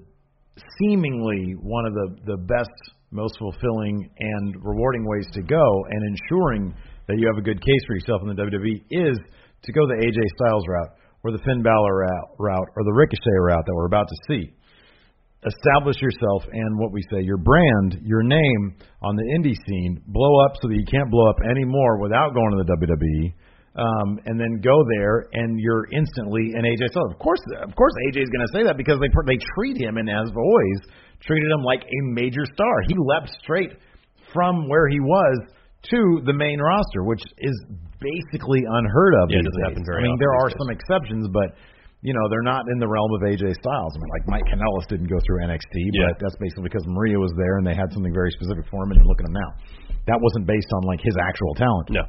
seemingly 0.80 1.54
one 1.60 1.84
of 1.84 1.92
the 1.92 2.08
the 2.24 2.38
best, 2.48 2.72
most 3.12 3.36
fulfilling 3.38 4.08
and 4.18 4.56
rewarding 4.64 5.04
ways 5.04 5.28
to 5.34 5.42
go, 5.42 5.66
and 5.90 6.00
ensuring 6.08 6.72
that 7.06 7.20
you 7.20 7.28
have 7.28 7.36
a 7.36 7.44
good 7.44 7.60
case 7.60 7.82
for 7.86 7.94
yourself 7.94 8.22
in 8.24 8.28
the 8.32 8.40
WWE 8.40 8.80
is 8.88 9.18
to 9.62 9.72
go 9.72 9.86
the 9.86 10.00
AJ 10.00 10.18
Styles 10.40 10.64
route, 10.66 10.96
or 11.22 11.32
the 11.32 11.42
Finn 11.44 11.62
Balor 11.62 11.94
route, 11.94 12.28
route 12.38 12.68
or 12.76 12.84
the 12.84 12.92
Ricochet 12.96 13.38
route 13.44 13.64
that 13.66 13.74
we're 13.74 13.92
about 13.92 14.08
to 14.08 14.16
see 14.28 14.54
establish 15.46 16.00
yourself 16.00 16.42
and 16.50 16.78
what 16.78 16.92
we 16.92 17.02
say 17.12 17.20
your 17.20 17.36
brand, 17.36 18.00
your 18.02 18.22
name 18.22 18.76
on 19.02 19.16
the 19.16 19.28
indie 19.36 19.56
scene, 19.66 20.02
blow 20.06 20.44
up 20.44 20.56
so 20.60 20.68
that 20.68 20.74
you 20.74 20.86
can't 20.90 21.10
blow 21.10 21.28
up 21.28 21.36
anymore 21.50 22.00
without 22.00 22.32
going 22.34 22.50
to 22.56 22.64
the 22.64 22.72
WWE. 22.72 23.34
Um, 23.74 24.22
and 24.30 24.38
then 24.38 24.62
go 24.62 24.78
there, 24.94 25.26
and 25.34 25.58
you're 25.58 25.90
instantly 25.90 26.54
an 26.54 26.62
AJ 26.62 26.94
Styles. 26.94 27.10
Of 27.10 27.18
course, 27.18 27.42
of 27.58 27.74
course, 27.74 27.90
AJ 28.06 28.22
is 28.22 28.30
going 28.30 28.46
to 28.46 28.52
say 28.54 28.62
that 28.70 28.78
because 28.78 29.02
they 29.02 29.10
they 29.26 29.38
treat 29.58 29.74
him 29.82 29.98
and 29.98 30.06
has 30.06 30.30
always 30.30 30.78
treated 31.26 31.50
him 31.50 31.58
like 31.66 31.82
a 31.82 31.98
major 32.14 32.46
star. 32.54 32.74
He 32.86 32.94
leapt 32.94 33.34
straight 33.42 33.74
from 34.32 34.68
where 34.70 34.86
he 34.86 35.00
was 35.02 35.36
to 35.90 36.22
the 36.22 36.32
main 36.32 36.62
roster, 36.62 37.02
which 37.02 37.22
is 37.42 37.56
basically 37.98 38.62
unheard 38.62 39.14
of. 39.22 39.34
Yeah, 39.34 39.38
it 39.38 39.42
these 39.42 39.50
doesn't 39.50 39.58
days. 39.58 39.70
happen 39.74 39.82
very 39.90 39.98
I 39.98 40.02
mean, 40.06 40.16
there 40.22 40.34
are 40.38 40.48
days. 40.54 40.58
some 40.62 40.70
exceptions, 40.70 41.26
but 41.34 41.58
you 42.06 42.14
know 42.14 42.24
they're 42.30 42.46
not 42.46 42.62
in 42.70 42.78
the 42.78 42.86
realm 42.86 43.10
of 43.18 43.26
AJ 43.26 43.58
Styles. 43.58 43.90
I 43.90 43.98
mean, 43.98 44.12
like 44.14 44.24
Mike 44.30 44.46
Kanellis 44.54 44.86
didn't 44.86 45.10
go 45.10 45.18
through 45.26 45.50
NXT, 45.50 45.74
Yeah. 45.90 46.14
but 46.14 46.22
that's 46.22 46.38
basically 46.38 46.70
because 46.70 46.86
Maria 46.86 47.18
was 47.18 47.34
there 47.34 47.58
and 47.58 47.66
they 47.66 47.74
had 47.74 47.90
something 47.90 48.14
very 48.14 48.30
specific 48.38 48.70
for 48.70 48.86
him. 48.86 48.94
And 48.94 49.02
look 49.02 49.18
at 49.18 49.26
him 49.26 49.34
now. 49.34 49.50
That 50.06 50.22
wasn't 50.22 50.46
based 50.46 50.70
on 50.78 50.86
like 50.86 51.02
his 51.02 51.18
actual 51.18 51.58
talent. 51.58 51.90
no. 51.90 52.06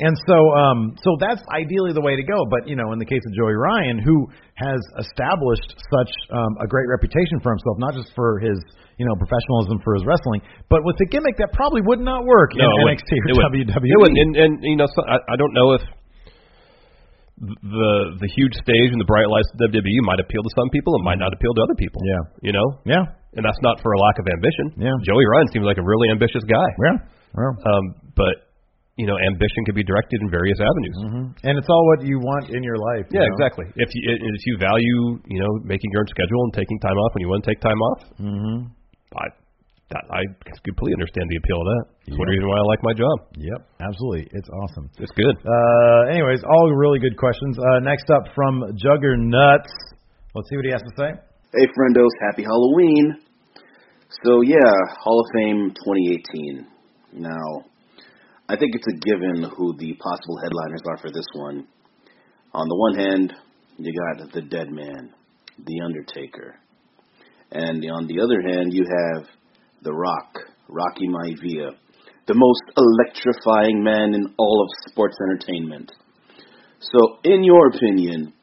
And 0.00 0.14
so, 0.26 0.36
um, 0.58 0.78
so 0.98 1.14
that's 1.22 1.38
ideally 1.54 1.94
the 1.94 2.02
way 2.02 2.16
to 2.18 2.24
go. 2.26 2.34
But 2.50 2.66
you 2.66 2.74
know, 2.74 2.90
in 2.90 2.98
the 2.98 3.06
case 3.06 3.22
of 3.22 3.32
Joey 3.38 3.54
Ryan, 3.54 4.02
who 4.02 4.26
has 4.58 4.80
established 4.98 5.70
such 5.78 6.10
um, 6.34 6.52
a 6.58 6.66
great 6.66 6.90
reputation 6.90 7.38
for 7.42 7.54
himself, 7.54 7.78
not 7.78 7.94
just 7.94 8.10
for 8.18 8.42
his 8.42 8.58
you 8.98 9.06
know 9.06 9.14
professionalism 9.14 9.78
for 9.86 9.94
his 9.94 10.02
wrestling, 10.02 10.42
but 10.66 10.82
with 10.82 10.98
the 10.98 11.06
gimmick 11.06 11.38
that 11.38 11.54
probably 11.54 11.82
would 11.86 12.02
not 12.02 12.26
work 12.26 12.50
No, 12.58 12.66
in 12.66 12.90
it. 12.90 12.98
NXT 12.98 13.10
or 13.14 13.26
It. 13.30 13.70
WWE. 13.70 13.86
It 13.86 13.98
wouldn't. 14.02 14.18
And, 14.18 14.30
and 14.34 14.52
you 14.66 14.74
know, 14.78 14.86
so, 14.90 15.02
I, 15.06 15.18
I 15.30 15.36
don't 15.38 15.54
know 15.54 15.78
if 15.78 15.82
the 17.38 17.90
the 18.22 18.30
huge 18.38 18.54
stage 18.54 18.90
and 18.94 19.00
the 19.02 19.06
bright 19.10 19.26
lights 19.26 19.50
of 19.58 19.70
WWE 19.70 20.00
might 20.06 20.22
appeal 20.22 20.42
to 20.42 20.52
some 20.54 20.70
people. 20.70 20.94
It 20.98 21.02
might 21.06 21.18
not 21.18 21.34
appeal 21.34 21.50
to 21.54 21.62
other 21.66 21.74
people. 21.78 22.02
Yeah. 22.06 22.22
You 22.46 22.52
know, 22.54 22.66
yeah, 22.86 23.02
and 23.34 23.42
that's 23.42 23.58
not 23.62 23.82
for 23.82 23.90
a 23.94 23.98
lack 23.98 24.18
of 24.22 24.26
ambition. 24.30 24.86
Yeah. 24.90 24.94
Joey 25.02 25.26
Ryan 25.26 25.48
seems 25.50 25.66
like 25.66 25.78
a 25.78 25.86
really 25.86 26.10
ambitious 26.14 26.42
guy. 26.46 26.68
yeah, 26.82 26.96
well, 27.34 27.54
Um, 27.66 27.84
but 28.14 28.43
you 28.96 29.06
know, 29.10 29.18
ambition 29.26 29.60
can 29.66 29.74
be 29.74 29.82
directed 29.82 30.22
in 30.22 30.30
various 30.30 30.58
avenues. 30.62 30.98
and 31.42 31.58
it's 31.58 31.66
all 31.68 31.84
what 31.94 32.06
you 32.06 32.18
want 32.22 32.50
in 32.50 32.62
your 32.62 32.78
life. 32.78 33.06
you 33.10 33.18
Yeah, 33.18 33.26
know? 33.26 33.34
exactly. 33.34 33.66
If 33.74 33.90
you 33.94 34.02
if 34.14 34.42
you 34.46 34.54
value, 34.58 35.18
you 35.26 35.40
know, 35.42 35.50
making 35.66 35.90
your 35.90 36.02
own 36.06 36.10
schedule 36.14 36.40
and 36.46 36.52
taking 36.54 36.78
time 36.78 36.94
off 36.94 37.10
when 37.14 37.22
you 37.22 37.28
want 37.28 37.42
to 37.44 37.50
take 37.50 37.60
time 37.60 37.80
off, 37.90 38.00
Mm-hmm. 38.22 38.58
I 39.18 39.26
that 39.92 40.04
I 40.10 40.22
completely 40.64 40.94
understand 40.96 41.28
the 41.28 41.36
appeal 41.42 41.60
of 41.60 41.68
that. 41.70 41.84
It's 42.08 42.16
one 42.18 42.26
reason 42.26 42.48
why 42.48 42.56
I 42.56 42.64
like 42.66 42.82
my 42.82 42.94
job. 42.96 43.16
Yep, 43.36 43.60
absolutely, 43.84 44.26
it's 44.32 44.48
awesome. 44.48 44.88
It's 44.98 45.12
good. 45.12 45.36
Uh, 45.44 46.08
anyways, 46.10 46.40
all 46.42 46.72
really 46.72 46.98
good 46.98 47.16
questions. 47.18 47.58
Uh, 47.60 47.80
next 47.84 48.08
up 48.10 48.24
from 48.34 48.64
Juggernuts. 48.80 49.70
Let's 50.34 50.48
see 50.50 50.56
what 50.56 50.64
he 50.64 50.72
has 50.72 50.82
to 50.82 50.94
say. 50.98 51.10
Hey, 51.52 51.66
friendos, 51.76 52.10
happy 52.26 52.42
Halloween. 52.42 53.20
So, 54.24 54.40
yeah, 54.42 54.72
Hall 54.98 55.20
of 55.20 55.26
Fame 55.36 55.70
2018. 55.76 56.66
Now, 57.20 57.62
I 58.46 58.56
think 58.56 58.74
it's 58.74 58.86
a 58.86 58.98
given 58.98 59.50
who 59.56 59.74
the 59.78 59.94
possible 59.94 60.38
headliners 60.42 60.82
are 60.86 60.98
for 60.98 61.10
this 61.10 61.26
one. 61.34 61.66
On 62.52 62.68
the 62.68 62.76
one 62.76 62.94
hand, 62.94 63.32
you 63.78 63.92
got 63.92 64.32
The 64.32 64.42
Dead 64.42 64.70
Man, 64.70 65.14
The 65.64 65.80
Undertaker. 65.82 66.56
And 67.50 67.82
on 67.90 68.06
the 68.06 68.20
other 68.20 68.42
hand, 68.42 68.72
you 68.72 68.84
have 68.84 69.26
The 69.82 69.92
Rock, 69.94 70.36
Rocky 70.68 71.08
Maivia, 71.08 71.70
the 72.26 72.34
most 72.34 72.62
electrifying 72.76 73.82
man 73.82 74.14
in 74.14 74.34
all 74.36 74.62
of 74.62 74.90
sports 74.90 75.16
entertainment. 75.22 75.90
So, 76.80 77.18
in 77.24 77.44
your 77.44 77.68
opinion, 77.68 78.34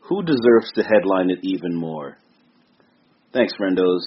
who 0.00 0.22
deserves 0.22 0.70
to 0.74 0.82
headline 0.82 1.30
it 1.30 1.38
even 1.42 1.74
more? 1.74 2.18
Thanks, 3.32 3.54
friendos. 3.58 4.00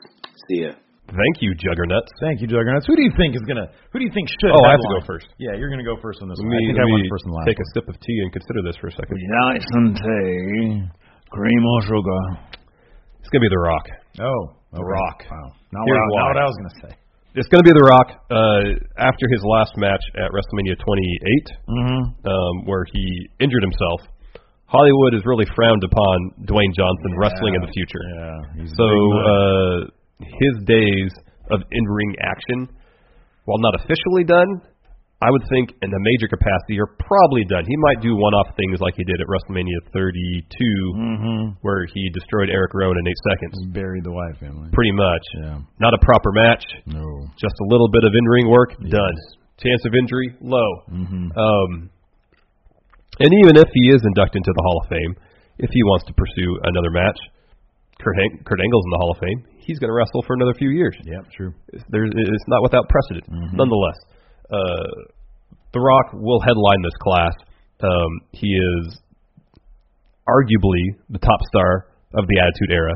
See 0.48 0.62
ya. 0.62 0.74
Thank 1.10 1.42
you, 1.42 1.52
Juggernuts. 1.58 2.10
Thank 2.22 2.42
you, 2.42 2.48
Juggernuts. 2.48 2.86
Who 2.86 2.96
do 2.96 3.02
you 3.02 3.12
think 3.18 3.34
is 3.36 3.42
gonna? 3.50 3.66
Who 3.92 3.98
do 4.00 4.06
you 4.06 4.14
think 4.14 4.30
should? 4.40 4.54
Oh, 4.54 4.62
I 4.66 4.78
have 4.78 4.84
to 4.86 4.92
go 4.94 5.02
first. 5.10 5.28
Yeah, 5.42 5.58
you're 5.58 5.70
gonna 5.74 5.84
go 5.88 5.98
first 6.02 6.22
on 6.22 6.30
this 6.30 6.38
Let 6.38 6.46
one. 6.46 6.54
me, 6.54 6.58
I 6.58 6.68
think 6.70 6.80
I 6.80 6.86
went 6.86 7.04
me 7.04 7.10
first 7.10 7.26
in 7.26 7.32
the 7.34 7.38
last. 7.42 7.48
take 7.50 7.62
a 7.62 7.68
sip 7.74 7.86
of 7.90 7.96
tea 8.00 8.18
and 8.22 8.30
consider 8.30 8.62
this 8.62 8.78
for 8.78 8.88
a 8.88 8.96
second. 8.96 9.18
Nice 9.50 9.66
and 9.74 9.90
tea, 9.98 10.86
cream 11.34 11.62
or 11.66 11.80
sugar. 11.90 12.22
It's 13.26 13.30
gonna 13.34 13.42
be 13.46 13.52
The 13.52 13.64
Rock. 13.66 13.86
Oh, 14.22 14.42
The 14.78 14.86
Rock. 14.86 15.18
Wow. 15.30 15.50
Not 15.74 15.86
Here's 15.86 15.98
what, 15.98 16.06
I, 16.06 16.10
why. 16.14 16.20
not 16.22 16.28
what 16.34 16.40
I 16.42 16.48
was 16.50 16.58
gonna 16.62 16.78
say. 16.86 16.92
It's 17.38 17.50
gonna 17.50 17.66
be 17.66 17.74
The 17.74 17.86
Rock. 17.90 18.08
Uh, 18.30 18.62
after 19.02 19.26
his 19.34 19.42
last 19.46 19.74
match 19.78 20.02
at 20.18 20.30
WrestleMania 20.30 20.78
28, 20.78 21.46
Mm-hmm. 21.70 22.02
um, 22.26 22.54
where 22.66 22.86
he 22.90 23.06
injured 23.42 23.62
himself, 23.66 24.02
Hollywood 24.66 25.14
has 25.18 25.26
really 25.26 25.46
frowned 25.58 25.82
upon 25.84 26.46
Dwayne 26.46 26.74
Johnson 26.78 27.12
wrestling 27.18 27.54
in 27.58 27.62
the 27.66 27.74
future. 27.74 28.02
Yeah. 28.14 28.62
He's 28.62 28.72
a 28.74 28.76
So 28.78 28.86
big 28.86 29.26
uh, 29.26 29.78
his 30.20 30.54
days 30.66 31.12
of 31.52 31.62
in-ring 31.72 32.16
action, 32.22 32.70
while 33.46 33.60
not 33.60 33.76
officially 33.76 34.24
done, 34.24 34.62
I 35.20 35.28
would 35.32 35.44
think 35.52 35.76
in 35.84 35.92
a 35.92 36.00
major 36.00 36.32
capacity 36.32 36.80
are 36.80 36.88
probably 36.96 37.44
done. 37.44 37.68
He 37.68 37.76
might 37.76 38.00
do 38.00 38.16
one-off 38.16 38.56
things 38.56 38.80
like 38.80 38.96
he 38.96 39.04
did 39.04 39.20
at 39.20 39.28
WrestleMania 39.28 39.92
32, 39.92 40.48
mm-hmm. 40.96 41.44
where 41.60 41.84
he 41.92 42.08
destroyed 42.16 42.48
Erick 42.48 42.72
Rowan 42.72 42.96
in 42.96 43.04
eight 43.04 43.22
seconds. 43.28 43.56
buried 43.76 44.06
the 44.08 44.16
Wyatt 44.16 44.40
family. 44.40 44.70
Pretty 44.72 44.96
much. 44.96 45.26
Yeah. 45.44 45.60
Not 45.80 45.94
a 45.94 46.00
proper 46.00 46.32
match, 46.32 46.64
No. 46.88 47.04
just 47.36 47.56
a 47.60 47.68
little 47.68 47.90
bit 47.92 48.04
of 48.08 48.12
in-ring 48.16 48.48
work, 48.48 48.80
done. 48.80 49.16
Chance 49.60 49.84
of 49.84 49.94
injury, 49.94 50.38
low. 50.40 50.72
Mm-hmm. 50.88 51.36
Um, 51.36 51.90
and 53.20 53.32
even 53.44 53.60
if 53.60 53.68
he 53.76 53.92
is 53.92 54.00
inducted 54.08 54.40
into 54.40 54.54
the 54.56 54.64
Hall 54.64 54.80
of 54.84 54.88
Fame, 54.88 55.16
if 55.60 55.70
he 55.74 55.84
wants 55.84 56.06
to 56.08 56.14
pursue 56.16 56.52
another 56.64 56.92
match, 56.92 57.20
Kurt, 58.00 58.16
Kurt 58.48 58.60
Angle's 58.64 58.86
in 58.88 58.92
the 58.96 59.02
Hall 59.04 59.12
of 59.12 59.20
Fame. 59.20 59.44
He's 59.70 59.78
going 59.78 59.94
to 59.94 59.98
wrestle 59.98 60.26
for 60.26 60.34
another 60.34 60.58
few 60.58 60.74
years. 60.74 60.98
Yeah, 61.06 61.22
True. 61.38 61.54
It's, 61.70 61.86
there's, 61.94 62.10
it's 62.10 62.48
not 62.50 62.66
without 62.66 62.90
precedent. 62.90 63.30
Nonetheless, 63.54 64.00
uh, 64.50 65.14
The 65.74 65.80
Rock 65.80 66.10
will 66.18 66.42
headline 66.42 66.82
this 66.82 66.98
class. 66.98 67.36
Um, 67.86 68.12
he 68.34 68.50
is 68.50 68.98
arguably 70.26 70.98
the 71.10 71.22
top 71.22 71.38
star 71.54 71.86
of 72.18 72.26
the 72.26 72.38
Attitude 72.42 72.74
Era. 72.74 72.96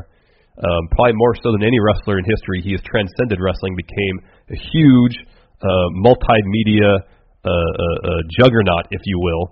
Um, 0.58 0.82
probably 0.90 1.14
more 1.14 1.34
so 1.42 1.50
than 1.54 1.62
any 1.62 1.78
wrestler 1.78 2.18
in 2.18 2.24
history, 2.26 2.62
he 2.62 2.72
has 2.74 2.82
transcended 2.86 3.38
wrestling, 3.42 3.74
became 3.74 4.16
a 4.50 4.58
huge 4.58 5.16
uh, 5.62 5.88
multimedia 6.02 6.90
uh, 6.90 7.50
uh, 7.50 7.50
uh, 7.50 8.20
juggernaut, 8.38 8.86
if 8.90 9.02
you 9.06 9.18
will. 9.18 9.44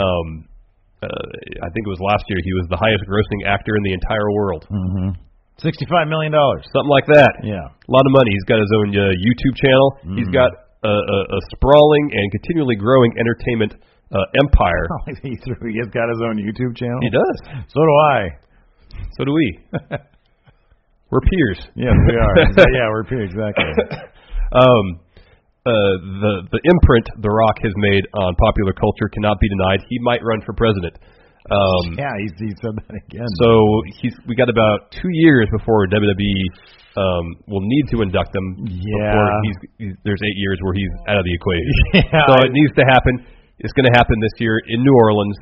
Um, 0.00 0.48
uh, 1.02 1.06
I 1.64 1.68
think 1.72 1.88
it 1.88 1.92
was 1.92 2.00
last 2.00 2.24
year 2.28 2.40
he 2.44 2.52
was 2.60 2.68
the 2.68 2.76
highest 2.76 3.04
grossing 3.08 3.48
actor 3.48 3.72
in 3.76 3.82
the 3.84 3.92
entire 3.92 4.28
world, 4.32 4.64
Mm-hmm. 4.68 5.08
Sixty-five 5.62 6.08
million 6.08 6.32
dollars. 6.32 6.64
something 6.72 6.88
like 6.88 7.06
that. 7.12 7.44
Yeah. 7.44 7.68
A 7.68 7.90
lot 7.92 8.04
of 8.04 8.12
money. 8.12 8.32
He's 8.32 8.48
got 8.48 8.58
his 8.60 8.72
own 8.80 8.88
uh, 8.96 9.12
YouTube 9.16 9.54
channel. 9.60 9.88
He's 10.16 10.32
got 10.32 10.50
a, 10.82 10.88
a, 10.88 11.18
a 11.36 11.40
sprawling 11.54 12.10
and 12.16 12.24
continually 12.32 12.76
growing 12.76 13.12
entertainment 13.20 13.76
uh, 14.12 14.40
Empire. 14.40 14.86
he 15.22 15.36
threw. 15.44 15.56
He's 15.68 15.90
got 15.92 16.08
his 16.08 16.20
own 16.24 16.40
YouTube 16.40 16.76
channel. 16.76 16.98
He 17.04 17.10
does. 17.10 17.36
So 17.68 17.80
do 17.84 17.94
I. 18.16 18.20
So 19.16 19.24
do 19.24 19.32
we. 19.32 19.60
We're 21.10 21.20
peers. 21.26 21.58
Yes, 21.74 21.94
we 22.06 22.14
are. 22.14 22.34
yeah, 22.70 22.86
we're 22.86 23.02
peer 23.02 23.24
exactly. 23.26 23.66
Um, 24.54 25.02
uh, 25.66 25.72
the 26.22 26.34
the 26.54 26.60
imprint 26.70 27.06
The 27.18 27.28
Rock 27.28 27.58
has 27.66 27.74
made 27.76 28.06
on 28.14 28.34
popular 28.38 28.72
culture 28.72 29.10
cannot 29.10 29.40
be 29.40 29.48
denied. 29.50 29.82
He 29.90 29.98
might 30.06 30.22
run 30.22 30.38
for 30.46 30.54
president. 30.54 30.94
Um, 31.48 31.96
yeah, 31.96 32.12
he, 32.20 32.28
he 32.36 32.52
said 32.60 32.76
that 32.76 32.92
again. 32.92 33.30
So 33.40 33.48
he's 34.02 34.12
we 34.28 34.36
got 34.36 34.52
about 34.52 34.92
two 34.92 35.08
years 35.08 35.48
before 35.56 35.88
WWE 35.88 36.44
um, 37.00 37.24
will 37.48 37.64
need 37.64 37.86
to 37.96 38.02
induct 38.02 38.34
him. 38.34 38.66
Yeah. 38.68 39.40
He's, 39.46 39.58
he's 39.78 39.94
there's 40.04 40.20
eight 40.20 40.36
years 40.36 40.58
where 40.60 40.74
he's 40.74 40.92
out 41.08 41.16
of 41.16 41.24
the 41.24 41.34
equation. 41.34 41.74
Yeah, 42.10 42.26
so 42.28 42.44
it 42.44 42.52
needs 42.52 42.74
to 42.76 42.84
happen. 42.84 43.24
It's 43.60 43.72
going 43.72 43.88
to 43.88 43.96
happen 43.96 44.16
this 44.20 44.36
year 44.40 44.60
in 44.68 44.82
New 44.82 44.96
Orleans. 44.96 45.36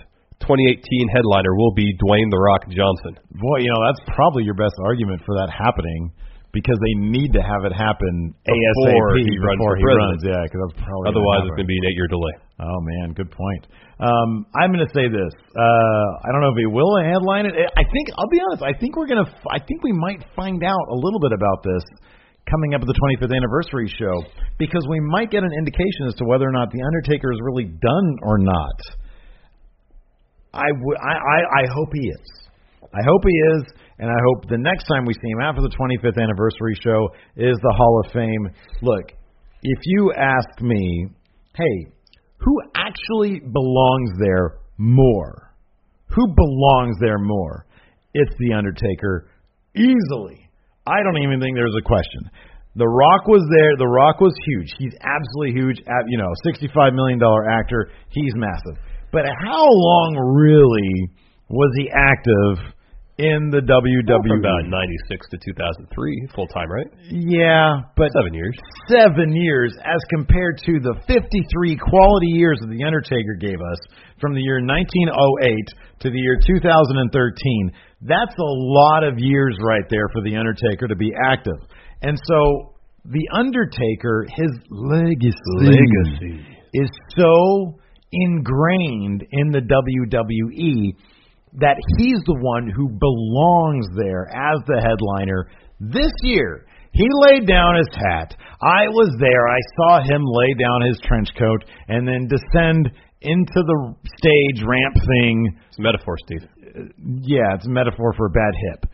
2018 0.47 0.79
headliner 1.11 1.51
will 1.59 1.75
be 1.75 1.91
Dwayne 1.99 2.31
the 2.31 2.39
Rock 2.39 2.63
Johnson. 2.71 3.19
Boy, 3.35 3.67
you 3.67 3.71
know 3.75 3.83
that's 3.91 4.03
probably 4.15 4.45
your 4.45 4.55
best 4.55 4.79
argument 4.87 5.23
for 5.27 5.35
that 5.35 5.51
happening 5.51 6.15
because 6.53 6.79
they 6.81 6.95
need 6.97 7.37
to 7.37 7.43
have 7.45 7.69
it 7.69 7.75
happen 7.77 8.33
Before 8.45 9.13
ASAP 9.13 9.29
he 9.29 9.37
runs 9.37 9.61
before 9.61 9.77
for 9.77 9.85
he 9.85 9.85
runs. 9.85 10.21
Yeah, 10.25 10.43
because 10.49 10.61
that's 10.65 10.79
probably 10.81 11.13
Otherwise, 11.13 11.45
it's 11.45 11.57
going 11.61 11.69
to 11.69 11.73
be 11.73 11.77
an 11.77 11.87
eight 11.93 11.99
year 11.99 12.09
delay. 12.09 12.35
Oh 12.59 12.81
man, 12.81 13.13
good 13.13 13.31
point. 13.31 13.69
Um, 14.01 14.47
I'm 14.57 14.73
going 14.73 14.85
to 14.87 14.95
say 14.95 15.11
this. 15.11 15.33
Uh, 15.53 16.07
I 16.25 16.33
don't 16.33 16.41
know 16.41 16.55
if 16.55 16.61
he 16.61 16.67
will 16.71 16.97
headline 17.03 17.47
it. 17.47 17.55
I 17.55 17.85
think 17.85 18.05
I'll 18.17 18.33
be 18.33 18.41
honest. 18.49 18.63
I 18.65 18.73
think 18.79 18.97
we're 18.97 19.11
going 19.11 19.23
to. 19.23 19.29
I 19.51 19.61
think 19.61 19.85
we 19.85 19.93
might 19.93 20.25
find 20.35 20.65
out 20.65 20.87
a 20.89 20.97
little 20.97 21.21
bit 21.21 21.37
about 21.37 21.61
this 21.63 21.85
coming 22.49 22.73
up 22.73 22.81
at 22.81 22.89
the 22.89 22.97
25th 22.97 23.29
anniversary 23.29 23.93
show 24.01 24.25
because 24.57 24.81
we 24.89 25.01
might 25.01 25.31
get 25.31 25.45
an 25.45 25.53
indication 25.53 26.09
as 26.09 26.15
to 26.17 26.25
whether 26.25 26.49
or 26.49 26.53
not 26.53 26.73
the 26.73 26.81
Undertaker 26.81 27.29
is 27.31 27.39
really 27.45 27.69
done 27.69 28.09
or 28.25 28.39
not. 28.39 28.79
I 30.55 30.73
would. 30.73 30.97
I, 30.97 31.13
I 31.13 31.39
I 31.61 31.65
hope 31.69 31.93
he 31.93 32.09
is. 32.09 32.27
I 32.89 33.05
hope 33.05 33.21
he 33.21 33.37
is, 33.53 33.63
and 33.99 34.09
I 34.09 34.19
hope 34.27 34.49
the 34.49 34.59
next 34.59 34.85
time 34.85 35.05
we 35.05 35.15
see 35.15 35.31
him 35.31 35.41
after 35.43 35.61
the 35.61 35.75
25th 35.75 36.23
anniversary 36.23 36.79
show 36.83 37.09
is 37.37 37.57
the 37.61 37.75
Hall 37.77 38.03
of 38.05 38.13
Fame. 38.13 38.49
Look, 38.83 39.13
if 39.63 39.79
you 39.85 40.13
ask 40.17 40.61
me, 40.61 41.09
hey, 41.55 41.93
who 42.39 42.61
actually 42.77 43.41
belongs 43.41 44.11
there 44.21 44.59
more? 44.77 45.55
Who 46.15 46.27
belongs 46.29 46.97
there 47.01 47.19
more? 47.19 47.67
It's 48.15 48.35
the 48.39 48.55
Undertaker, 48.55 49.31
easily. 49.75 50.49
I 50.87 51.03
don't 51.03 51.23
even 51.23 51.41
think 51.41 51.57
there's 51.57 51.77
a 51.79 51.83
question. 51.83 52.31
The 52.77 52.87
Rock 52.87 53.27
was 53.27 53.43
there. 53.51 53.77
The 53.77 53.91
Rock 53.91 54.21
was 54.21 54.33
huge. 54.47 54.73
He's 54.79 54.95
absolutely 55.03 55.61
huge. 55.61 55.81
At, 55.87 56.07
You 56.09 56.19
know, 56.19 56.31
$65 56.47 56.95
million 56.95 57.21
actor. 57.51 57.91
He's 58.11 58.33
massive. 58.37 58.79
But 59.13 59.25
how 59.27 59.67
long 59.67 60.17
really 60.39 61.11
was 61.51 61.71
he 61.77 61.91
active 61.91 62.73
in 63.19 63.51
the 63.51 63.59
WWE? 63.59 64.23
From 64.23 64.39
about 64.39 64.71
96 64.71 65.29
to 65.31 65.39
2003, 65.43 66.29
full 66.35 66.47
time, 66.49 66.71
right? 66.71 66.87
Yeah, 67.11 67.83
but 67.97 68.11
Seven 68.15 68.33
years. 68.33 68.55
seven 68.89 69.35
years 69.35 69.75
as 69.85 69.99
compared 70.15 70.59
to 70.67 70.79
the 70.79 70.95
53 71.07 71.77
quality 71.77 72.31
years 72.39 72.59
that 72.63 72.71
The 72.71 72.85
Undertaker 72.87 73.35
gave 73.41 73.59
us 73.59 73.79
from 74.21 74.35
the 74.35 74.41
year 74.41 74.63
1908 74.63 76.07
to 76.07 76.11
the 76.11 76.19
year 76.19 76.39
2013. 76.47 77.73
That's 78.03 78.35
a 78.39 78.53
lot 78.71 79.03
of 79.03 79.15
years 79.19 79.59
right 79.67 79.85
there 79.91 80.07
for 80.15 80.23
The 80.23 80.37
Undertaker 80.37 80.87
to 80.87 80.97
be 80.97 81.11
active. 81.27 81.59
And 82.03 82.17
so 82.25 82.75
The 83.05 83.27
Undertaker, 83.35 84.27
his 84.31 84.53
legacy, 84.71 86.47
is 86.75 86.89
so 87.17 87.75
ingrained 88.13 89.25
in 89.33 89.51
the 89.51 89.61
WWE 89.61 90.95
that 91.59 91.77
he's 91.99 92.23
the 92.25 92.39
one 92.41 92.71
who 92.71 92.89
belongs 92.89 93.87
there 93.97 94.27
as 94.31 94.59
the 94.67 94.81
headliner 94.81 95.51
this 95.81 96.13
year. 96.23 96.67
He 96.93 97.07
laid 97.29 97.47
down 97.47 97.77
his 97.77 97.89
hat. 97.95 98.35
I 98.63 98.89
was 98.89 99.15
there. 99.21 99.47
I 99.47 99.61
saw 99.77 100.03
him 100.03 100.23
lay 100.25 100.55
down 100.59 100.87
his 100.89 100.99
trench 101.05 101.29
coat 101.39 101.65
and 101.89 102.09
then 102.09 102.27
descend 102.27 102.91
into 103.21 103.47
the 103.55 103.95
stage 104.19 104.65
ramp 104.65 104.95
thing. 104.95 105.59
It's 105.69 105.79
a 105.79 105.83
metaphor, 105.83 106.17
Steve. 106.25 106.49
Yeah, 107.23 107.55
it's 107.55 107.67
a 107.67 107.71
metaphor 107.71 108.15
for 108.17 108.27
a 108.27 108.31
bad 108.31 108.55
hip. 108.71 108.91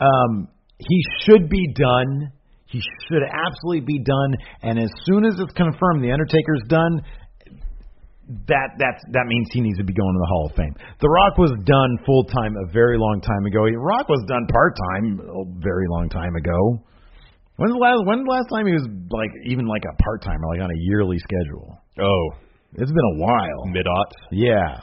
Um, 0.00 0.48
he 0.78 1.02
should 1.22 1.48
be 1.48 1.72
done. 1.74 2.32
He 2.66 2.80
should 3.06 3.22
absolutely 3.22 3.86
be 3.86 4.02
done. 4.02 4.34
And 4.62 4.78
as 4.78 4.90
soon 5.04 5.24
as 5.24 5.34
it's 5.38 5.52
confirmed 5.52 6.02
the 6.02 6.12
Undertaker's 6.12 6.62
done, 6.68 7.02
that 8.48 8.68
that 8.78 8.96
that 9.12 9.26
means 9.26 9.48
he 9.52 9.60
needs 9.60 9.76
to 9.78 9.84
be 9.84 9.92
going 9.92 10.14
to 10.14 10.18
the 10.20 10.30
Hall 10.32 10.46
of 10.50 10.56
Fame. 10.56 10.74
The 11.00 11.08
Rock 11.08 11.36
was 11.36 11.52
done 11.64 11.92
full 12.06 12.24
time 12.24 12.56
a 12.56 12.72
very 12.72 12.96
long 12.98 13.20
time 13.20 13.44
ago. 13.44 13.66
The 13.68 13.76
Rock 13.76 14.08
was 14.08 14.24
done 14.28 14.46
part 14.48 14.72
time 14.92 15.20
a 15.20 15.44
very 15.60 15.86
long 15.88 16.08
time 16.08 16.34
ago. 16.36 16.58
When's 17.56 17.72
the 17.72 17.78
last 17.78 18.00
when's 18.06 18.24
the 18.24 18.30
last 18.32 18.48
time 18.48 18.66
he 18.66 18.72
was 18.72 18.88
like 19.10 19.30
even 19.46 19.66
like 19.66 19.84
a 19.84 19.94
part 20.02 20.22
timer, 20.22 20.48
like 20.48 20.60
on 20.60 20.70
a 20.70 20.80
yearly 20.88 21.18
schedule? 21.18 21.78
Oh, 22.00 22.24
It's 22.74 22.90
been 22.90 23.10
a 23.14 23.18
while. 23.20 23.66
mid 23.66 23.86
aughts. 23.86 24.16
Yeah. 24.32 24.80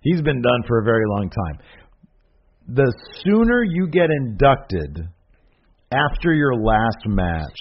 He's 0.00 0.22
been 0.22 0.40
done 0.40 0.62
for 0.68 0.80
a 0.80 0.84
very 0.84 1.04
long 1.08 1.28
time. 1.30 1.58
The 2.68 2.92
sooner 3.24 3.62
you 3.64 3.88
get 3.88 4.08
inducted 4.10 4.98
after 5.92 6.32
your 6.32 6.54
last 6.54 7.04
match, 7.06 7.58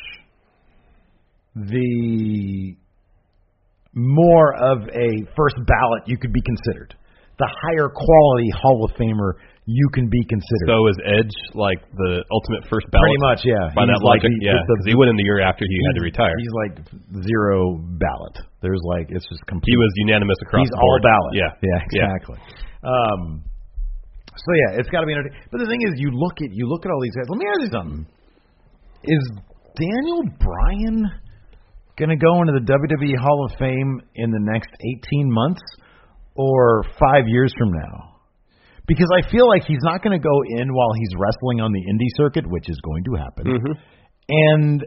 the 1.56 2.76
more 3.93 4.53
of 4.58 4.89
a 4.89 5.10
first 5.38 5.56
ballot 5.67 6.01
you 6.08 6.17
could 6.17 6.34
be 6.34 6.41
considered. 6.41 6.95
The 7.39 7.49
higher 7.49 7.89
quality 7.89 8.49
Hall 8.62 8.86
of 8.86 8.93
Famer 8.97 9.38
you 9.65 9.88
can 9.95 10.12
be 10.12 10.19
considered. 10.27 10.67
So 10.67 10.88
is 10.91 10.97
Edge 11.08 11.36
like 11.56 11.79
the 11.95 12.21
ultimate 12.29 12.67
first 12.67 12.84
ballot? 12.91 13.08
Pretty 13.08 13.23
much, 13.23 13.41
yeah. 13.47 13.71
By 13.71 13.88
He's 13.88 13.95
that 13.95 14.03
like 14.03 14.19
logic, 14.21 14.36
yeah. 14.43 14.60
'cause 14.60 14.84
he 14.86 14.93
went 14.93 15.08
in 15.10 15.15
the 15.17 15.23
year 15.23 15.39
after 15.39 15.63
he 15.63 15.77
had 15.88 15.95
to 15.97 16.03
retire. 16.03 16.36
He's 16.38 16.51
like 16.67 16.73
zero 17.23 17.79
ballot. 17.97 18.36
There's 18.62 18.82
like 18.84 19.08
it's 19.10 19.23
just 19.29 19.39
complete. 19.47 19.71
He 19.71 19.77
was 19.79 19.91
unanimous 20.03 20.36
across 20.43 20.62
He's 20.67 20.73
the 20.75 20.82
all 20.84 20.99
board. 20.99 21.08
ballot. 21.08 21.34
Yeah, 21.34 21.51
yeah, 21.63 21.79
Yeah. 21.95 22.12
exactly. 22.12 22.38
Um, 22.84 23.21
so 24.36 24.49
yeah, 24.67 24.79
it's 24.84 24.89
got 24.91 25.01
to 25.01 25.08
be 25.08 25.13
entertaining. 25.15 25.39
But 25.49 25.63
the 25.63 25.67
thing 25.71 25.79
is, 25.88 25.95
you 25.95 26.12
look 26.12 26.41
at 26.43 26.51
you 26.51 26.67
look 26.67 26.86
at 26.86 26.91
all 26.91 26.99
these 27.01 27.15
guys. 27.15 27.25
Let 27.32 27.39
me 27.39 27.47
ask 27.47 27.60
you 27.63 27.71
something: 27.71 28.01
Is 29.08 29.23
Daniel 29.79 30.21
Bryan 30.43 31.08
going 31.97 32.10
to 32.10 32.17
go 32.17 32.41
into 32.41 32.53
the 32.53 32.65
WWE 32.65 33.17
Hall 33.21 33.45
of 33.45 33.58
Fame 33.58 34.01
in 34.15 34.32
the 34.32 34.41
next 34.41 34.69
18 35.10 35.32
months 35.32 35.62
or 36.36 36.84
five 36.99 37.27
years 37.27 37.53
from 37.58 37.71
now? 37.71 38.19
Because 38.88 39.08
I 39.15 39.29
feel 39.32 39.47
like 39.47 39.63
he's 39.63 39.82
not 39.84 40.03
going 40.03 40.17
to 40.17 40.23
go 40.23 40.38
in 40.60 40.73
while 40.73 40.91
he's 40.97 41.13
wrestling 41.15 41.62
on 41.62 41.71
the 41.71 41.84
indie 41.88 42.12
circuit, 42.17 42.43
which 42.45 42.67
is 42.67 42.77
going 42.84 43.03
to 43.06 43.13
happen. 43.15 43.45
Mm-hmm. 43.47 43.73
And 44.27 44.84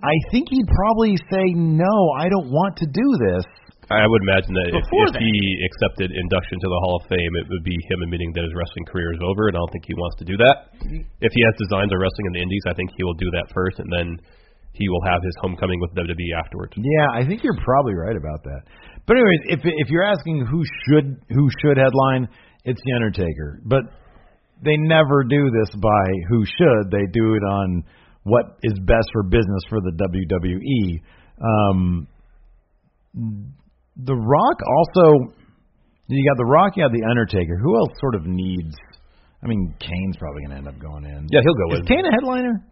I 0.00 0.16
think 0.32 0.48
he'd 0.48 0.68
probably 0.68 1.16
say, 1.28 1.52
"No, 1.52 1.94
I 2.16 2.28
don't 2.32 2.48
want 2.48 2.76
to 2.80 2.86
do 2.86 3.06
this." 3.28 3.44
I 3.90 4.06
would 4.06 4.22
imagine 4.22 4.54
that 4.54 4.70
if, 4.70 4.86
if 4.86 5.12
he 5.18 5.34
accepted 5.66 6.14
induction 6.14 6.62
to 6.62 6.68
the 6.70 6.80
Hall 6.86 7.02
of 7.02 7.10
Fame, 7.10 7.32
it 7.42 7.50
would 7.50 7.66
be 7.66 7.74
him 7.90 8.06
admitting 8.06 8.30
that 8.38 8.46
his 8.46 8.54
wrestling 8.54 8.86
career 8.86 9.10
is 9.12 9.18
over, 9.18 9.50
and 9.50 9.58
I 9.58 9.60
don't 9.60 9.72
think 9.74 9.84
he 9.84 9.98
wants 9.98 10.16
to 10.22 10.26
do 10.30 10.38
that. 10.38 10.70
If 11.18 11.32
he 11.34 11.42
has 11.42 11.54
designs 11.58 11.90
of 11.90 11.98
wrestling 11.98 12.30
in 12.30 12.34
the 12.38 12.42
Indies, 12.46 12.64
I 12.70 12.74
think 12.78 12.94
he 12.94 13.02
will 13.02 13.18
do 13.18 13.28
that 13.34 13.50
first, 13.50 13.82
and 13.82 13.90
then 13.90 14.08
he 14.80 14.88
will 14.88 15.04
have 15.04 15.20
his 15.22 15.36
homecoming 15.40 15.78
with 15.78 15.92
WWE 15.92 16.32
afterwards. 16.40 16.72
Yeah, 16.76 17.08
I 17.12 17.26
think 17.28 17.44
you're 17.44 17.60
probably 17.62 17.94
right 17.94 18.16
about 18.16 18.42
that. 18.44 18.62
But 19.06 19.16
anyways, 19.20 19.40
if 19.52 19.60
if 19.62 19.88
you're 19.90 20.04
asking 20.08 20.46
who 20.46 20.64
should 20.88 21.20
who 21.28 21.48
should 21.60 21.76
headline, 21.76 22.28
it's 22.64 22.80
the 22.82 22.92
Undertaker. 22.96 23.60
But 23.64 23.84
they 24.64 24.76
never 24.76 25.24
do 25.24 25.50
this 25.52 25.70
by 25.76 26.04
who 26.28 26.44
should. 26.44 26.90
They 26.90 27.04
do 27.12 27.34
it 27.34 27.44
on 27.44 27.84
what 28.24 28.56
is 28.62 28.78
best 28.80 29.08
for 29.12 29.22
business 29.22 29.62
for 29.68 29.80
the 29.80 29.92
WWE. 29.92 31.00
Um, 31.44 32.08
the 33.96 34.16
Rock 34.16 34.58
also. 34.66 35.34
You 36.12 36.28
got 36.28 36.38
The 36.38 36.44
Rock, 36.44 36.72
you 36.74 36.82
got 36.82 36.90
The 36.90 37.06
Undertaker. 37.08 37.56
Who 37.62 37.76
else 37.76 37.92
sort 38.00 38.16
of 38.16 38.26
needs? 38.26 38.74
I 39.44 39.46
mean, 39.46 39.74
Kane's 39.78 40.16
probably 40.18 40.42
going 40.42 40.50
to 40.50 40.56
end 40.56 40.68
up 40.68 40.78
going 40.82 41.04
in. 41.04 41.28
Yeah, 41.30 41.38
he'll 41.44 41.54
go 41.54 41.74
Is 41.74 41.80
in. 41.80 41.86
Kane 41.86 42.04
a 42.04 42.10
headliner? 42.10 42.66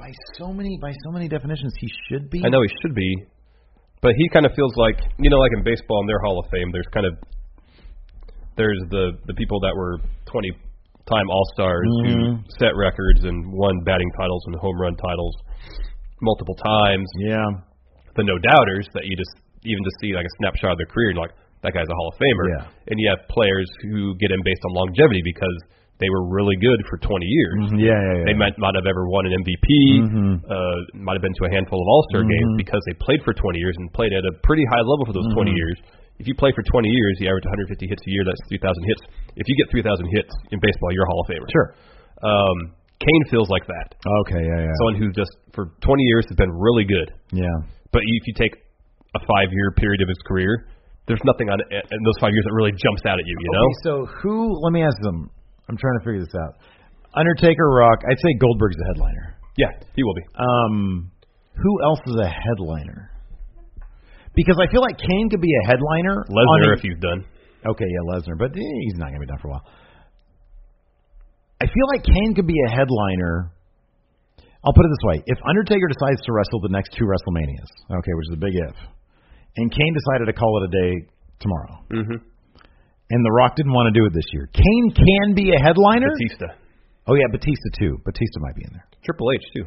By 0.00 0.12
so 0.40 0.48
many 0.52 0.78
by 0.80 0.92
so 1.04 1.10
many 1.12 1.28
definitions, 1.28 1.72
he 1.78 1.88
should 2.08 2.30
be. 2.30 2.40
I 2.44 2.48
know 2.48 2.62
he 2.64 2.72
should 2.80 2.94
be, 2.96 3.10
but 4.00 4.12
he 4.16 4.24
kind 4.32 4.46
of 4.48 4.52
feels 4.56 4.72
like 4.76 4.96
you 5.20 5.28
know, 5.28 5.36
like 5.38 5.52
in 5.52 5.62
baseball 5.62 6.00
in 6.00 6.06
their 6.08 6.20
Hall 6.24 6.40
of 6.40 6.48
Fame, 6.50 6.72
there's 6.72 6.88
kind 6.92 7.04
of 7.04 7.14
there's 8.56 8.80
the 8.90 9.12
the 9.28 9.34
people 9.34 9.60
that 9.60 9.76
were 9.76 9.98
20 10.32 10.50
time 11.08 11.28
All 11.28 11.44
Stars 11.54 11.84
who 12.06 12.14
Mhm. 12.16 12.44
set 12.58 12.72
records 12.76 13.24
and 13.24 13.52
won 13.52 13.82
batting 13.84 14.10
titles 14.16 14.42
and 14.46 14.56
home 14.56 14.80
run 14.80 14.96
titles 14.96 15.34
multiple 16.22 16.54
times. 16.54 17.08
Yeah. 17.18 17.44
The 18.16 18.24
no 18.24 18.38
doubters 18.38 18.86
that 18.94 19.04
you 19.04 19.16
just 19.16 19.34
even 19.64 19.82
just 19.84 19.96
see 20.00 20.14
like 20.14 20.24
a 20.24 20.34
snapshot 20.40 20.72
of 20.72 20.78
their 20.78 20.86
career, 20.86 21.10
and 21.10 21.16
you're 21.16 21.26
like 21.28 21.36
that 21.62 21.72
guy's 21.74 21.88
a 21.88 21.94
Hall 21.94 22.08
of 22.08 22.16
Famer. 22.16 22.46
Yeah. 22.56 22.66
And 22.88 22.96
you 23.00 23.08
have 23.12 23.28
players 23.28 23.68
who 23.82 24.16
get 24.16 24.30
in 24.32 24.40
based 24.42 24.64
on 24.64 24.72
longevity 24.72 25.20
because 25.24 25.56
they 26.00 26.08
were 26.08 26.24
really 26.32 26.56
good 26.56 26.80
for 26.88 26.96
20 26.98 27.24
years. 27.24 27.54
Mhm, 27.70 27.78
yeah, 27.78 27.92
yeah, 27.92 28.16
yeah. 28.20 28.24
They 28.26 28.34
might 28.34 28.56
not 28.58 28.74
have 28.74 28.84
ever 28.88 29.04
won 29.08 29.26
an 29.28 29.32
MVP. 29.36 29.68
Mhm. 30.00 30.40
Uh, 30.48 30.76
might 30.96 31.14
have 31.14 31.22
been 31.22 31.36
to 31.36 31.44
a 31.44 31.50
handful 31.52 31.76
of 31.80 31.86
All 31.86 32.02
Star 32.10 32.22
games 32.24 32.52
Mhm. 32.56 32.64
because 32.64 32.80
they 32.88 32.94
played 33.04 33.20
for 33.22 33.32
20 33.36 33.58
years 33.60 33.76
and 33.78 33.92
played 33.92 34.12
at 34.12 34.24
a 34.24 34.32
pretty 34.42 34.64
high 34.72 34.80
level 34.82 35.04
for 35.04 35.12
those 35.12 35.28
20 35.36 35.52
Mhm. 35.52 35.60
years. 35.60 35.76
If 36.18 36.28
you 36.28 36.34
play 36.34 36.52
for 36.52 36.62
20 36.64 36.88
years, 36.88 37.16
you 37.20 37.28
average 37.28 37.46
150 37.46 37.86
hits 37.88 38.02
a 38.06 38.10
year. 38.10 38.24
That's 38.24 38.40
3,000 38.48 38.84
hits. 38.84 39.00
If 39.36 39.44
you 39.48 39.56
get 39.56 39.70
3,000 39.70 40.06
hits 40.12 40.32
in 40.52 40.58
baseball, 40.60 40.92
you're 40.92 41.04
a 41.04 41.08
Hall 41.08 41.20
of 41.24 41.28
Famer. 41.32 41.48
Sure. 41.52 41.68
Um, 42.22 42.56
Kane 43.00 43.24
feels 43.30 43.48
like 43.48 43.64
that. 43.66 43.94
Okay, 44.28 44.44
yeah, 44.44 44.60
yeah. 44.68 44.72
Someone 44.84 44.96
who 45.00 45.08
just 45.12 45.32
for 45.56 45.72
20 45.80 46.02
years 46.04 46.26
has 46.28 46.36
been 46.36 46.50
really 46.52 46.84
good. 46.84 47.08
yeah. 47.32 47.48
But 47.92 48.02
if 48.04 48.26
you 48.26 48.34
take 48.34 48.54
a 49.16 49.20
five-year 49.26 49.72
period 49.76 50.00
of 50.02 50.08
his 50.08 50.18
career, 50.28 50.66
there's 51.08 51.24
nothing 51.24 51.48
on 51.50 51.58
in 51.72 52.02
those 52.04 52.18
five 52.20 52.30
years 52.30 52.44
that 52.44 52.52
really 52.52 52.70
jumps 52.72 53.02
out 53.06 53.18
at 53.18 53.26
you. 53.26 53.34
You 53.40 53.50
know? 53.52 53.66
So 53.82 54.06
who? 54.20 54.52
Let 54.62 54.72
me 54.72 54.82
ask 54.82 54.94
them. 55.02 55.30
I'm 55.70 55.78
trying 55.78 55.94
to 55.98 56.04
figure 56.04 56.18
this 56.26 56.34
out. 56.34 56.58
Undertaker, 57.14 57.62
Rock. 57.70 58.02
I'd 58.10 58.18
say 58.18 58.34
Goldberg's 58.42 58.74
the 58.76 58.86
headliner. 58.90 59.38
Yeah, 59.56 59.70
he 59.94 60.02
will 60.02 60.14
be. 60.14 60.26
Um, 60.34 61.10
who 61.54 61.72
else 61.86 62.00
is 62.06 62.16
a 62.18 62.26
headliner? 62.28 63.10
Because 64.34 64.58
I 64.58 64.70
feel 64.70 64.82
like 64.82 64.98
Kane 64.98 65.30
could 65.30 65.40
be 65.42 65.50
a 65.62 65.66
headliner. 65.66 66.26
Lesnar, 66.26 66.74
a- 66.74 66.78
if 66.78 66.82
you've 66.84 67.00
done. 67.00 67.24
Okay, 67.66 67.84
yeah, 67.86 68.02
Lesnar, 68.14 68.38
but 68.38 68.50
eh, 68.56 68.74
he's 68.86 68.98
not 68.98 69.14
going 69.14 69.20
to 69.20 69.26
be 69.26 69.30
done 69.30 69.38
for 69.42 69.48
a 69.48 69.50
while. 69.52 69.66
I 71.60 71.66
feel 71.66 71.86
like 71.92 72.02
Kane 72.04 72.34
could 72.34 72.46
be 72.46 72.56
a 72.66 72.70
headliner. 72.70 73.52
I'll 74.64 74.72
put 74.72 74.84
it 74.86 74.92
this 74.96 75.04
way: 75.08 75.22
if 75.26 75.38
Undertaker 75.46 75.88
decides 75.88 76.20
to 76.24 76.32
wrestle 76.32 76.60
the 76.62 76.72
next 76.72 76.92
two 76.96 77.04
WrestleManias, 77.04 77.70
okay, 78.00 78.12
which 78.16 78.26
is 78.32 78.34
a 78.34 78.40
big 78.40 78.54
if, 78.56 78.76
and 79.56 79.70
Kane 79.70 79.94
decided 79.94 80.26
to 80.26 80.32
call 80.32 80.62
it 80.62 80.68
a 80.68 80.72
day 80.72 80.92
tomorrow, 81.40 81.74
Mm-hmm. 81.92 82.18
And 83.10 83.20
The 83.26 83.32
Rock 83.34 83.56
didn't 83.56 83.72
want 83.74 83.92
to 83.92 83.94
do 83.98 84.06
it 84.06 84.12
this 84.14 84.26
year, 84.32 84.48
Kane 84.54 84.86
can 84.94 85.34
be 85.34 85.52
a 85.54 85.58
headliner. 85.58 86.08
Batista, 86.14 86.54
Oh 87.08 87.14
yeah, 87.18 87.26
Batista 87.32 87.68
too. 87.78 87.98
Batista 88.06 88.38
might 88.40 88.54
be 88.54 88.62
in 88.64 88.72
there. 88.72 88.86
Triple 89.04 89.28
H 89.34 89.42
too. 89.56 89.66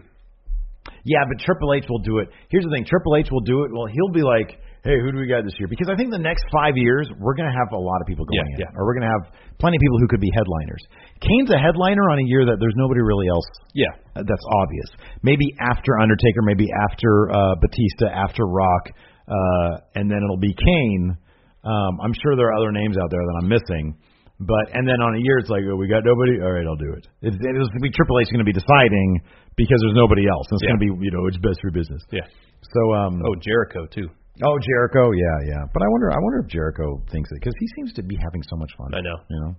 Yeah, 1.03 1.23
but 1.27 1.39
Triple 1.43 1.73
H 1.75 1.85
will 1.89 1.99
do 2.03 2.19
it. 2.19 2.27
Here's 2.51 2.63
the 2.63 2.71
thing: 2.71 2.83
Triple 2.87 3.15
H 3.19 3.27
will 3.31 3.43
do 3.43 3.63
it. 3.63 3.71
Well, 3.71 3.87
he'll 3.87 4.11
be 4.15 4.23
like, 4.23 4.59
"Hey, 4.83 4.99
who 4.99 5.11
do 5.11 5.17
we 5.19 5.27
got 5.27 5.43
this 5.43 5.55
year?" 5.59 5.67
Because 5.67 5.87
I 5.91 5.95
think 5.95 6.11
the 6.11 6.19
next 6.21 6.43
five 6.51 6.75
years 6.75 7.07
we're 7.19 7.35
going 7.35 7.47
to 7.51 7.55
have 7.55 7.71
a 7.71 7.79
lot 7.79 7.99
of 8.03 8.07
people 8.07 8.23
going 8.27 8.39
Yeah, 8.39 8.67
in, 8.67 8.67
yeah. 8.67 8.75
or 8.79 8.83
we're 8.87 8.95
going 8.99 9.07
to 9.07 9.13
have 9.15 9.25
plenty 9.59 9.75
of 9.79 9.81
people 9.83 9.99
who 9.99 10.07
could 10.11 10.19
be 10.23 10.31
headliners. 10.35 10.83
Kane's 11.23 11.51
a 11.51 11.59
headliner 11.59 12.07
on 12.11 12.19
a 12.19 12.27
year 12.27 12.43
that 12.47 12.59
there's 12.59 12.75
nobody 12.75 12.99
really 13.03 13.27
else 13.31 13.47
Yeah, 13.75 13.91
that's 14.15 14.45
obvious. 14.63 14.87
Maybe 15.23 15.47
after 15.59 15.99
Undertaker, 15.99 16.43
maybe 16.43 16.67
after 16.91 17.31
uh, 17.31 17.55
Batista, 17.63 18.07
after 18.11 18.43
Rock, 18.47 18.83
uh, 19.27 19.71
and 19.95 20.11
then 20.11 20.19
it'll 20.23 20.39
be 20.39 20.51
Kane. 20.55 21.15
Um, 21.63 21.93
I'm 22.03 22.13
sure 22.21 22.35
there 22.35 22.51
are 22.51 22.57
other 22.59 22.71
names 22.71 22.95
out 22.99 23.09
there 23.09 23.23
that 23.23 23.35
I'm 23.43 23.49
missing. 23.49 23.95
But 24.43 24.75
and 24.75 24.83
then 24.83 24.99
on 24.99 25.15
a 25.15 25.21
year 25.23 25.37
it's 25.39 25.47
like 25.47 25.63
oh, 25.69 25.77
we 25.79 25.87
got 25.87 26.03
nobody. 26.03 26.41
All 26.43 26.51
right, 26.51 26.65
I'll 26.67 26.75
do 26.79 26.91
it. 26.91 27.05
It's, 27.23 27.37
it's 27.37 27.39
going 27.71 27.79
to 27.79 27.85
be 27.85 27.93
Triple 27.95 28.19
H 28.19 28.27
going 28.33 28.43
to 28.43 28.49
be 28.49 28.51
deciding 28.55 29.09
because 29.55 29.77
there's 29.79 29.95
nobody 29.95 30.27
else. 30.27 30.43
It's 30.51 30.63
Yeah. 30.67 30.75
going 30.75 30.81
to 30.81 30.85
be 30.89 30.91
you 31.05 31.11
know 31.15 31.23
it's 31.31 31.39
best 31.39 31.61
for 31.63 31.71
business. 31.71 32.01
yeah. 32.11 32.25
So 32.63 32.81
um 32.97 33.21
Oh, 33.23 33.35
Jericho 33.39 33.85
too. 33.87 34.09
oh 34.43 34.57
Jericho 34.59 35.11
yeah 35.15 35.37
yeah. 35.53 35.63
But 35.71 35.79
I 35.85 35.87
wonder 35.87 36.11
I 36.11 36.19
wonder 36.19 36.39
if 36.43 36.51
Jericho 36.51 36.99
thinks 37.13 37.29
it 37.31 37.39
because 37.39 37.55
he 37.55 37.67
seems 37.77 37.93
to 37.95 38.03
be 38.03 38.17
having 38.19 38.43
so 38.49 38.57
much 38.57 38.71
fun. 38.75 38.91
I 38.91 38.99
know. 39.05 39.17
You 39.29 39.39
know. 39.47 39.51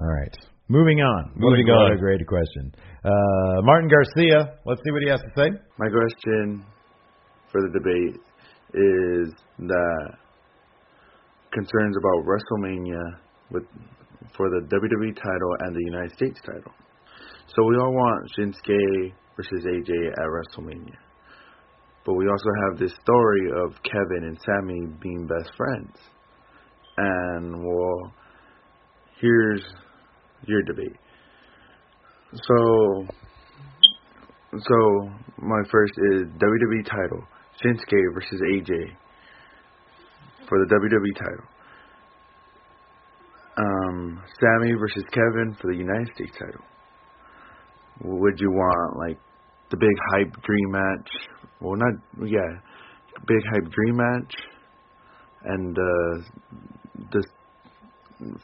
All 0.00 0.12
right. 0.22 0.32
Moving 0.68 1.00
on. 1.04 1.32
Moving 1.36 1.66
what 1.68 1.74
a, 1.74 1.76
on. 1.76 1.90
What 1.90 1.98
a 1.98 2.00
great 2.00 2.24
question. 2.26 2.72
Uh, 3.04 3.60
Martin 3.68 3.90
Garcia. 3.90 4.54
Let's 4.64 4.80
see 4.80 4.92
what 4.94 5.02
he 5.02 5.10
has 5.10 5.20
to 5.20 5.32
say. 5.36 5.50
My 5.76 5.88
question 5.92 6.64
for 7.52 7.60
the 7.60 7.68
debate 7.76 8.16
is 8.72 9.28
that 9.68 10.08
concerns 11.54 11.96
about 11.96 12.26
WrestleMania 12.26 13.02
with 13.50 13.64
for 14.36 14.50
the 14.50 14.66
WWE 14.66 15.14
title 15.14 15.56
and 15.60 15.74
the 15.74 15.84
United 15.84 16.12
States 16.16 16.40
title. 16.44 16.72
So 17.54 17.62
we 17.64 17.76
all 17.76 17.92
want 17.92 18.30
Shinsuke 18.36 19.12
versus 19.36 19.64
AJ 19.64 20.10
at 20.10 20.26
WrestleMania. 20.26 20.96
But 22.04 22.14
we 22.14 22.28
also 22.28 22.50
have 22.66 22.78
this 22.78 22.92
story 23.00 23.50
of 23.64 23.72
Kevin 23.82 24.24
and 24.24 24.38
Sami 24.44 24.86
being 25.00 25.26
best 25.26 25.50
friends. 25.56 25.96
And 26.96 27.64
well, 27.64 28.12
here's 29.20 29.62
your 30.46 30.62
debate. 30.62 30.96
So 32.32 33.06
so 34.52 35.10
my 35.38 35.62
first 35.70 35.92
is 36.12 36.22
WWE 36.38 36.84
title, 36.84 37.24
Shinsuke 37.62 38.14
versus 38.14 38.40
AJ 38.52 38.96
for 40.48 40.58
the 40.58 40.66
WWE 40.66 41.18
title. 41.18 41.46
Um, 43.56 44.22
Sami 44.40 44.72
versus 44.78 45.04
Kevin 45.12 45.56
for 45.60 45.70
the 45.72 45.78
United 45.78 46.08
States 46.14 46.32
title. 46.38 46.64
Would 48.02 48.40
you 48.40 48.50
want 48.50 48.98
like 48.98 49.18
the 49.70 49.76
big 49.76 49.96
hype 50.12 50.32
dream 50.42 50.70
match? 50.70 51.08
Well, 51.60 51.76
not 51.76 51.94
yeah, 52.26 52.58
big 53.26 53.40
hype 53.52 53.70
dream 53.70 53.96
match, 53.96 54.34
and 55.44 55.78
uh, 55.78 57.08
this 57.12 57.24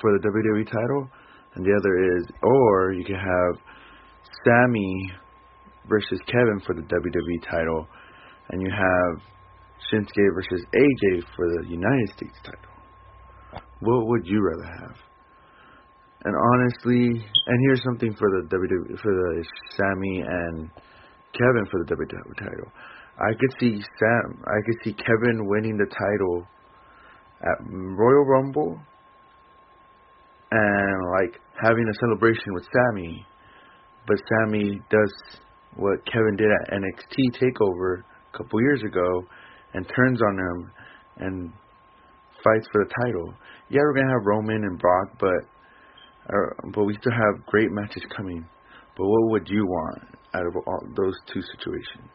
for 0.01 0.13
the 0.13 0.29
WWE 0.29 0.67
title, 0.67 1.09
and 1.55 1.65
the 1.65 1.75
other 1.77 2.19
is, 2.19 2.27
or 2.43 2.93
you 2.93 3.05
could 3.05 3.17
have 3.17 3.61
Sami 4.45 5.13
versus 5.89 6.21
Kevin 6.27 6.61
for 6.65 6.75
the 6.75 6.83
WWE 6.83 7.51
title, 7.51 7.89
and 8.51 8.63
you 8.63 8.71
have 8.71 9.23
Shinsuke 9.89 10.35
versus 10.35 10.65
AJ 10.75 11.23
for 11.37 11.47
the 11.49 11.69
United 11.69 12.09
States 12.17 12.37
title. 12.45 13.63
What 13.81 14.07
would 14.07 14.27
you 14.27 14.43
rather 14.43 14.69
have? 14.81 14.97
And 16.25 16.35
honestly, 16.37 17.07
and 17.47 17.59
here's 17.67 17.83
something 17.83 18.15
for 18.15 18.29
the 18.29 18.49
WWE 18.55 19.01
for 19.01 19.13
the 19.13 19.45
Sami 19.77 20.21
and 20.21 20.71
Kevin 21.33 21.65
for 21.71 21.83
the 21.85 21.95
WWE 21.95 22.39
title. 22.39 22.71
I 23.19 23.33
could 23.39 23.53
see 23.59 23.81
Sam, 23.99 24.43
I 24.45 24.61
could 24.67 24.77
see 24.85 24.93
Kevin 24.93 25.47
winning 25.47 25.79
the 25.79 25.87
title 25.87 26.47
at 27.43 27.67
Royal 27.67 28.25
Rumble 28.27 28.79
and 30.51 31.11
like 31.21 31.41
having 31.63 31.89
a 31.89 31.95
celebration 32.01 32.53
with 32.53 32.65
Sami, 32.73 33.27
but 34.07 34.17
Sami 34.29 34.81
does 34.91 35.13
what 35.77 36.05
Kevin 36.05 36.37
did 36.37 36.49
at 36.51 36.73
NXT 36.75 37.41
Takeover 37.41 38.03
a 38.33 38.37
couple 38.37 38.61
years 38.61 38.83
ago 38.83 39.25
and 39.75 39.87
turns 39.95 40.21
on 40.23 40.35
him 40.39 40.71
and 41.19 41.53
fights 42.45 42.67
for 42.73 42.85
the 42.85 42.91
title. 43.05 43.35
Yeah, 43.69 43.81
we're 43.83 43.95
gonna 43.95 44.13
have 44.13 44.27
Roman 44.27 44.65
and 44.65 44.79
Brock, 44.79 45.09
but 45.21 45.41
uh, 46.29 46.71
but 46.75 46.85
we 46.85 46.95
still 47.01 47.13
have 47.13 47.45
great 47.47 47.71
matches 47.71 48.03
coming. 48.17 48.47
But 48.97 49.07
what 49.07 49.31
would 49.31 49.49
you 49.49 49.65
want 49.67 50.03
out 50.35 50.47
of 50.47 50.55
all 50.67 50.81
those 50.97 51.15
two 51.33 51.43
situations? 51.57 52.11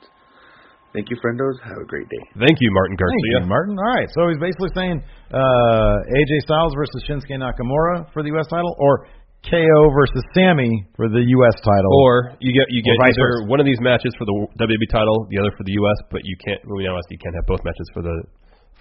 Thank 0.94 1.10
you, 1.12 1.18
friendos. 1.20 1.60
Have 1.68 1.84
a 1.84 1.88
great 1.88 2.08
day. 2.08 2.24
Thank 2.40 2.56
you, 2.62 2.72
Martin 2.72 2.96
Garcia. 2.96 3.12
Thank 3.12 3.24
Garcia. 3.28 3.44
you, 3.44 3.50
Martin. 3.52 3.76
All 3.76 3.94
right, 4.00 4.08
so 4.16 4.30
he's 4.32 4.40
basically 4.40 4.72
saying 4.76 5.04
uh, 5.34 6.16
AJ 6.16 6.32
Styles 6.48 6.72
versus 6.76 7.04
Shinsuke 7.04 7.36
Nakamura 7.36 8.08
for 8.14 8.24
the 8.24 8.30
U.S. 8.40 8.48
title, 8.48 8.76
or 8.80 9.08
KO 9.50 9.80
versus 9.94 10.24
Sami 10.34 10.72
for 10.98 11.08
the 11.10 11.22
U.S. 11.22 11.56
title. 11.62 11.92
Or 12.04 12.34
you 12.42 12.50
get 12.54 12.66
you 12.74 12.82
get 12.82 12.98
either 13.02 13.46
versa. 13.46 13.50
one 13.52 13.60
of 13.62 13.66
these 13.66 13.80
matches 13.82 14.12
for 14.18 14.26
the 14.26 14.36
WWE 14.58 14.90
title, 14.90 15.28
the 15.30 15.38
other 15.42 15.54
for 15.58 15.64
the 15.64 15.76
US, 15.86 15.98
but 16.10 16.22
you 16.26 16.36
can't. 16.44 16.60
We 16.66 16.84
know 16.86 16.98
you 17.10 17.20
can't 17.22 17.36
have 17.38 17.46
both 17.46 17.62
matches 17.64 17.88
for 17.94 18.02
the 18.02 18.16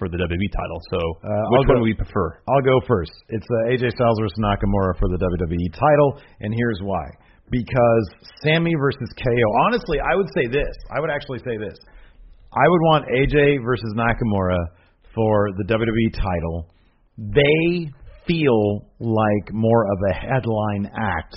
for 0.00 0.08
the 0.08 0.16
WWE 0.18 0.50
title. 0.50 0.78
So 0.90 0.98
Uh, 0.98 1.28
which 1.28 1.28
I'll 1.28 1.50
one 1.52 1.66
go- 1.68 1.74
do 1.78 1.84
we 1.86 1.94
prefer? 1.94 2.40
I'll 2.50 2.66
go 2.66 2.80
first. 2.88 3.12
It's 3.30 3.46
uh, 3.46 3.70
AJ 3.76 3.92
Styles 3.94 4.18
versus 4.18 4.38
Nakamura 4.42 4.96
for 4.98 5.06
the 5.12 5.20
WWE 5.20 5.68
title, 5.76 6.18
and 6.40 6.50
here's 6.56 6.80
why. 6.82 7.04
Because 7.52 8.04
Sami 8.42 8.72
versus 8.80 9.06
KO. 9.20 9.46
Honestly, 9.68 10.00
I 10.00 10.16
would 10.16 10.26
say 10.34 10.48
this. 10.48 10.72
I 10.90 10.98
would 11.00 11.10
actually 11.10 11.38
say 11.44 11.58
this. 11.60 11.76
I 12.56 12.66
would 12.66 12.82
want 12.90 13.04
AJ 13.12 13.62
versus 13.62 13.92
Nakamura 13.94 14.58
for 15.14 15.50
the 15.58 15.64
WWE 15.68 16.10
title. 16.16 16.70
They 17.18 17.90
feel 18.26 18.88
like 18.98 19.52
more 19.52 19.84
of 19.84 19.98
a 20.10 20.14
headline 20.14 20.90
act 20.96 21.36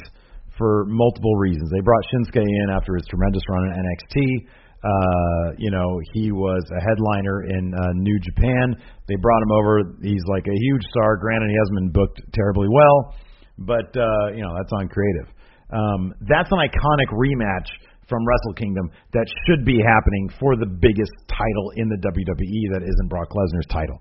for 0.58 0.86
multiple 0.88 1.36
reasons. 1.36 1.70
They 1.72 1.82
brought 1.82 2.04
Shinsuke 2.14 2.42
in 2.42 2.68
after 2.74 2.96
his 2.96 3.06
tremendous 3.08 3.44
run 3.50 3.66
in 3.66 3.86
NXT. 3.86 4.48
Uh, 4.78 5.54
you 5.58 5.72
know, 5.72 6.00
he 6.14 6.32
was 6.32 6.64
a 6.70 6.82
headliner 6.82 7.44
in 7.50 7.74
uh, 7.74 7.92
New 7.96 8.20
Japan. 8.20 8.76
They 9.08 9.16
brought 9.16 9.42
him 9.42 9.52
over. 9.52 9.82
He's 10.02 10.24
like 10.30 10.46
a 10.48 10.54
huge 10.54 10.84
star. 10.92 11.18
Granted, 11.18 11.50
he 11.50 11.58
hasn't 11.58 11.78
been 11.78 11.92
booked 11.92 12.22
terribly 12.34 12.68
well, 12.70 13.16
but 13.58 13.90
uh, 13.98 14.38
you 14.38 14.42
know 14.42 14.54
that's 14.56 14.72
on 14.74 14.88
creative. 14.90 15.34
Um, 15.74 16.14
that's 16.30 16.50
an 16.52 16.60
iconic 16.62 17.10
rematch 17.12 17.68
from 18.08 18.26
Wrestle 18.26 18.54
Kingdom 18.56 18.90
that 19.14 19.26
should 19.46 19.66
be 19.66 19.82
happening 19.84 20.30
for 20.40 20.56
the 20.56 20.68
biggest 20.68 21.12
title 21.28 21.68
in 21.76 21.90
the 21.90 22.00
WWE 22.00 22.64
that 22.74 22.84
isn't 22.84 23.10
Brock 23.10 23.30
Lesnar's 23.36 23.68
title. 23.68 24.00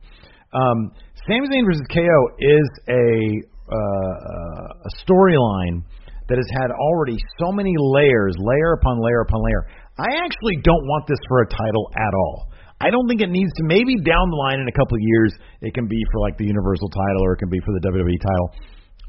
Um, 0.53 0.93
Sami 1.27 1.49
Zayn 1.49 1.65
versus 1.67 1.87
KO 1.91 2.19
is 2.39 2.69
a 2.89 3.07
uh, 3.67 4.87
a 4.87 4.91
storyline 5.03 5.83
that 6.29 6.39
has 6.39 6.47
had 6.55 6.71
already 6.71 7.19
so 7.39 7.51
many 7.51 7.75
layers, 7.79 8.35
layer 8.39 8.75
upon 8.75 8.99
layer 9.03 9.23
upon 9.23 9.43
layer. 9.43 9.67
I 9.99 10.23
actually 10.23 10.59
don't 10.63 10.85
want 10.87 11.07
this 11.07 11.19
for 11.29 11.43
a 11.43 11.49
title 11.49 11.91
at 11.97 12.15
all. 12.15 12.51
I 12.81 12.91
don't 12.91 13.09
think 13.09 13.23
it 13.23 13.31
needs 13.31 13.51
to. 13.57 13.63
Maybe 13.65 13.97
down 13.97 14.29
the 14.29 14.37
line 14.37 14.61
in 14.61 14.69
a 14.69 14.77
couple 14.77 14.97
of 14.97 15.03
years, 15.03 15.33
it 15.63 15.73
can 15.73 15.89
be 15.89 15.97
for 16.13 16.21
like 16.21 16.37
the 16.37 16.45
Universal 16.45 16.91
title 16.91 17.23
or 17.25 17.33
it 17.33 17.39
can 17.39 17.49
be 17.49 17.59
for 17.65 17.73
the 17.73 17.83
WWE 17.89 18.19
title. 18.21 18.49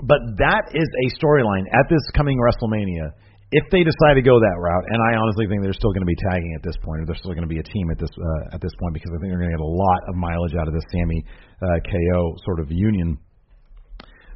But 0.07 0.21
that 0.37 0.71
is 0.73 0.87
a 0.87 1.07
storyline 1.19 1.65
at 1.73 1.89
this 1.89 2.01
coming 2.15 2.37
WrestleMania. 2.37 3.11
If 3.47 3.63
they 3.71 3.79
decide 3.79 4.19
to 4.19 4.25
go 4.25 4.35
that 4.35 4.57
route, 4.59 4.85
and 4.91 4.99
I 5.07 5.15
honestly 5.15 5.47
think 5.47 5.63
they're 5.63 5.71
still 5.71 5.95
going 5.95 6.03
to 6.03 6.11
be 6.11 6.19
tagging 6.27 6.51
at 6.59 6.63
this 6.67 6.75
point, 6.83 6.99
or 6.99 7.05
they're 7.07 7.15
still 7.15 7.31
going 7.31 7.47
to 7.47 7.51
be 7.51 7.63
a 7.63 7.67
team 7.67 7.87
at 7.91 7.99
this 7.99 8.11
uh, 8.11 8.55
at 8.55 8.59
this 8.59 8.75
point 8.75 8.91
because 8.91 9.07
I 9.15 9.23
think 9.23 9.31
they're 9.31 9.39
going 9.39 9.55
to 9.55 9.57
get 9.57 9.63
a 9.63 9.71
lot 9.71 10.01
of 10.11 10.19
mileage 10.19 10.55
out 10.59 10.67
of 10.67 10.75
this 10.75 10.83
Sami 10.91 11.23
uh, 11.63 11.79
KO 11.79 12.19
sort 12.43 12.59
of 12.59 12.67
union. 12.67 13.15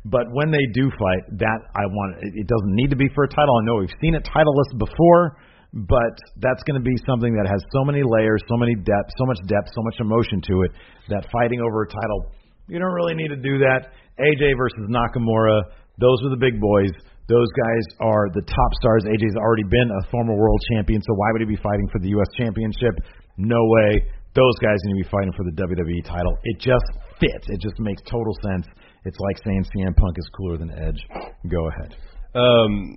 But 0.07 0.32
when 0.32 0.49
they 0.49 0.64
do 0.74 0.89
fight, 0.95 1.43
that 1.43 1.59
I 1.76 1.86
want 1.86 2.24
it, 2.24 2.47
doesn't 2.47 2.74
need 2.74 2.89
to 2.89 2.95
be 2.95 3.12
for 3.14 3.28
a 3.28 3.30
title. 3.30 3.51
I 3.51 3.64
know 3.68 3.84
we've 3.84 3.99
seen 3.99 4.16
it 4.16 4.24
titleless 4.24 4.72
before, 4.80 5.38
but 5.74 6.16
that's 6.39 6.64
going 6.64 6.80
to 6.80 6.84
be 6.84 6.95
something 7.05 7.36
that 7.36 7.45
has 7.51 7.62
so 7.72 7.84
many 7.84 8.01
layers, 8.03 8.41
so 8.47 8.57
many 8.57 8.76
depth, 8.76 9.12
so 9.20 9.26
much 9.28 9.39
depth, 9.45 9.70
so 9.76 9.84
much 9.84 9.99
emotion 9.99 10.41
to 10.47 10.64
it 10.64 10.72
that 11.09 11.28
fighting 11.32 11.62
over 11.62 11.84
a 11.84 11.88
title, 11.88 12.32
you 12.68 12.80
don't 12.80 12.95
really 12.95 13.14
need 13.14 13.30
to 13.30 13.39
do 13.39 13.59
that. 13.59 13.93
AJ 14.20 14.57
versus 14.57 14.89
Nakamura, 14.89 15.62
those 15.99 16.18
are 16.26 16.32
the 16.32 16.39
big 16.39 16.59
boys. 16.59 16.91
Those 17.28 17.47
guys 17.53 17.86
are 17.99 18.28
the 18.34 18.41
top 18.41 18.72
stars. 18.82 19.03
AJ's 19.05 19.38
already 19.38 19.67
been 19.69 19.89
a 19.89 20.01
former 20.11 20.36
world 20.36 20.61
champion, 20.74 21.01
so 21.01 21.13
why 21.15 21.32
would 21.32 21.41
he 21.41 21.47
be 21.47 21.61
fighting 21.61 21.88
for 21.91 21.99
the 21.99 22.09
U.S. 22.17 22.28
Championship? 22.38 22.95
No 23.38 23.59
way. 23.59 24.03
Those 24.34 24.55
guys 24.63 24.80
need 24.84 24.99
to 24.99 25.03
be 25.03 25.11
fighting 25.11 25.34
for 25.36 25.43
the 25.43 25.55
WWE 25.55 26.03
title. 26.03 26.38
It 26.43 26.59
just 26.59 26.88
fits. 27.19 27.47
It 27.47 27.59
just 27.61 27.80
makes 27.80 28.01
total 28.09 28.34
sense. 28.43 28.65
It's 29.05 29.19
like 29.19 29.38
saying 29.43 29.65
CM 29.76 29.95
Punk 29.95 30.15
is 30.17 30.28
cooler 30.36 30.57
than 30.57 30.72
Edge. 30.72 31.01
Go 31.49 31.67
ahead. 31.67 31.95
Um, 32.34 32.95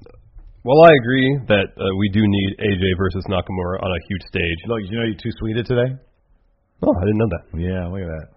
well, 0.64 0.80
I 0.84 0.92
agree 0.96 1.38
that 1.48 1.76
uh, 1.76 1.84
we 1.98 2.08
do 2.08 2.20
need 2.24 2.50
AJ 2.58 2.96
versus 2.96 3.24
Nakamura 3.28 3.82
on 3.82 3.90
a 3.90 4.00
huge 4.08 4.22
stage. 4.28 4.58
Look, 4.66 4.80
you 4.88 4.98
know 4.98 5.04
you 5.04 5.14
two 5.14 5.30
sweeted 5.38 5.66
today? 5.66 5.92
Oh, 6.82 6.94
I 6.96 7.04
didn't 7.04 7.18
know 7.18 7.30
that. 7.30 7.44
Yeah, 7.58 7.86
look 7.88 8.00
at 8.00 8.08
that. 8.08 8.28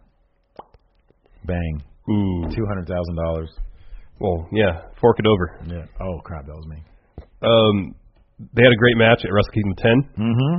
Bang. 1.45 1.83
Ooh. 2.09 2.43
Two 2.55 2.65
hundred 2.67 2.87
thousand 2.87 3.15
dollars. 3.15 3.49
Well, 4.19 4.47
yeah, 4.51 4.89
fork 4.99 5.19
it 5.19 5.27
over. 5.27 5.59
Yeah. 5.67 5.85
Oh 6.01 6.19
crap, 6.23 6.45
that 6.47 6.55
was 6.55 6.67
me. 6.67 6.77
Um, 7.41 7.95
they 8.53 8.63
had 8.63 8.73
a 8.73 8.81
great 8.81 8.97
match 8.97 9.21
at 9.25 9.31
Wrestle 9.33 9.53
Kingdom 9.53 9.75
10. 10.17 10.25
Mm-hmm. 10.25 10.55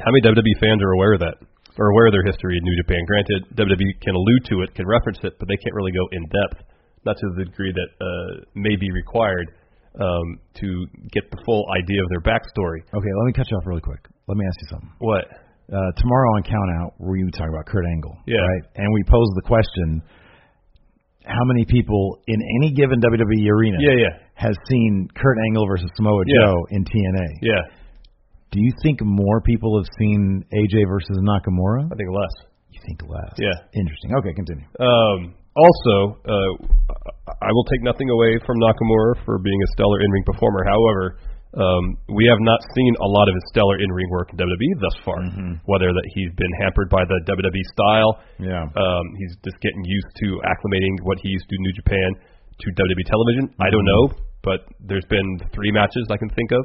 How 0.00 0.10
many 0.12 0.22
WWE 0.24 0.56
fans 0.60 0.80
are 0.82 0.92
aware 0.96 1.12
of 1.14 1.20
that? 1.20 1.36
Or 1.78 1.88
aware 1.92 2.06
of 2.08 2.12
their 2.12 2.24
history 2.24 2.56
in 2.56 2.64
New 2.64 2.76
Japan? 2.84 3.00
Granted, 3.08 3.40
WWE 3.56 3.96
can 4.04 4.12
allude 4.14 4.44
to 4.52 4.60
it, 4.60 4.74
can 4.76 4.84
reference 4.86 5.18
it, 5.24 5.32
but 5.40 5.48
they 5.48 5.56
can't 5.56 5.72
really 5.74 5.92
go 5.92 6.04
in 6.12 6.20
depth, 6.28 6.64
not 7.08 7.16
to 7.16 7.26
the 7.36 7.44
degree 7.48 7.72
that 7.72 7.90
uh, 7.96 8.44
may 8.54 8.76
be 8.76 8.92
required 8.92 9.48
um, 9.96 10.36
to 10.60 10.68
get 11.12 11.24
the 11.32 11.40
full 11.48 11.64
idea 11.72 12.00
of 12.04 12.08
their 12.12 12.20
backstory. 12.20 12.84
Okay, 12.92 13.12
let 13.16 13.24
me 13.24 13.32
cut 13.32 13.48
you 13.50 13.56
off 13.56 13.64
really 13.64 13.80
quick. 13.80 14.04
Let 14.28 14.36
me 14.36 14.44
ask 14.44 14.56
you 14.60 14.68
something. 14.68 14.92
What? 15.00 15.24
Uh, 15.72 15.90
tomorrow 15.96 16.28
on 16.36 16.42
Count 16.44 16.68
Out, 16.80 16.92
we 17.00 17.24
talk 17.32 17.48
about 17.48 17.64
Kurt 17.64 17.84
Angle, 17.88 18.16
Yeah. 18.28 18.36
right? 18.44 18.64
And 18.76 18.92
we 18.92 19.00
posed 19.08 19.32
the 19.40 19.46
question: 19.48 20.02
How 21.24 21.44
many 21.44 21.64
people 21.64 22.18
in 22.26 22.38
any 22.62 22.72
given 22.74 23.00
WWE 23.00 23.48
arena 23.50 23.78
Yeah, 23.80 23.94
yeah, 23.94 24.12
has 24.34 24.56
seen 24.68 25.08
Kurt 25.14 25.38
Angle 25.48 25.66
versus 25.66 25.90
Samoa 25.96 26.22
Yeah. 26.26 26.46
Joe 26.46 26.56
in 26.70 26.84
TNA? 26.84 27.28
yeah. 27.42 27.62
Do 28.50 28.60
you 28.60 28.72
think 28.82 29.00
more 29.02 29.40
people 29.40 29.78
have 29.80 29.88
seen 29.98 30.44
AJ 30.52 30.84
versus 30.86 31.16
Nakamura? 31.24 31.86
I 31.88 31.94
think 31.96 32.10
less. 32.12 32.34
You 32.68 32.80
think 32.84 33.00
less? 33.08 33.32
Yeah. 33.38 33.56
Interesting. 33.72 34.12
Okay, 34.18 34.32
continue. 34.34 34.66
Um, 34.78 35.32
also, 35.56 36.20
uh, 36.28 36.52
I 37.40 37.48
will 37.52 37.64
take 37.72 37.82
nothing 37.82 38.10
away 38.10 38.36
from 38.44 38.56
Nakamura 38.60 39.24
for 39.24 39.38
being 39.38 39.56
a 39.62 39.68
stellar 39.72 40.00
in-ring 40.00 40.24
performer. 40.26 40.64
However, 40.68 41.16
um, 41.52 41.84
we 42.08 42.24
have 42.32 42.40
not 42.40 42.60
seen 42.74 42.92
a 43.00 43.08
lot 43.08 43.28
of 43.28 43.34
his 43.36 43.44
stellar 43.52 43.76
in-ring 43.76 44.08
work 44.10 44.32
in 44.32 44.36
WWE 44.40 44.72
thus 44.80 44.96
far. 45.04 45.20
Whether 45.68 45.92
that 45.92 46.06
he's 46.16 46.32
been 46.36 46.52
hampered 46.64 46.88
by 46.88 47.04
the 47.04 47.18
WWE 47.28 47.64
style, 47.76 48.10
Yeah. 48.40 48.64
um, 48.72 49.04
he's 49.20 49.36
just 49.44 49.60
getting 49.60 49.84
used 49.84 50.10
to 50.24 50.28
acclimating 50.48 50.94
what 51.04 51.18
he 51.20 51.28
used 51.28 51.44
to 51.48 51.52
do 51.52 51.58
in 51.60 51.62
New 51.68 51.76
Japan 51.76 52.08
to 52.60 52.66
WWE 52.72 53.04
television. 53.04 53.44
I 53.60 53.68
don't 53.68 53.84
know, 53.84 54.02
but 54.42 54.64
there's 54.80 55.04
been 55.12 55.38
three 55.52 55.70
matches 55.72 56.08
I 56.10 56.16
can 56.16 56.30
think 56.32 56.52
of, 56.52 56.64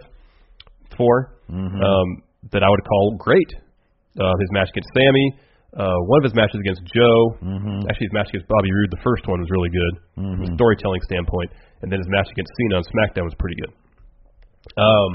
4 0.96 1.34
um, 1.52 2.08
that 2.52 2.64
I 2.64 2.70
would 2.70 2.84
call 2.88 3.16
great. 3.20 3.52
Uh, 4.18 4.34
his 4.42 4.50
match 4.52 4.70
against 4.74 4.90
Sami, 4.98 5.28
uh, 5.78 5.94
one 6.10 6.18
of 6.20 6.26
his 6.26 6.34
matches 6.34 6.58
against 6.64 6.82
Joe. 6.90 7.38
Actually, 7.86 8.08
his 8.10 8.16
match 8.18 8.30
against 8.34 8.48
Bobby 8.50 8.72
Roode, 8.74 8.90
the 8.90 9.04
first 9.06 9.28
one 9.30 9.38
was 9.40 9.50
really 9.54 9.70
good 9.70 9.94
from 10.16 10.42
a 10.42 10.50
storytelling 10.58 11.02
standpoint, 11.06 11.52
and 11.84 11.92
then 11.92 12.00
his 12.02 12.10
match 12.10 12.26
against 12.34 12.50
Cena 12.58 12.82
on 12.82 12.84
SmackDown 12.90 13.26
was 13.30 13.36
pretty 13.38 13.60
good. 13.62 13.74
Um, 14.76 15.12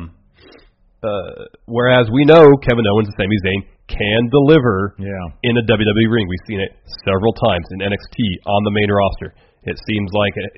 uh, 1.02 1.50
whereas 1.66 2.06
we 2.14 2.24
know 2.24 2.46
Kevin 2.62 2.86
Owens 2.86 3.10
and 3.10 3.16
Sami 3.18 3.38
Zayn 3.42 3.60
can 3.90 4.22
deliver 4.30 4.94
Yeah. 4.98 5.26
in 5.42 5.58
a 5.58 5.64
WWE 5.66 6.06
ring. 6.08 6.26
We've 6.30 6.46
seen 6.48 6.60
it 6.62 6.72
several 7.04 7.32
times 7.34 7.66
in 7.74 7.82
NXT 7.82 8.16
on 8.46 8.60
the 8.64 8.70
main 8.72 8.88
roster. 8.90 9.34
It 9.64 9.76
seems 9.86 10.10
like 10.14 10.32
it, 10.36 10.50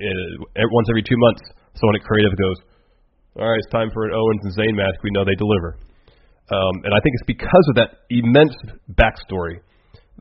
it, 0.55 0.67
once 0.71 0.87
every 0.89 1.03
two 1.03 1.17
months, 1.17 1.41
someone 1.75 1.95
at 1.97 2.03
Creative 2.05 2.33
goes, 2.37 2.57
"All 3.37 3.49
right, 3.49 3.57
it's 3.59 3.69
time 3.71 3.89
for 3.91 4.05
an 4.05 4.13
Owens 4.13 4.41
and 4.45 4.53
Zayn 4.55 4.73
match." 4.77 4.95
We 5.03 5.11
know 5.11 5.25
they 5.25 5.35
deliver, 5.37 5.77
um, 6.53 6.73
and 6.85 6.93
I 6.93 6.99
think 7.01 7.13
it's 7.17 7.27
because 7.27 7.65
of 7.69 7.75
that 7.75 7.89
immense 8.09 8.55
backstory 8.97 9.61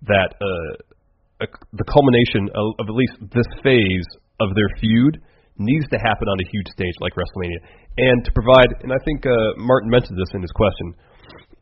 that 0.09 0.35
uh, 0.41 1.45
a, 1.45 1.47
the 1.72 1.85
culmination 1.89 2.49
of, 2.55 2.66
of 2.81 2.85
at 2.89 2.97
least 2.97 3.16
this 3.33 3.47
phase 3.62 4.09
of 4.41 4.55
their 4.55 4.68
feud 4.81 5.20
needs 5.59 5.87
to 5.91 5.99
happen 5.99 6.27
on 6.27 6.39
a 6.41 6.47
huge 6.51 6.69
stage 6.75 6.95
like 7.01 7.15
WrestleMania, 7.15 7.61
and 7.99 8.25
to 8.25 8.31
provide. 8.33 8.71
And 8.83 8.91
I 8.93 9.01
think 9.05 9.27
uh, 9.27 9.33
Martin 9.59 9.91
mentioned 9.91 10.19
this 10.19 10.31
in 10.35 10.43
his 10.43 10.53
question. 10.53 10.95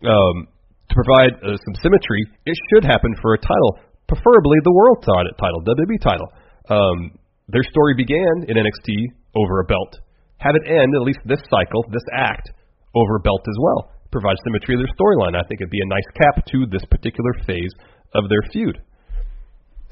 Um, 0.03 0.49
to 0.91 0.95
provide 0.99 1.33
uh, 1.41 1.57
some 1.57 1.77
symmetry, 1.81 2.21
it 2.45 2.57
should 2.69 2.85
happen 2.85 3.15
for 3.23 3.33
a 3.33 3.41
title, 3.41 3.81
preferably 4.09 4.59
the 4.65 4.75
world 4.75 5.01
title, 5.05 5.61
WWE 5.65 6.01
title. 6.05 6.29
Um, 6.69 7.17
their 7.49 7.65
story 7.65 7.95
began 7.97 8.45
in 8.49 8.61
NXT 8.61 9.09
over 9.37 9.61
a 9.61 9.65
belt. 9.65 10.01
Have 10.39 10.57
it 10.57 10.69
end, 10.69 10.93
at 10.95 11.07
least 11.07 11.21
this 11.25 11.41
cycle, 11.49 11.85
this 11.91 12.05
act, 12.13 12.51
over 12.95 13.17
a 13.17 13.25
belt 13.25 13.41
as 13.47 13.59
well. 13.63 13.93
Provide 14.11 14.37
symmetry 14.45 14.75
of 14.75 14.85
their 14.85 14.93
storyline. 14.93 15.33
I 15.33 15.47
think 15.49 15.61
it'd 15.61 15.73
be 15.73 15.81
a 15.81 15.89
nice 15.89 16.09
cap 16.13 16.45
to 16.45 16.67
this 16.69 16.85
particular 16.91 17.33
phase 17.47 17.73
of 18.15 18.29
their 18.29 18.43
feud. 18.53 18.77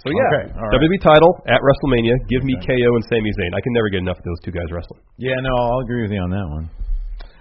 So 0.01 0.09
yeah, 0.09 0.17
Okay, 0.33 0.45
all 0.57 0.65
right. 0.65 0.81
WWE 0.81 1.01
title 1.05 1.33
at 1.45 1.61
WrestleMania. 1.61 2.17
Give 2.33 2.41
me 2.43 2.57
KO 2.57 2.89
and 2.97 3.05
Sami 3.13 3.31
Zayn. 3.37 3.53
I 3.53 3.61
can 3.61 3.73
never 3.77 3.89
get 3.93 4.01
enough 4.01 4.17
of 4.17 4.25
those 4.25 4.41
two 4.41 4.53
guys 4.53 4.69
wrestling. 4.73 5.01
Yeah, 5.21 5.37
no, 5.45 5.53
I'll 5.53 5.85
agree 5.85 6.03
with 6.09 6.13
you 6.13 6.21
on 6.25 6.31
that 6.33 6.49
one. 6.49 6.67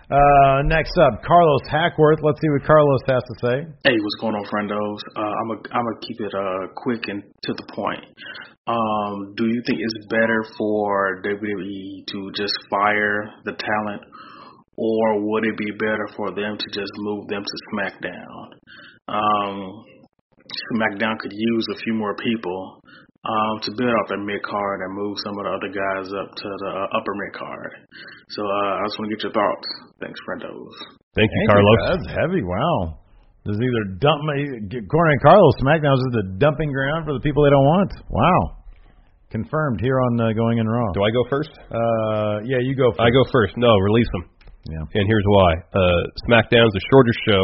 Uh, 0.09 0.63
next 0.65 0.97
up, 0.97 1.21
Carlos 1.23 1.61
Hackworth. 1.69 2.19
Let's 2.23 2.41
see 2.41 2.49
what 2.49 2.63
Carlos 2.65 3.01
has 3.07 3.21
to 3.21 3.35
say. 3.45 3.55
Hey, 3.85 3.93
what's 3.95 4.17
going 4.19 4.33
on, 4.35 4.43
friendos? 4.49 4.99
Uh, 5.15 5.21
I'm 5.21 5.49
a, 5.51 5.57
I'm 5.71 5.85
gonna 5.85 6.01
keep 6.01 6.19
it 6.19 6.33
uh 6.33 6.73
quick 6.75 7.07
and 7.07 7.21
to 7.43 7.53
the 7.53 7.65
point. 7.73 8.03
Um, 8.65 9.33
do 9.37 9.45
you 9.45 9.61
think 9.65 9.79
it's 9.81 10.07
better 10.09 10.43
for 10.57 11.21
WWE 11.23 12.05
to 12.11 12.31
just 12.35 12.53
fire 12.69 13.29
the 13.45 13.53
talent, 13.53 14.01
or 14.75 15.21
would 15.29 15.45
it 15.45 15.57
be 15.57 15.71
better 15.77 16.07
for 16.17 16.31
them 16.33 16.57
to 16.57 16.67
just 16.73 16.91
move 16.97 17.27
them 17.27 17.43
to 17.43 17.55
SmackDown? 17.71 18.45
Um, 19.07 19.83
SmackDown 20.73 21.19
could 21.19 21.33
use 21.33 21.65
a 21.73 21.77
few 21.83 21.93
more 21.93 22.15
people 22.15 22.81
um, 23.25 23.59
to 23.63 23.71
build 23.75 23.91
out 23.91 24.07
their 24.07 24.23
mid 24.23 24.41
card 24.43 24.81
and 24.81 24.95
move 24.95 25.17
some 25.23 25.35
of 25.37 25.43
the 25.43 25.51
other 25.51 25.71
guys 25.71 26.07
up 26.15 26.29
to 26.31 26.47
the 26.47 26.71
uh, 26.71 26.97
upper 26.97 27.13
mid 27.15 27.33
card. 27.35 27.71
So 28.31 28.41
uh, 28.41 28.79
I 28.79 28.83
just 28.87 28.97
want 28.99 29.11
to 29.11 29.15
get 29.15 29.23
your 29.27 29.35
thoughts. 29.35 29.67
Thanks, 29.99 30.19
friendos. 30.23 30.75
Thank 31.15 31.27
you, 31.27 31.41
Thank 31.43 31.51
Carlos. 31.51 31.79
That's 31.91 32.09
heavy. 32.15 32.43
Wow. 32.43 32.99
There's 33.43 33.59
either 33.59 33.97
dump 33.99 34.19
according 34.23 35.15
to 35.17 35.23
Carlos, 35.23 35.55
SmackDown's 35.63 35.99
is 35.99 36.13
the 36.13 36.25
dumping 36.37 36.71
ground 36.71 37.07
for 37.07 37.13
the 37.13 37.23
people 37.23 37.43
they 37.43 37.49
don't 37.49 37.65
want. 37.65 37.91
Wow. 38.11 38.59
Confirmed 39.31 39.79
here 39.79 39.99
on 39.99 40.19
uh, 40.19 40.33
Going 40.33 40.57
in 40.57 40.67
Raw. 40.67 40.91
Do 40.93 41.03
I 41.03 41.11
go 41.11 41.23
first? 41.29 41.49
Uh, 41.69 42.41
yeah, 42.45 42.59
you 42.59 42.75
go. 42.75 42.91
First. 42.91 43.01
I 43.01 43.09
go 43.09 43.23
first. 43.31 43.53
No, 43.57 43.69
release 43.77 44.09
them. 44.11 44.25
Yeah. 44.69 44.99
And 45.01 45.05
here's 45.07 45.27
why. 45.27 45.51
Uh, 45.73 46.01
SmackDown's 46.27 46.75
a 46.75 46.83
shorter 46.91 47.13
show. 47.29 47.43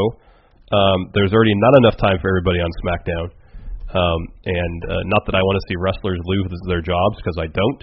Um, 0.73 1.13
there's 1.13 1.33
already 1.33 1.53
not 1.53 1.77
enough 1.77 1.97
time 2.01 2.17
for 2.21 2.29
everybody 2.29 2.57
on 2.57 2.71
SmackDown. 2.81 3.27
Um, 3.95 4.21
and 4.43 4.79
uh, 4.89 5.03
not 5.05 5.23
that 5.29 5.35
I 5.37 5.41
want 5.45 5.55
to 5.61 5.65
see 5.69 5.77
wrestlers 5.77 6.19
lose 6.25 6.49
their 6.67 6.81
jobs 6.81 7.21
because 7.21 7.37
I 7.37 7.47
don't, 7.47 7.81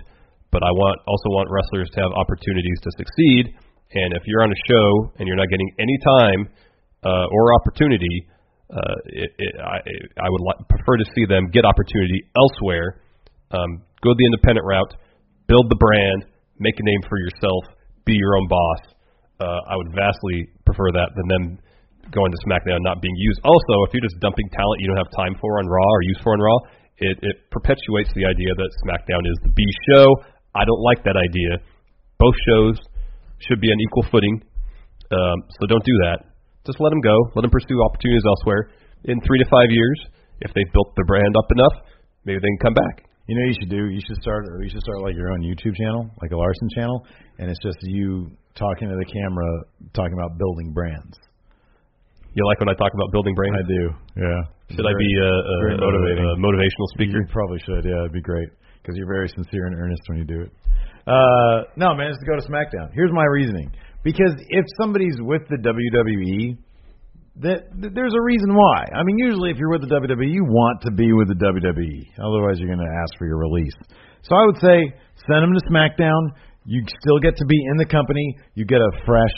but 0.50 0.60
I 0.66 0.72
want 0.74 0.98
also 1.06 1.28
want 1.30 1.48
wrestlers 1.48 1.88
to 1.94 1.98
have 2.02 2.12
opportunities 2.12 2.78
to 2.82 2.90
succeed. 2.98 3.54
And 3.94 4.12
if 4.18 4.26
you're 4.26 4.42
on 4.42 4.50
a 4.50 4.60
show 4.66 4.86
and 5.16 5.28
you're 5.28 5.38
not 5.38 5.48
getting 5.48 5.70
any 5.78 5.96
time 6.02 6.40
uh, 7.06 7.26
or 7.30 7.54
opportunity, 7.54 8.26
uh, 8.72 8.96
it, 9.14 9.30
it, 9.38 9.52
I, 9.60 9.78
I 10.18 10.28
would 10.28 10.42
li- 10.42 10.64
prefer 10.68 10.96
to 10.96 11.06
see 11.14 11.24
them 11.28 11.48
get 11.52 11.64
opportunity 11.64 12.24
elsewhere. 12.34 13.04
Um, 13.52 13.84
go 14.02 14.10
the 14.16 14.26
independent 14.26 14.66
route, 14.66 14.92
build 15.46 15.70
the 15.70 15.78
brand, 15.78 16.26
make 16.58 16.74
a 16.80 16.84
name 16.84 17.02
for 17.08 17.20
yourself, 17.20 17.78
be 18.04 18.16
your 18.16 18.36
own 18.36 18.48
boss. 18.48 18.80
Uh, 19.38 19.60
I 19.70 19.76
would 19.76 19.92
vastly 19.94 20.50
prefer 20.64 20.90
that 20.98 21.14
than 21.14 21.26
them 21.28 21.44
going 22.10 22.30
to 22.32 22.38
SmackDown 22.48 22.82
not 22.82 23.00
being 23.00 23.14
used. 23.16 23.40
Also, 23.44 23.74
if 23.86 23.94
you're 23.94 24.02
just 24.02 24.18
dumping 24.18 24.48
talent 24.50 24.80
you 24.82 24.88
don't 24.90 24.98
have 24.98 25.12
time 25.14 25.38
for 25.38 25.60
on 25.62 25.66
Raw 25.68 25.90
or 25.92 26.02
use 26.02 26.20
for 26.22 26.34
on 26.34 26.40
Raw, 26.40 26.58
it, 26.98 27.16
it 27.22 27.36
perpetuates 27.50 28.10
the 28.14 28.26
idea 28.26 28.50
that 28.58 28.70
SmackDown 28.82 29.22
is 29.22 29.38
the 29.46 29.52
B 29.54 29.62
show. 29.90 30.06
I 30.54 30.66
don't 30.66 30.82
like 30.82 31.04
that 31.04 31.16
idea. 31.16 31.62
Both 32.18 32.34
shows 32.46 32.76
should 33.38 33.60
be 33.60 33.68
on 33.70 33.78
equal 33.80 34.06
footing, 34.10 34.42
um, 35.10 35.38
so 35.58 35.66
don't 35.66 35.84
do 35.84 35.96
that. 36.06 36.30
Just 36.66 36.78
let 36.78 36.90
them 36.90 37.02
go. 37.02 37.16
Let 37.34 37.42
them 37.42 37.50
pursue 37.50 37.82
opportunities 37.82 38.22
elsewhere. 38.22 38.70
In 39.04 39.18
three 39.26 39.38
to 39.42 39.48
five 39.50 39.70
years, 39.70 39.98
if 40.40 40.54
they've 40.54 40.72
built 40.72 40.94
their 40.94 41.06
brand 41.06 41.34
up 41.34 41.50
enough, 41.50 41.76
maybe 42.24 42.38
they 42.38 42.52
can 42.54 42.62
come 42.70 42.74
back. 42.74 43.10
You 43.26 43.34
know, 43.34 43.46
you 43.46 43.54
should 43.58 43.70
do. 43.70 43.90
You 43.90 44.00
should 44.06 44.22
start. 44.22 44.46
You 44.62 44.70
should 44.70 44.82
start 44.82 45.02
like 45.02 45.14
your 45.14 45.32
own 45.32 45.42
YouTube 45.42 45.74
channel, 45.74 46.10
like 46.20 46.30
a 46.30 46.36
Larson 46.36 46.68
channel, 46.74 47.06
and 47.38 47.50
it's 47.50 47.58
just 47.62 47.78
you 47.82 48.30
talking 48.54 48.88
to 48.88 48.94
the 48.94 49.06
camera, 49.06 49.46
talking 49.94 50.14
about 50.14 50.38
building 50.38 50.72
brands. 50.72 51.18
You 52.32 52.48
like 52.48 52.60
when 52.60 52.72
I 52.72 52.76
talk 52.80 52.92
about 52.96 53.12
building 53.12 53.34
brands? 53.36 53.60
I 53.60 53.66
do. 53.68 53.82
Yeah. 54.16 54.40
Should 54.72 54.88
I 54.88 54.94
be 54.96 55.10
a, 55.20 55.32
a, 55.32 55.56
very 55.60 55.74
a, 55.76 55.84
motivating. 55.84 56.24
a 56.24 56.40
motivational 56.40 56.88
speaker? 56.96 57.20
You 57.20 57.28
probably 57.28 57.60
should. 57.60 57.84
Yeah, 57.84 58.08
it'd 58.08 58.16
be 58.16 58.24
great 58.24 58.48
because 58.80 58.96
you're 58.96 59.10
very 59.10 59.28
sincere 59.28 59.68
and 59.68 59.76
earnest 59.76 60.00
when 60.08 60.16
you 60.16 60.24
do 60.24 60.40
it. 60.40 60.50
Uh, 61.04 61.68
no, 61.76 61.92
man, 61.92 62.08
it's 62.08 62.18
to 62.20 62.26
go 62.26 62.40
to 62.40 62.44
SmackDown. 62.48 62.88
Here's 62.94 63.12
my 63.12 63.24
reasoning: 63.28 63.68
because 64.02 64.32
if 64.48 64.64
somebody's 64.80 65.20
with 65.20 65.42
the 65.52 65.60
WWE, 65.60 66.56
that, 67.44 67.68
that 67.80 67.92
there's 67.92 68.14
a 68.16 68.22
reason 68.24 68.54
why. 68.54 68.88
I 68.96 69.02
mean, 69.04 69.18
usually 69.18 69.50
if 69.50 69.58
you're 69.58 69.70
with 69.70 69.82
the 69.84 69.92
WWE, 69.92 70.32
you 70.32 70.44
want 70.44 70.80
to 70.88 70.90
be 70.92 71.12
with 71.12 71.28
the 71.28 71.36
WWE. 71.36 72.00
Otherwise, 72.16 72.56
you're 72.58 72.72
going 72.72 72.80
to 72.80 72.94
ask 73.04 73.12
for 73.18 73.26
your 73.26 73.38
release. 73.38 73.76
So 74.22 74.36
I 74.36 74.46
would 74.46 74.56
say 74.56 74.78
send 75.28 75.44
them 75.44 75.52
to 75.52 75.62
SmackDown. 75.68 76.32
You 76.64 76.80
still 77.00 77.18
get 77.18 77.36
to 77.36 77.44
be 77.44 77.58
in 77.72 77.76
the 77.76 77.86
company. 77.86 78.36
You 78.54 78.64
get 78.64 78.80
a 78.80 79.04
fresh 79.04 79.36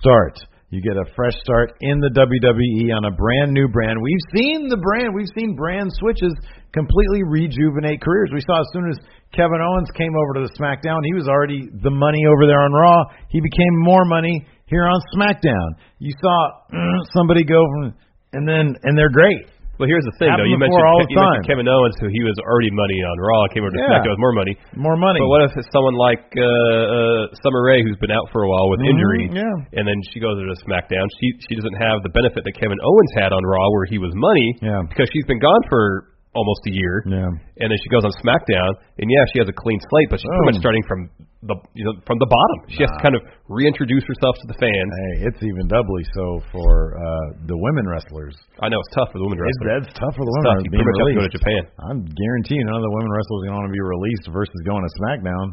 start. 0.00 0.38
You 0.72 0.80
get 0.80 0.96
a 0.96 1.04
fresh 1.12 1.36
start 1.44 1.76
in 1.84 2.00
the 2.00 2.08
WWE 2.16 2.96
on 2.96 3.04
a 3.04 3.12
brand 3.12 3.52
new 3.52 3.68
brand. 3.68 4.00
We've 4.00 4.26
seen 4.32 4.72
the 4.72 4.80
brand. 4.80 5.12
We've 5.12 5.28
seen 5.36 5.52
brand 5.52 5.92
switches 6.00 6.32
completely 6.72 7.20
rejuvenate 7.28 8.00
careers. 8.00 8.32
We 8.32 8.40
saw 8.40 8.56
as 8.56 8.68
soon 8.72 8.88
as 8.88 8.96
Kevin 9.36 9.60
Owens 9.60 9.92
came 9.92 10.16
over 10.16 10.40
to 10.40 10.48
the 10.48 10.52
SmackDown, 10.56 11.04
he 11.04 11.12
was 11.12 11.28
already 11.28 11.68
the 11.84 11.92
money 11.92 12.24
over 12.24 12.48
there 12.48 12.64
on 12.64 12.72
Raw. 12.72 13.04
He 13.28 13.44
became 13.44 13.84
more 13.84 14.06
money 14.08 14.48
here 14.64 14.88
on 14.88 14.96
SmackDown. 15.12 15.76
You 16.00 16.16
saw 16.16 16.64
mm, 16.72 17.00
somebody 17.12 17.44
go 17.44 17.60
from, 17.60 17.92
and 18.32 18.48
then 18.48 18.72
and 18.82 18.96
they're 18.96 19.12
great. 19.12 19.51
Well, 19.80 19.88
here's 19.88 20.04
the 20.04 20.12
thing, 20.20 20.28
though. 20.36 20.44
You 20.46 20.60
mentioned, 20.60 20.84
all 20.84 21.00
you 21.08 21.16
mentioned. 21.16 21.48
Kevin 21.48 21.66
Owens, 21.66 21.96
who 21.98 22.06
he 22.12 22.22
was 22.22 22.36
already 22.44 22.68
money 22.70 23.00
on 23.02 23.16
Raw, 23.18 23.48
came 23.50 23.64
over 23.64 23.72
to 23.72 23.80
Yeah. 23.80 23.88
SmackDown 23.98 24.14
with 24.14 24.22
more 24.22 24.36
money. 24.36 24.54
More 24.76 24.96
money. 25.00 25.18
But 25.18 25.28
what 25.32 25.42
if 25.48 25.56
it's 25.56 25.66
someone 25.72 25.96
like 25.96 26.22
uh, 26.36 26.44
uh, 26.44 27.22
Summer 27.40 27.64
Rae, 27.64 27.80
who's 27.82 27.96
been 27.98 28.12
out 28.12 28.28
for 28.30 28.44
a 28.44 28.48
while 28.52 28.68
with 28.70 28.80
Mhm, 28.84 28.90
injury, 28.92 29.22
yeah. 29.32 29.78
and 29.80 29.88
then 29.88 29.96
she 30.12 30.20
goes 30.20 30.36
to 30.38 30.44
SmackDown? 30.68 31.08
She 31.18 31.26
she 31.48 31.54
doesn't 31.56 31.78
have 31.80 32.04
the 32.04 32.12
benefit 32.12 32.44
that 32.44 32.52
Kevin 32.52 32.78
Owens 32.84 33.12
had 33.16 33.32
on 33.32 33.42
Raw, 33.42 33.64
where 33.72 33.86
he 33.88 33.96
was 33.98 34.12
money, 34.14 34.54
Yeah. 34.60 34.82
because 34.88 35.08
she's 35.10 35.24
been 35.26 35.40
gone 35.40 35.62
for 35.68 36.11
almost 36.34 36.62
a 36.68 36.72
year, 36.72 37.04
Yeah. 37.06 37.28
and 37.60 37.66
then 37.68 37.78
she 37.82 37.88
goes 37.92 38.04
on 38.08 38.12
SmackDown, 38.24 38.72
and 38.98 39.06
yeah, 39.10 39.24
she 39.32 39.38
has 39.38 39.48
a 39.48 39.56
clean 39.56 39.76
slate, 39.90 40.08
but 40.08 40.16
she's 40.20 40.28
pretty 40.32 40.48
much 40.48 40.60
starting 40.64 40.80
from 40.88 41.00
the 41.44 41.56
you 41.74 41.84
know 41.84 41.92
from 42.06 42.16
the 42.22 42.30
bottom. 42.30 42.56
She 42.72 42.80
has 42.86 42.90
to 42.94 43.00
kind 43.02 43.12
of 43.18 43.22
reintroduce 43.50 44.06
herself 44.06 44.38
to 44.40 44.46
the 44.48 44.56
fans. 44.62 44.90
Hey, 44.94 45.26
it's 45.28 45.42
even 45.42 45.66
doubly 45.68 46.06
so 46.14 46.38
for 46.54 46.94
uh 46.96 47.44
the 47.50 47.58
women 47.58 47.84
wrestlers. 47.90 48.32
I 48.62 48.70
know 48.70 48.78
it's 48.80 48.94
tough 48.94 49.10
for 49.12 49.18
the 49.18 49.26
women 49.26 49.42
It's, 49.42 49.50
wrestlers. 49.60 49.90
that's 49.90 49.92
tough 49.98 50.14
for 50.14 50.22
the 50.24 50.32
It's 50.32 50.38
women. 50.38 50.54
tough. 50.54 50.64
You 50.64 50.70
pretty 50.70 50.86
much 50.88 50.98
have 51.02 51.10
to 51.10 51.18
go 51.18 51.26
to. 51.26 51.34
Japan. 51.36 51.62
I'm 51.90 52.00
guaranteeing 52.06 52.64
none 52.64 52.78
of 52.78 52.84
the 52.86 52.94
women 52.94 53.10
wrestlers 53.10 53.40
are 53.42 53.46
going 53.50 53.56
to 53.58 53.60
want 53.66 53.68
to 53.68 53.76
be 53.76 53.84
released 53.84 54.24
versus 54.30 54.58
going 54.64 54.82
to 54.86 54.92
SmackDown. 55.02 55.46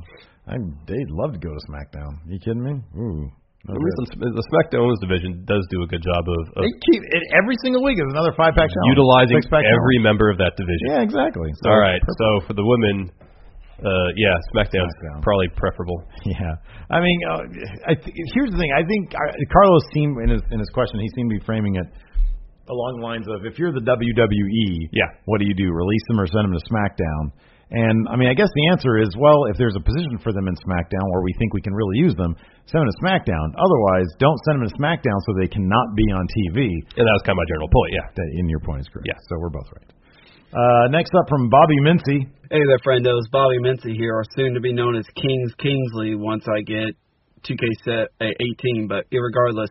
I 0.45 0.55
they'd 0.87 1.11
love 1.11 1.33
to 1.33 1.41
go 1.41 1.49
to 1.51 1.61
SmackDown. 1.69 2.11
you 2.29 2.37
kidding 2.39 2.61
me? 2.63 2.75
Ooh. 2.97 3.29
At 3.67 3.75
least 3.75 3.97
the 4.15 4.31
the 4.31 4.45
SmackDown 4.55 4.87
Women's 4.87 5.03
division 5.03 5.43
does 5.43 5.61
do 5.67 5.83
a 5.83 5.87
good 5.91 5.99
job 6.01 6.23
of, 6.25 6.41
of 6.55 6.61
They 6.63 6.71
keep 6.89 7.03
it 7.03 7.23
every 7.35 7.59
single 7.59 7.83
week 7.83 7.99
is 7.99 8.07
another 8.09 8.31
five 8.39 8.55
pack 8.55 8.71
challenge. 8.71 8.95
utilizing 8.95 9.35
every 9.43 9.51
challenge. 9.51 9.99
member 10.07 10.31
of 10.31 10.39
that 10.39 10.55
division. 10.55 10.85
Yeah, 10.95 11.03
exactly. 11.03 11.51
So, 11.61 11.69
All 11.69 11.77
right. 11.77 11.99
perfect. 11.99 12.17
So 12.23 12.27
for 12.47 12.53
the 12.55 12.63
women, 12.63 13.11
uh, 13.83 14.09
yeah, 14.15 14.31
SmackDown's 14.55 14.95
SmackDown. 15.03 15.19
probably 15.21 15.51
preferable. 15.59 15.99
Yeah, 16.23 16.55
I 16.89 17.03
mean, 17.03 17.19
uh, 17.27 17.91
I 17.91 17.93
th- 17.99 18.15
here's 18.33 18.49
the 18.51 18.57
thing. 18.57 18.71
I 18.71 18.81
think 18.87 19.11
uh, 19.11 19.35
Carlos 19.51 19.83
seemed 19.93 20.15
in 20.23 20.29
his 20.39 20.41
in 20.55 20.57
his 20.63 20.71
question. 20.71 20.99
He 21.03 21.11
seemed 21.13 21.29
to 21.29 21.35
be 21.37 21.43
framing 21.45 21.75
it 21.75 21.87
along 22.71 23.01
the 23.01 23.05
lines 23.05 23.25
of, 23.27 23.43
if 23.49 23.57
you're 23.59 23.73
the 23.75 23.81
WWE, 23.81 24.69
Yeah. 24.93 25.09
what 25.25 25.41
do 25.41 25.45
you 25.49 25.55
do? 25.57 25.67
Release 25.73 26.05
them 26.07 26.19
or 26.21 26.27
send 26.27 26.45
them 26.47 26.53
to 26.53 26.63
SmackDown? 26.69 27.33
And 27.69 28.09
I 28.09 28.17
mean, 28.17 28.29
I 28.29 28.33
guess 28.33 28.49
the 28.49 28.67
answer 28.73 28.97
is, 28.97 29.13
well, 29.13 29.45
if 29.45 29.57
there's 29.57 29.77
a 29.77 29.83
position 29.83 30.17
for 30.25 30.33
them 30.33 30.49
in 30.49 30.55
SmackDown 30.65 31.05
where 31.13 31.21
we 31.21 31.33
think 31.37 31.53
we 31.53 31.61
can 31.61 31.73
really 31.73 32.01
use 32.01 32.15
them, 32.17 32.33
send 32.65 32.81
them 32.81 32.89
to 32.89 32.97
SmackDown. 32.97 33.53
Otherwise, 33.53 34.09
don't 34.17 34.39
send 34.49 34.61
them 34.61 34.65
to 34.69 34.73
SmackDown 34.73 35.17
so 35.29 35.37
they 35.37 35.47
cannot 35.47 35.93
be 35.93 36.09
on 36.09 36.25
TV. 36.25 36.81
And 36.97 37.05
that 37.05 37.13
was 37.13 37.21
kind 37.21 37.37
of 37.37 37.41
my 37.45 37.49
general 37.49 37.69
point. 37.69 37.93
Yeah. 37.93 38.09
That, 38.09 38.27
in 38.41 38.49
your 38.49 38.59
point 38.65 38.81
is 38.81 38.89
correct. 38.89 39.05
Yeah. 39.05 39.21
So 39.29 39.37
we're 39.37 39.53
both 39.53 39.69
right. 39.69 39.89
Uh, 40.49 40.89
next 40.89 41.13
up 41.13 41.29
from 41.29 41.49
Bobby 41.49 41.77
Mincy. 41.85 42.25
Hey 42.49 42.65
there, 42.65 42.81
friendos. 42.81 43.29
Bobby 43.31 43.61
Mincy 43.61 43.93
here, 43.93 44.17
or 44.17 44.25
soon 44.35 44.55
to 44.55 44.59
be 44.59 44.73
known 44.73 44.97
as 44.97 45.05
Kings 45.13 45.53
Kingsley 45.61 46.15
once 46.15 46.45
I 46.49 46.61
get 46.65 46.97
2K 47.45 47.69
set 47.85 48.09
uh, 48.19 48.33
18. 48.65 48.87
But 48.87 49.05
irregardless, 49.13 49.69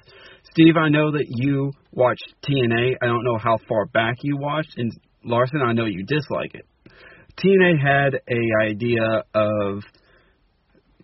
Steve, 0.53 0.76
I 0.76 0.88
know 0.88 1.11
that 1.11 1.26
you 1.26 1.72
watched 1.90 2.32
TNA. 2.46 2.94
I 3.03 3.07
don't 3.07 3.24
know 3.24 3.38
how 3.42 3.59
far 3.68 3.86
back 3.86 4.18
you 4.22 4.36
watched, 4.36 4.78
and 4.78 4.92
Larson, 5.24 5.62
I 5.66 5.72
know 5.72 5.86
you 5.86 6.05
dislike 6.07 6.55
it. 6.55 6.64
TNA 7.39 7.80
had 7.80 8.14
a 8.28 8.66
idea 8.66 9.24
of 9.34 9.82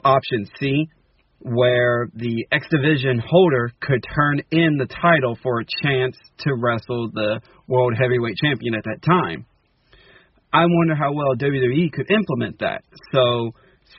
option 0.04 0.46
C, 0.58 0.88
where 1.40 2.08
the 2.14 2.46
X 2.50 2.66
Division 2.70 3.22
holder 3.24 3.70
could 3.80 4.04
turn 4.14 4.40
in 4.50 4.76
the 4.78 4.86
title 4.86 5.38
for 5.42 5.60
a 5.60 5.64
chance 5.82 6.16
to 6.38 6.54
wrestle 6.54 7.10
the 7.12 7.40
World 7.68 7.94
Heavyweight 8.00 8.36
Champion 8.36 8.74
at 8.74 8.84
that 8.84 9.02
time. 9.02 9.46
I 10.52 10.64
wonder 10.66 10.94
how 10.94 11.12
well 11.12 11.36
WWE 11.36 11.92
could 11.92 12.10
implement 12.10 12.60
that. 12.60 12.82
So, 13.12 13.52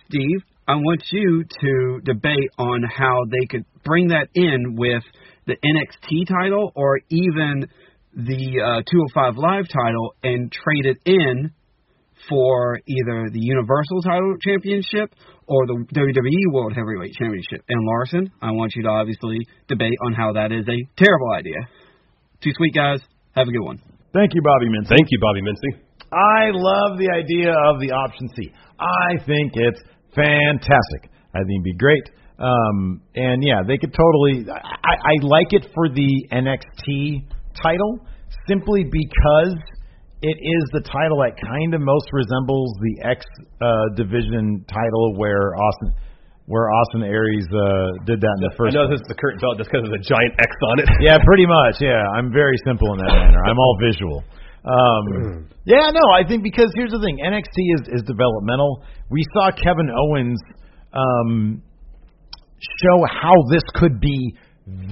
Steve, 0.08 0.42
I 0.68 0.76
want 0.76 1.04
you 1.12 1.44
to 1.62 2.02
debate 2.04 2.50
on 2.58 2.84
how 2.84 3.26
they 3.30 3.46
could 3.48 3.66
bring 3.84 4.08
that 4.10 4.30
in 4.34 4.76
with 4.76 5.04
the 5.46 5.56
NXT 5.56 6.28
title 6.28 6.72
or 6.76 7.00
even 7.10 7.68
the 8.16 8.62
uh, 8.62 8.82
205 8.90 9.38
Live 9.38 9.68
title 9.68 10.16
and 10.24 10.52
trade 10.52 10.86
it 10.86 10.98
in 11.06 11.52
for 12.30 12.80
either 12.88 13.30
the 13.32 13.40
Universal 13.40 14.02
title 14.02 14.36
championship 14.42 15.14
or 15.48 15.66
the 15.68 15.86
WWE 15.94 16.54
World 16.54 16.74
Heavyweight 16.76 17.14
Championship. 17.14 17.62
And 17.70 17.80
Larson, 17.86 18.32
I 18.42 18.52
want 18.52 18.74
you 18.76 18.84
to 18.84 18.90
obviously 18.90 19.38
debate 19.68 19.98
on 20.06 20.14
how 20.14 20.34
that 20.34 20.52
is 20.52 20.66
a 20.68 20.80
terrible 20.98 21.32
idea. 21.38 21.58
Too 22.44 22.52
sweet, 22.58 22.74
guys. 22.74 23.00
Have 23.36 23.48
a 23.48 23.52
good 23.52 23.64
one. 23.64 23.80
Thank 24.14 24.34
you, 24.34 24.42
Bobby 24.42 24.68
Mincy. 24.68 24.90
Thank 24.90 25.08
you, 25.12 25.20
Bobby 25.20 25.42
Mincy. 25.42 25.82
I 26.12 26.52
love 26.54 26.98
the 26.98 27.12
idea 27.12 27.52
of 27.52 27.80
the 27.82 27.92
option 27.92 28.30
C. 28.36 28.52
I 28.80 29.24
think 29.26 29.54
it's 29.56 29.82
fantastic. 30.16 31.12
I 31.34 31.40
think 31.44 31.60
it'd 31.60 31.64
be 31.64 31.78
great. 31.78 32.10
Um, 32.40 33.02
and 33.16 33.44
yeah, 33.44 33.62
they 33.66 33.78
could 33.78 33.94
totally. 33.94 34.50
I, 34.50 34.96
I 34.96 35.14
like 35.22 35.52
it 35.52 35.68
for 35.74 35.90
the 35.90 36.28
NXT 36.32 37.28
title 37.62 38.00
simply 38.48 38.84
because 38.84 39.56
it 40.26 40.38
is 40.42 40.64
the 40.74 40.82
title 40.82 41.22
that 41.22 41.38
kind 41.38 41.78
of 41.78 41.82
most 41.86 42.10
resembles 42.10 42.74
the 42.82 43.06
X 43.06 43.22
uh, 43.62 43.94
division 43.94 44.66
title 44.66 45.14
where 45.16 45.54
Austin. 45.56 45.94
Where 46.46 46.70
Austin 46.70 47.02
Aries 47.02 47.50
uh, 47.50 48.06
did 48.06 48.22
that 48.22 48.34
in 48.38 48.42
the 48.46 48.54
first. 48.54 48.78
I 48.78 48.78
know 48.78 48.86
this 48.86 49.02
is 49.02 49.10
the 49.10 49.18
curtain 49.18 49.42
belt 49.42 49.58
just 49.58 49.66
because 49.66 49.82
there's 49.82 49.98
a 49.98 50.06
giant 50.06 50.38
X 50.38 50.54
on 50.70 50.78
it. 50.78 50.86
yeah, 51.02 51.18
pretty 51.26 51.50
much. 51.50 51.82
Yeah, 51.82 51.98
I'm 51.98 52.30
very 52.30 52.54
simple 52.62 52.94
in 52.94 53.02
that 53.02 53.10
manner. 53.18 53.42
I'm 53.42 53.58
all 53.58 53.74
visual. 53.82 54.22
Um, 54.62 55.50
yeah, 55.66 55.90
no, 55.90 56.06
I 56.14 56.22
think 56.22 56.46
because 56.46 56.70
here's 56.78 56.94
the 56.94 57.02
thing: 57.02 57.18
NXT 57.18 57.58
is 57.82 57.98
is 57.98 58.04
developmental. 58.06 58.86
We 59.10 59.26
saw 59.34 59.50
Kevin 59.58 59.90
Owens 59.90 60.38
um, 60.94 61.66
show 62.62 62.98
how 63.10 63.34
this 63.50 63.66
could 63.74 64.00
be 64.00 64.38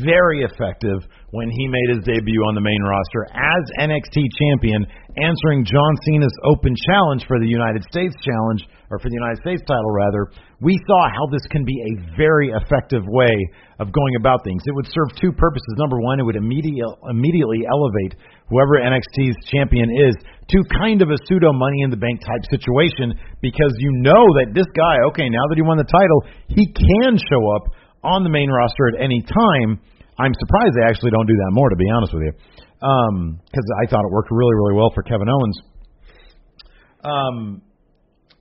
very 0.02 0.42
effective 0.42 1.06
when 1.34 1.50
he 1.50 1.66
made 1.66 1.90
his 1.90 2.06
debut 2.06 2.46
on 2.46 2.54
the 2.54 2.62
main 2.62 2.78
roster 2.86 3.26
as 3.34 3.64
NXT 3.82 4.22
champion, 4.38 4.86
answering 5.18 5.66
John 5.66 5.94
Cena's 6.06 6.38
open 6.46 6.78
challenge 6.78 7.26
for 7.26 7.42
the 7.42 7.50
United 7.50 7.82
States 7.90 8.14
challenge, 8.22 8.70
or 8.94 9.02
for 9.02 9.10
the 9.10 9.18
United 9.18 9.42
States 9.42 9.66
title 9.66 9.90
rather. 9.90 10.30
We 10.62 10.78
saw 10.86 11.10
how 11.10 11.26
this 11.34 11.42
can 11.50 11.66
be 11.66 11.74
a 11.74 12.14
very 12.14 12.54
effective 12.54 13.02
way 13.10 13.34
of 13.82 13.90
going 13.90 14.14
about 14.22 14.46
things. 14.46 14.62
It 14.70 14.78
would 14.78 14.86
serve 14.94 15.10
two 15.18 15.34
purposes. 15.34 15.74
Number 15.82 15.98
one, 15.98 16.22
it 16.22 16.26
would 16.30 16.38
immediately 16.38 16.86
immediately 17.10 17.66
elevate 17.66 18.14
whoever 18.54 18.78
NXT's 18.78 19.34
champion 19.50 19.90
is 19.90 20.14
to 20.54 20.58
kind 20.78 21.02
of 21.02 21.10
a 21.10 21.18
pseudo 21.26 21.50
money 21.50 21.82
in 21.82 21.90
the 21.90 21.98
bank 21.98 22.22
type 22.22 22.46
situation 22.54 23.18
because 23.42 23.74
you 23.82 23.90
know 24.06 24.22
that 24.38 24.54
this 24.54 24.70
guy, 24.78 25.02
okay, 25.10 25.26
now 25.34 25.50
that 25.50 25.58
he 25.58 25.66
won 25.66 25.82
the 25.82 25.90
title, 25.90 26.30
he 26.54 26.70
can 26.70 27.18
show 27.18 27.42
up 27.58 27.74
on 28.06 28.22
the 28.22 28.30
main 28.30 28.54
roster 28.54 28.94
at 28.94 29.02
any 29.02 29.26
time. 29.26 29.82
I'm 30.20 30.34
surprised 30.38 30.74
they 30.78 30.86
actually 30.86 31.12
don't 31.12 31.28
do 31.28 31.36
that 31.36 31.52
more, 31.52 31.70
to 31.70 31.76
be 31.76 31.90
honest 31.90 32.14
with 32.14 32.24
you, 32.24 32.34
because 32.34 33.68
I 33.82 33.90
thought 33.90 34.06
it 34.06 34.12
worked 34.12 34.30
really, 34.32 34.54
really 34.54 34.76
well 34.76 34.92
for 34.94 35.04
Kevin 35.04 35.28
Owens. 35.30 35.58
Um, 37.04 37.62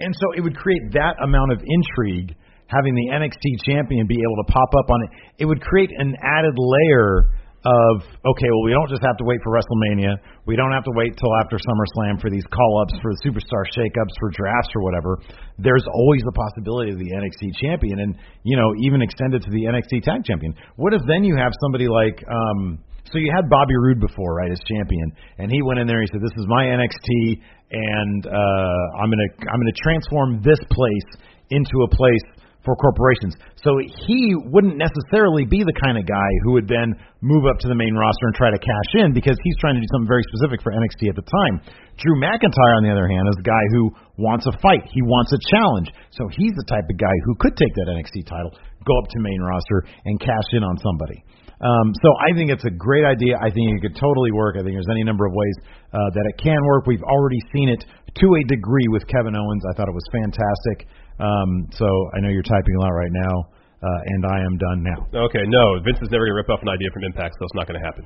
and 0.01 0.15
so 0.15 0.33
it 0.37 0.41
would 0.41 0.57
create 0.57 0.93
that 0.93 1.17
amount 1.23 1.53
of 1.53 1.61
intrigue 1.65 2.37
having 2.67 2.95
the 2.95 3.13
NXT 3.13 3.65
champion 3.65 4.07
be 4.07 4.17
able 4.17 4.45
to 4.45 4.53
pop 4.53 4.71
up 4.79 4.91
on 4.91 5.03
it. 5.05 5.11
It 5.39 5.47
would 5.47 5.61
create 5.61 5.91
an 5.97 6.17
added 6.23 6.55
layer 6.57 7.31
of 7.65 8.03
okay, 8.03 8.49
well, 8.51 8.65
we 8.67 8.75
don't 8.75 8.91
just 8.91 9.03
have 9.07 9.17
to 9.23 9.25
wait 9.25 9.39
for 9.47 9.55
WrestleMania. 9.55 10.19
We 10.47 10.59
don't 10.59 10.73
have 10.75 10.83
to 10.83 10.95
wait 10.99 11.15
till 11.15 11.31
after 11.39 11.55
SummerSlam 11.63 12.19
for 12.21 12.31
these 12.31 12.43
call 12.51 12.83
ups 12.83 12.95
for 12.99 13.15
the 13.15 13.21
superstar 13.23 13.63
shakeups 13.71 14.15
for 14.19 14.31
drafts 14.35 14.71
or 14.75 14.83
whatever. 14.83 15.19
There's 15.59 15.87
always 15.87 16.23
the 16.27 16.35
possibility 16.35 16.91
of 16.91 16.99
the 16.99 17.11
NXT 17.15 17.55
champion, 17.63 18.01
and 18.01 18.19
you 18.43 18.57
know, 18.57 18.75
even 18.83 19.03
extended 19.03 19.43
to 19.43 19.51
the 19.51 19.71
NXT 19.71 20.03
tag 20.03 20.25
champion. 20.25 20.55
What 20.75 20.95
if 20.95 21.03
then 21.07 21.23
you 21.23 21.37
have 21.37 21.53
somebody 21.63 21.87
like 21.87 22.19
um, 22.27 22.83
So 23.07 23.19
you 23.19 23.31
had 23.31 23.47
Bobby 23.47 23.79
Roode 23.79 24.01
before, 24.01 24.35
right, 24.35 24.51
as 24.51 24.59
champion, 24.67 25.13
and 25.39 25.51
he 25.51 25.63
went 25.63 25.79
in 25.79 25.87
there. 25.87 26.03
And 26.03 26.09
he 26.11 26.19
said, 26.19 26.23
"This 26.23 26.35
is 26.35 26.47
my 26.51 26.67
NXT, 26.67 27.39
and 27.71 28.27
uh, 28.27 28.99
I'm 28.99 29.07
gonna 29.07 29.31
I'm 29.47 29.59
gonna 29.63 29.79
transform 29.83 30.43
this 30.43 30.59
place 30.67 31.09
into 31.51 31.87
a 31.87 31.89
place 31.95 32.42
for 32.65 32.75
corporations." 32.79 33.37
So 33.63 33.79
he 33.79 34.35
wouldn't 34.51 34.79
necessarily 34.79 35.45
be 35.45 35.63
the 35.63 35.77
kind 35.79 35.99
of 35.99 36.07
guy 36.07 36.31
who 36.43 36.59
would 36.59 36.67
then 36.67 36.95
move 37.23 37.47
up 37.47 37.63
to 37.63 37.69
the 37.69 37.79
main 37.79 37.95
roster 37.95 38.27
and 38.27 38.35
try 38.35 38.51
to 38.51 38.59
cash 38.59 38.91
in 39.05 39.15
because 39.15 39.39
he's 39.43 39.59
trying 39.63 39.79
to 39.79 39.83
do 39.83 39.89
something 39.95 40.11
very 40.11 40.27
specific 40.35 40.63
for 40.63 40.75
NXT 40.75 41.11
at 41.11 41.17
the 41.17 41.27
time. 41.27 41.63
Drew 42.03 42.19
McIntyre, 42.19 42.75
on 42.79 42.83
the 42.83 42.91
other 42.91 43.07
hand, 43.07 43.29
is 43.31 43.39
a 43.39 43.47
guy 43.47 43.65
who 43.75 43.95
wants 44.19 44.47
a 44.51 44.55
fight. 44.59 44.83
He 44.91 45.03
wants 45.03 45.31
a 45.31 45.41
challenge. 45.55 45.95
So 46.11 46.27
he's 46.35 46.55
the 46.59 46.67
type 46.67 46.87
of 46.91 46.97
guy 46.99 47.15
who 47.25 47.39
could 47.39 47.55
take 47.55 47.75
that 47.79 47.87
NXT 47.93 48.27
title, 48.27 48.51
go 48.83 48.95
up 48.99 49.07
to 49.11 49.19
main 49.23 49.41
roster, 49.41 49.87
and 50.05 50.19
cash 50.19 50.49
in 50.53 50.65
on 50.67 50.77
somebody. 50.83 51.23
Um, 51.63 51.95
so 52.03 52.11
I 52.19 52.35
think 52.35 52.51
it's 52.51 52.67
a 52.67 52.75
great 52.75 53.07
idea. 53.07 53.39
I 53.39 53.47
think 53.55 53.71
it 53.79 53.81
could 53.87 53.95
totally 53.95 54.35
work. 54.35 54.59
I 54.59 54.67
think 54.67 54.75
there's 54.75 54.91
any 54.91 55.07
number 55.07 55.27
of 55.27 55.33
ways 55.33 55.57
uh, 55.95 56.11
that 56.11 56.27
it 56.27 56.43
can 56.43 56.59
work. 56.67 56.91
We've 56.91 57.07
already 57.07 57.39
seen 57.55 57.71
it 57.71 57.87
to 57.87 58.27
a 58.27 58.43
degree 58.51 58.91
with 58.91 59.07
Kevin 59.07 59.39
Owens. 59.39 59.63
I 59.71 59.73
thought 59.79 59.87
it 59.87 59.95
was 59.95 60.07
fantastic. 60.11 60.91
Um, 61.21 61.69
so 61.77 61.87
I 62.17 62.21
know 62.21 62.31
you're 62.31 62.47
typing 62.47 62.75
a 62.77 62.81
lot 62.81 62.93
right 62.95 63.13
now, 63.13 63.35
uh, 63.83 64.11
and 64.17 64.21
I 64.27 64.39
am 64.45 64.55
done 64.57 64.79
now. 64.85 65.01
Okay, 65.29 65.45
no, 65.47 65.65
Vince 65.85 65.99
is 66.01 66.09
never 66.11 66.25
going 66.25 66.35
to 66.39 66.41
rip 66.41 66.51
off 66.51 66.63
an 66.63 66.71
idea 66.73 66.89
from 66.93 67.05
Impact, 67.05 67.35
so 67.39 67.45
it's 67.45 67.55
not 67.59 67.67
going 67.69 67.79
to 67.81 67.85
happen. 67.85 68.05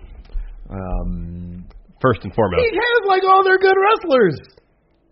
Um, 0.70 1.64
First 2.02 2.20
and 2.28 2.32
foremost. 2.36 2.61
he 2.61 2.76
has 2.76 3.00
like 3.09 3.24
all 3.24 3.40
their 3.40 3.57
good 3.57 3.72
wrestlers. 3.72 4.36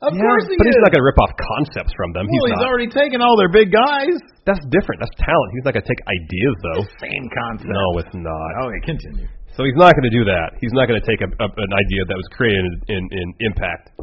Of 0.05 0.13
Yeah, 0.13 0.21
course 0.21 0.45
he 0.53 0.57
but 0.61 0.69
is. 0.69 0.77
he's 0.77 0.83
not 0.85 0.93
going 0.93 1.01
to 1.01 1.09
rip 1.09 1.17
off 1.17 1.33
concepts 1.41 1.97
from 1.97 2.13
them. 2.13 2.29
well, 2.29 2.45
he's 2.45 2.53
he's 2.53 2.61
not. 2.61 2.69
already 2.69 2.91
taken 2.93 3.25
all 3.25 3.41
their 3.41 3.49
big 3.49 3.73
guys. 3.73 4.13
That's 4.45 4.61
different. 4.69 5.01
That's 5.01 5.17
talent. 5.17 5.49
He's 5.57 5.65
not 5.65 5.73
going 5.73 5.81
to 5.81 5.89
take 5.89 6.03
ideas 6.05 6.55
though. 6.61 6.83
Same 7.01 7.25
concept. 7.33 7.73
No, 7.73 7.85
it's 8.05 8.13
not. 8.13 8.51
Okay, 8.69 8.81
continue. 8.85 9.25
So 9.57 9.65
he's 9.65 9.79
not 9.81 9.97
going 9.97 10.05
to 10.05 10.13
do 10.13 10.29
that. 10.29 10.61
He's 10.61 10.77
not 10.77 10.93
going 10.93 11.01
to 11.01 11.07
take 11.09 11.25
a, 11.25 11.31
a, 11.41 11.47
an 11.49 11.73
idea 11.73 12.03
that 12.05 12.19
was 12.21 12.29
created 12.37 12.69
in, 12.93 13.01
in 13.01 13.27
Impact 13.49 13.97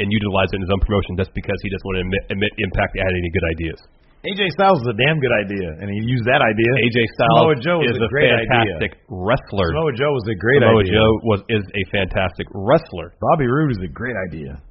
and 0.00 0.08
utilize 0.08 0.48
it 0.52 0.60
in 0.60 0.62
his 0.64 0.72
own 0.72 0.80
promotion 0.80 1.18
just 1.18 1.32
because 1.36 1.58
he 1.60 1.68
doesn't 1.68 1.86
want 1.88 1.96
to 2.00 2.04
admit, 2.06 2.22
admit 2.32 2.50
Impact 2.62 2.92
had 2.96 3.12
any 3.12 3.30
good 3.32 3.46
ideas. 3.56 3.80
AJ 4.22 4.54
Styles 4.54 4.78
is 4.86 4.86
a 4.86 4.94
damn 4.94 5.18
good 5.18 5.34
idea, 5.34 5.82
and 5.82 5.90
he 5.90 5.98
used 6.06 6.22
that 6.30 6.38
idea. 6.38 6.70
AJ 6.78 6.98
Styles 7.18 7.42
Samoa 7.42 7.58
Joe 7.58 7.78
is 7.82 7.98
a 7.98 8.06
a 8.06 8.10
fantastic 8.14 8.94
idea. 8.94 9.10
wrestler. 9.10 9.74
Samoa 9.74 9.92
Joe 9.98 10.14
was 10.14 10.26
a 10.30 10.38
great 10.38 10.62
Samoa 10.62 10.78
idea. 10.78 10.94
Joe 10.94 11.10
was 11.26 11.40
is 11.50 11.64
a 11.74 11.82
fantastic 11.90 12.46
wrestler. 12.54 13.18
Bobby 13.18 13.50
Roode 13.50 13.74
is 13.74 13.82
a 13.82 13.90
great 13.90 14.14
idea. 14.30 14.62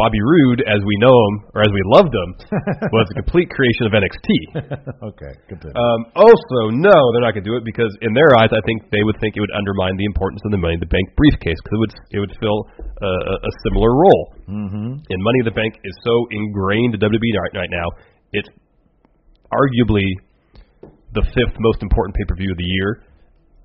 Bobby 0.00 0.24
Roode, 0.24 0.64
as 0.64 0.80
we 0.80 0.96
know 0.96 1.12
him 1.12 1.34
or 1.52 1.60
as 1.60 1.68
we 1.68 1.84
loved 1.92 2.08
him, 2.08 2.28
was 2.96 3.06
a 3.12 3.20
complete 3.20 3.52
creation 3.52 3.84
of 3.84 3.92
NXT. 3.92 4.28
okay, 5.12 5.32
continue. 5.44 5.76
Um, 5.76 6.08
also, 6.16 6.72
no, 6.72 6.96
they're 7.12 7.26
not 7.28 7.36
going 7.36 7.44
to 7.44 7.50
do 7.52 7.60
it 7.60 7.68
because 7.68 7.92
in 8.00 8.16
their 8.16 8.32
eyes, 8.40 8.48
I 8.48 8.64
think 8.64 8.88
they 8.88 9.04
would 9.04 9.20
think 9.20 9.36
it 9.36 9.44
would 9.44 9.52
undermine 9.52 10.00
the 10.00 10.08
importance 10.08 10.40
of 10.48 10.56
the 10.56 10.60
Money 10.60 10.80
in 10.80 10.82
the 10.82 10.88
Bank 10.88 11.04
briefcase 11.20 11.60
because 11.60 11.76
it 11.76 11.80
would 11.84 11.94
it 12.16 12.20
would 12.24 12.34
fill 12.40 12.64
a, 12.80 13.12
a 13.44 13.52
similar 13.68 13.92
role. 13.92 14.24
mm-hmm. 14.48 15.04
And 15.04 15.18
Money 15.20 15.38
in 15.44 15.46
the 15.52 15.56
Bank 15.56 15.76
is 15.84 15.92
so 16.00 16.16
ingrained 16.32 16.96
to 16.96 16.98
WWE 17.04 17.32
right, 17.36 17.68
right 17.68 17.72
now, 17.76 17.88
it's 18.32 18.48
arguably 19.52 20.08
the 21.12 21.28
fifth 21.36 21.60
most 21.60 21.84
important 21.84 22.16
pay 22.16 22.24
per 22.24 22.40
view 22.40 22.48
of 22.48 22.56
the 22.56 22.70
year. 22.72 23.04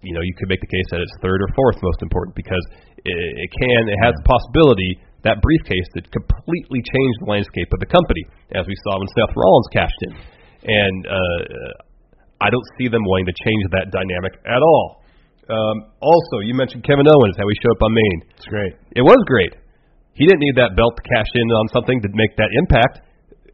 You 0.03 0.13
know, 0.13 0.21
you 0.21 0.35
could 0.35 0.51
make 0.51 0.59
the 0.59 0.69
case 0.69 0.85
that 0.91 0.99
it's 0.99 1.15
third 1.23 1.39
or 1.39 1.47
fourth 1.55 1.79
most 1.81 2.03
important 2.03 2.35
because 2.35 2.61
it, 3.07 3.15
it 3.15 3.49
can, 3.55 3.87
it 3.87 3.99
has 4.03 4.13
the 4.19 4.25
possibility 4.27 4.99
that 5.25 5.41
briefcase 5.41 5.89
that 5.97 6.05
completely 6.13 6.81
changed 6.85 7.17
the 7.25 7.29
landscape 7.29 7.69
of 7.73 7.81
the 7.81 7.89
company, 7.89 8.23
as 8.53 8.63
we 8.69 8.77
saw 8.85 8.97
when 9.01 9.09
Seth 9.17 9.33
Rollins 9.33 9.69
cashed 9.73 10.01
in. 10.05 10.13
And 10.65 10.99
uh, 11.05 11.41
I 12.45 12.53
don't 12.53 12.67
see 12.77 12.87
them 12.87 13.01
wanting 13.05 13.29
to 13.33 13.37
change 13.41 13.63
that 13.73 13.89
dynamic 13.89 14.37
at 14.45 14.61
all. 14.61 15.05
Um, 15.45 15.93
also, 16.01 16.41
you 16.41 16.57
mentioned 16.57 16.85
Kevin 16.85 17.05
Owens, 17.05 17.37
how 17.37 17.45
he 17.45 17.55
showed 17.61 17.77
up 17.77 17.83
on 17.85 17.93
main. 17.93 18.17
It's 18.37 18.49
great. 18.49 18.73
It 18.97 19.05
was 19.05 19.17
great. 19.29 19.53
He 20.17 20.25
didn't 20.25 20.41
need 20.41 20.57
that 20.57 20.73
belt 20.77 20.95
to 20.97 21.03
cash 21.05 21.29
in 21.35 21.47
on 21.53 21.67
something 21.69 22.01
to 22.01 22.09
make 22.13 22.33
that 22.37 22.49
impact. 22.65 23.05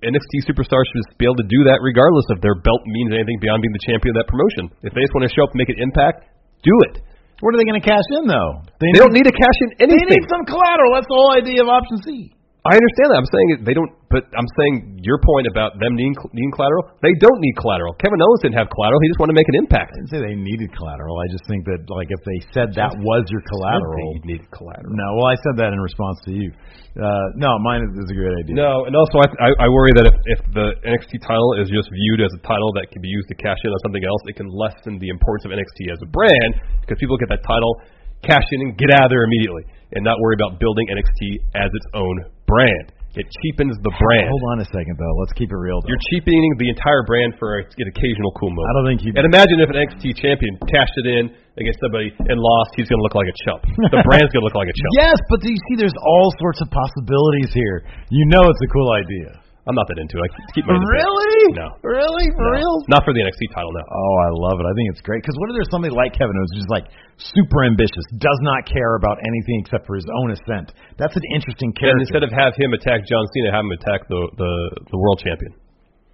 NXT 0.01 0.49
superstars 0.49 0.85
should 0.91 1.01
just 1.07 1.17
be 1.17 1.25
able 1.29 1.37
to 1.41 1.49
do 1.49 1.61
that 1.69 1.77
regardless 1.81 2.25
if 2.33 2.41
their 2.41 2.57
belt 2.57 2.81
means 2.85 3.13
anything 3.13 3.37
beyond 3.37 3.61
being 3.61 3.75
the 3.75 3.85
champion 3.85 4.17
of 4.17 4.23
that 4.23 4.29
promotion. 4.29 4.71
If 4.81 4.93
they 4.97 5.01
just 5.03 5.13
want 5.13 5.29
to 5.29 5.33
show 5.33 5.45
up 5.45 5.53
and 5.53 5.61
make 5.61 5.69
an 5.69 5.81
impact, 5.81 6.25
do 6.65 6.73
it. 6.89 7.05
What 7.41 7.53
are 7.53 7.57
they 7.57 7.65
going 7.65 7.81
to 7.81 7.87
cash 7.87 8.05
in 8.21 8.29
though? 8.29 8.61
They 8.79 8.93
don't 8.93 9.13
need 9.13 9.25
to 9.25 9.33
cash 9.33 9.57
in 9.65 9.89
anything. 9.89 10.05
They 10.07 10.21
need 10.21 10.29
some 10.29 10.45
collateral. 10.45 10.93
That's 10.93 11.09
the 11.09 11.17
whole 11.17 11.33
idea 11.33 11.61
of 11.65 11.69
option 11.69 11.97
C. 12.05 12.33
I 12.61 12.77
understand 12.77 13.09
that. 13.09 13.17
I'm 13.17 13.31
saying 13.33 13.47
they 13.65 13.73
don't, 13.73 13.89
but 14.13 14.29
I'm 14.37 14.45
saying 14.53 15.01
your 15.01 15.17
point 15.17 15.49
about 15.49 15.81
them 15.81 15.97
needing, 15.97 16.13
needing 16.29 16.53
collateral. 16.53 16.93
They 17.01 17.09
don't 17.17 17.41
need 17.41 17.57
collateral. 17.57 17.97
Kevin 17.97 18.21
Owens 18.21 18.45
didn't 18.45 18.53
have 18.61 18.69
collateral. 18.69 19.01
He 19.01 19.09
just 19.09 19.17
wanted 19.17 19.33
to 19.33 19.39
make 19.41 19.49
an 19.49 19.57
impact. 19.57 19.89
I 19.89 19.97
didn't 19.97 20.11
say 20.13 20.21
they 20.21 20.37
needed 20.37 20.69
collateral. 20.77 21.17
I 21.17 21.25
just 21.33 21.41
think 21.49 21.65
that 21.65 21.81
like 21.89 22.13
if 22.13 22.21
they 22.21 22.37
said 22.53 22.77
that 22.77 22.93
was 23.01 23.25
your 23.33 23.41
collateral, 23.49 24.21
They 24.21 24.37
needed 24.37 24.45
collateral. 24.53 24.93
no. 24.93 25.07
Well, 25.17 25.33
I 25.33 25.41
said 25.41 25.57
that 25.57 25.73
in 25.73 25.81
response 25.81 26.21
to 26.29 26.37
you. 26.37 26.53
Uh, 27.01 27.33
no, 27.33 27.57
mine 27.65 27.81
is, 27.81 27.97
is 27.97 28.13
a 28.13 28.17
great 28.19 28.35
idea. 28.45 28.53
No, 28.53 28.85
and 28.85 28.93
also 28.93 29.17
I, 29.25 29.27
I, 29.41 29.49
I 29.65 29.67
worry 29.73 29.97
that 29.97 30.05
if, 30.13 30.17
if 30.37 30.41
the 30.53 30.77
NXT 30.85 31.17
title 31.25 31.57
is 31.57 31.65
just 31.65 31.89
viewed 31.89 32.21
as 32.21 32.29
a 32.37 32.41
title 32.45 32.69
that 32.77 32.93
can 32.93 33.01
be 33.01 33.09
used 33.09 33.25
to 33.33 33.35
cash 33.41 33.57
in 33.65 33.73
on 33.73 33.81
something 33.89 34.05
else, 34.05 34.21
it 34.29 34.37
can 34.37 34.45
lessen 34.53 35.01
the 35.01 35.09
importance 35.09 35.49
of 35.49 35.51
NXT 35.57 35.89
as 35.89 35.97
a 36.05 36.09
brand 36.13 36.61
because 36.85 37.01
people 37.01 37.17
get 37.17 37.33
that 37.33 37.41
title, 37.41 37.81
cash 38.23 38.45
in, 38.51 38.61
and 38.61 38.77
get 38.77 38.89
out 38.93 39.07
of 39.07 39.11
there 39.11 39.25
immediately, 39.25 39.65
and 39.93 40.03
not 40.05 40.17
worry 40.21 40.37
about 40.37 40.59
building 40.59 40.87
NXT 40.89 41.41
as 41.55 41.69
its 41.73 41.87
own 41.93 42.15
brand. 42.47 42.93
It 43.11 43.27
cheapens 43.43 43.75
the 43.83 43.91
brand. 43.91 44.31
Hold 44.31 44.45
on 44.55 44.63
a 44.63 44.67
second 44.71 44.95
though. 44.95 45.15
Let's 45.19 45.35
keep 45.35 45.51
it 45.51 45.59
real. 45.59 45.83
Though. 45.83 45.91
You're 45.91 46.05
cheapening 46.15 46.47
the 46.55 46.71
entire 46.71 47.03
brand 47.03 47.35
for 47.35 47.59
an 47.59 47.87
occasional 47.91 48.31
cool 48.39 48.55
move. 48.55 48.63
I 48.63 48.73
don't 48.79 48.87
think 48.87 49.03
you. 49.03 49.11
And 49.11 49.27
imagine 49.27 49.59
if 49.59 49.67
an 49.67 49.83
NXT 49.83 50.15
champion 50.15 50.55
cashed 50.71 50.95
it 51.03 51.07
in 51.11 51.27
against 51.59 51.83
somebody 51.83 52.15
and 52.15 52.39
lost, 52.39 52.71
he's 52.79 52.87
going 52.87 53.03
to 53.03 53.03
look 53.03 53.11
like 53.19 53.27
a 53.27 53.35
chump. 53.43 53.67
The 53.91 53.99
brand's 54.07 54.31
going 54.31 54.43
to 54.43 54.47
look 54.47 54.55
like 54.55 54.71
a 54.71 54.77
chump. 54.79 54.91
Yes, 54.95 55.19
but 55.27 55.43
do 55.43 55.51
you 55.51 55.59
see? 55.67 55.83
There's 55.83 55.97
all 55.99 56.31
sorts 56.39 56.63
of 56.63 56.71
possibilities 56.71 57.51
here. 57.51 57.83
You 58.15 58.31
know, 58.31 58.47
it's 58.47 58.63
a 58.63 58.71
cool 58.71 58.89
idea. 58.95 59.43
I'm 59.71 59.79
not 59.79 59.87
that 59.87 59.97
into 60.03 60.19
it. 60.19 60.27
I 60.27 60.27
keep 60.51 60.67
my 60.67 60.75
Really? 60.75 61.55
No. 61.55 61.71
Really? 61.87 62.27
For 62.35 62.43
No. 62.51 62.59
real? 62.59 62.73
Not 62.91 63.07
for 63.07 63.15
the 63.15 63.23
NXT 63.23 63.55
title, 63.55 63.71
no. 63.71 63.79
Oh, 63.87 64.15
I 64.27 64.29
love 64.35 64.59
it. 64.59 64.67
I 64.67 64.73
think 64.75 64.91
it's 64.91 64.99
great 64.99 65.23
because 65.23 65.33
what 65.39 65.47
if 65.49 65.55
there's 65.55 65.71
somebody 65.71 65.95
like 65.95 66.11
Kevin 66.11 66.35
who's 66.35 66.59
just 66.59 66.67
like 66.67 66.91
super 67.15 67.63
ambitious, 67.63 68.03
does 68.19 68.39
not 68.43 68.67
care 68.67 68.99
about 68.99 69.15
anything 69.23 69.63
except 69.63 69.87
for 69.87 69.95
his 69.95 70.05
own 70.21 70.35
ascent? 70.35 70.75
That's 70.99 71.15
an 71.15 71.23
interesting 71.31 71.71
And 71.71 71.79
character. 71.79 72.03
instead 72.03 72.23
of 72.27 72.35
have 72.35 72.51
him 72.59 72.75
attack 72.75 73.07
John 73.07 73.23
Cena, 73.31 73.55
have 73.55 73.63
him 73.63 73.71
attack 73.79 74.03
the 74.11 74.19
the, 74.35 74.51
the 74.91 74.99
world 74.99 75.23
champion. 75.23 75.55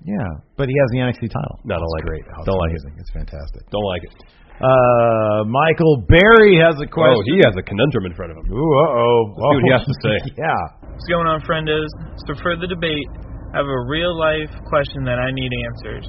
yeah, 0.06 0.30
but 0.56 0.70
he 0.70 0.76
has 0.78 0.88
the 0.94 1.00
NXT 1.02 1.34
title. 1.34 1.58
No, 1.66 1.76
I 1.76 1.82
don't 1.82 1.90
It's 1.90 1.98
like 1.98 2.06
it. 2.06 2.12
great. 2.14 2.26
Oh, 2.38 2.46
Don't 2.46 2.62
like 2.62 2.74
it. 2.78 2.82
It's 3.02 3.10
fantastic. 3.12 3.66
Don't 3.74 3.90
like 3.90 4.06
it. 4.06 4.14
Uh, 4.58 5.46
Michael 5.46 6.02
Barry 6.10 6.58
has 6.58 6.74
a 6.82 6.88
question. 6.90 7.14
Oh, 7.14 7.22
he 7.30 7.38
has 7.46 7.54
a 7.54 7.62
conundrum 7.62 8.06
in 8.10 8.14
front 8.18 8.32
of 8.34 8.38
him. 8.42 8.46
Ooh, 8.50 8.58
uh 8.58 8.90
oh. 8.90 9.18
Let's 9.30 9.38
see 9.38 9.54
what 9.54 9.66
he 9.70 9.74
has 9.78 9.86
to 9.86 9.96
say. 10.06 10.16
yeah. 10.34 10.62
What's 10.98 11.06
going 11.06 11.28
on, 11.30 11.42
friendos? 11.46 11.86
So 12.26 12.34
for 12.42 12.58
the 12.58 12.66
debate, 12.66 13.06
I 13.54 13.64
have 13.64 13.66
a 13.66 13.86
real 13.88 14.12
life 14.20 14.52
question 14.68 15.06
that 15.06 15.20
I 15.20 15.32
need 15.32 15.52
answered. 15.72 16.04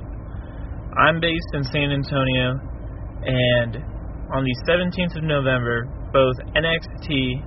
I'm 0.98 1.20
based 1.20 1.50
in 1.54 1.62
San 1.70 1.94
Antonio, 1.94 2.58
and 3.22 3.78
on 4.34 4.42
the 4.42 4.56
17th 4.66 5.16
of 5.16 5.22
November, 5.22 5.86
both 6.12 6.34
NXT 6.58 7.38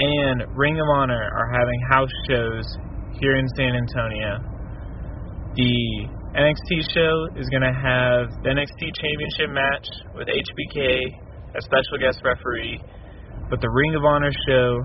and 0.00 0.56
Ring 0.56 0.80
of 0.80 0.88
Honor 0.88 1.20
are 1.20 1.52
having 1.52 1.80
house 1.92 2.14
shows 2.28 2.64
here 3.20 3.36
in 3.36 3.46
San 3.56 3.76
Antonio. 3.76 4.40
The 5.52 6.08
NXT 6.32 6.88
show 6.96 7.28
is 7.36 7.48
going 7.52 7.62
to 7.62 7.76
have 7.76 8.32
the 8.40 8.56
NXT 8.56 8.88
Championship 8.96 9.52
match 9.52 9.86
with 10.16 10.28
HBK 10.28 11.12
as 11.56 11.64
special 11.64 12.00
guest 12.00 12.24
referee, 12.24 12.80
but 13.50 13.60
the 13.60 13.68
Ring 13.68 13.94
of 13.96 14.04
Honor 14.04 14.32
show 14.48 14.80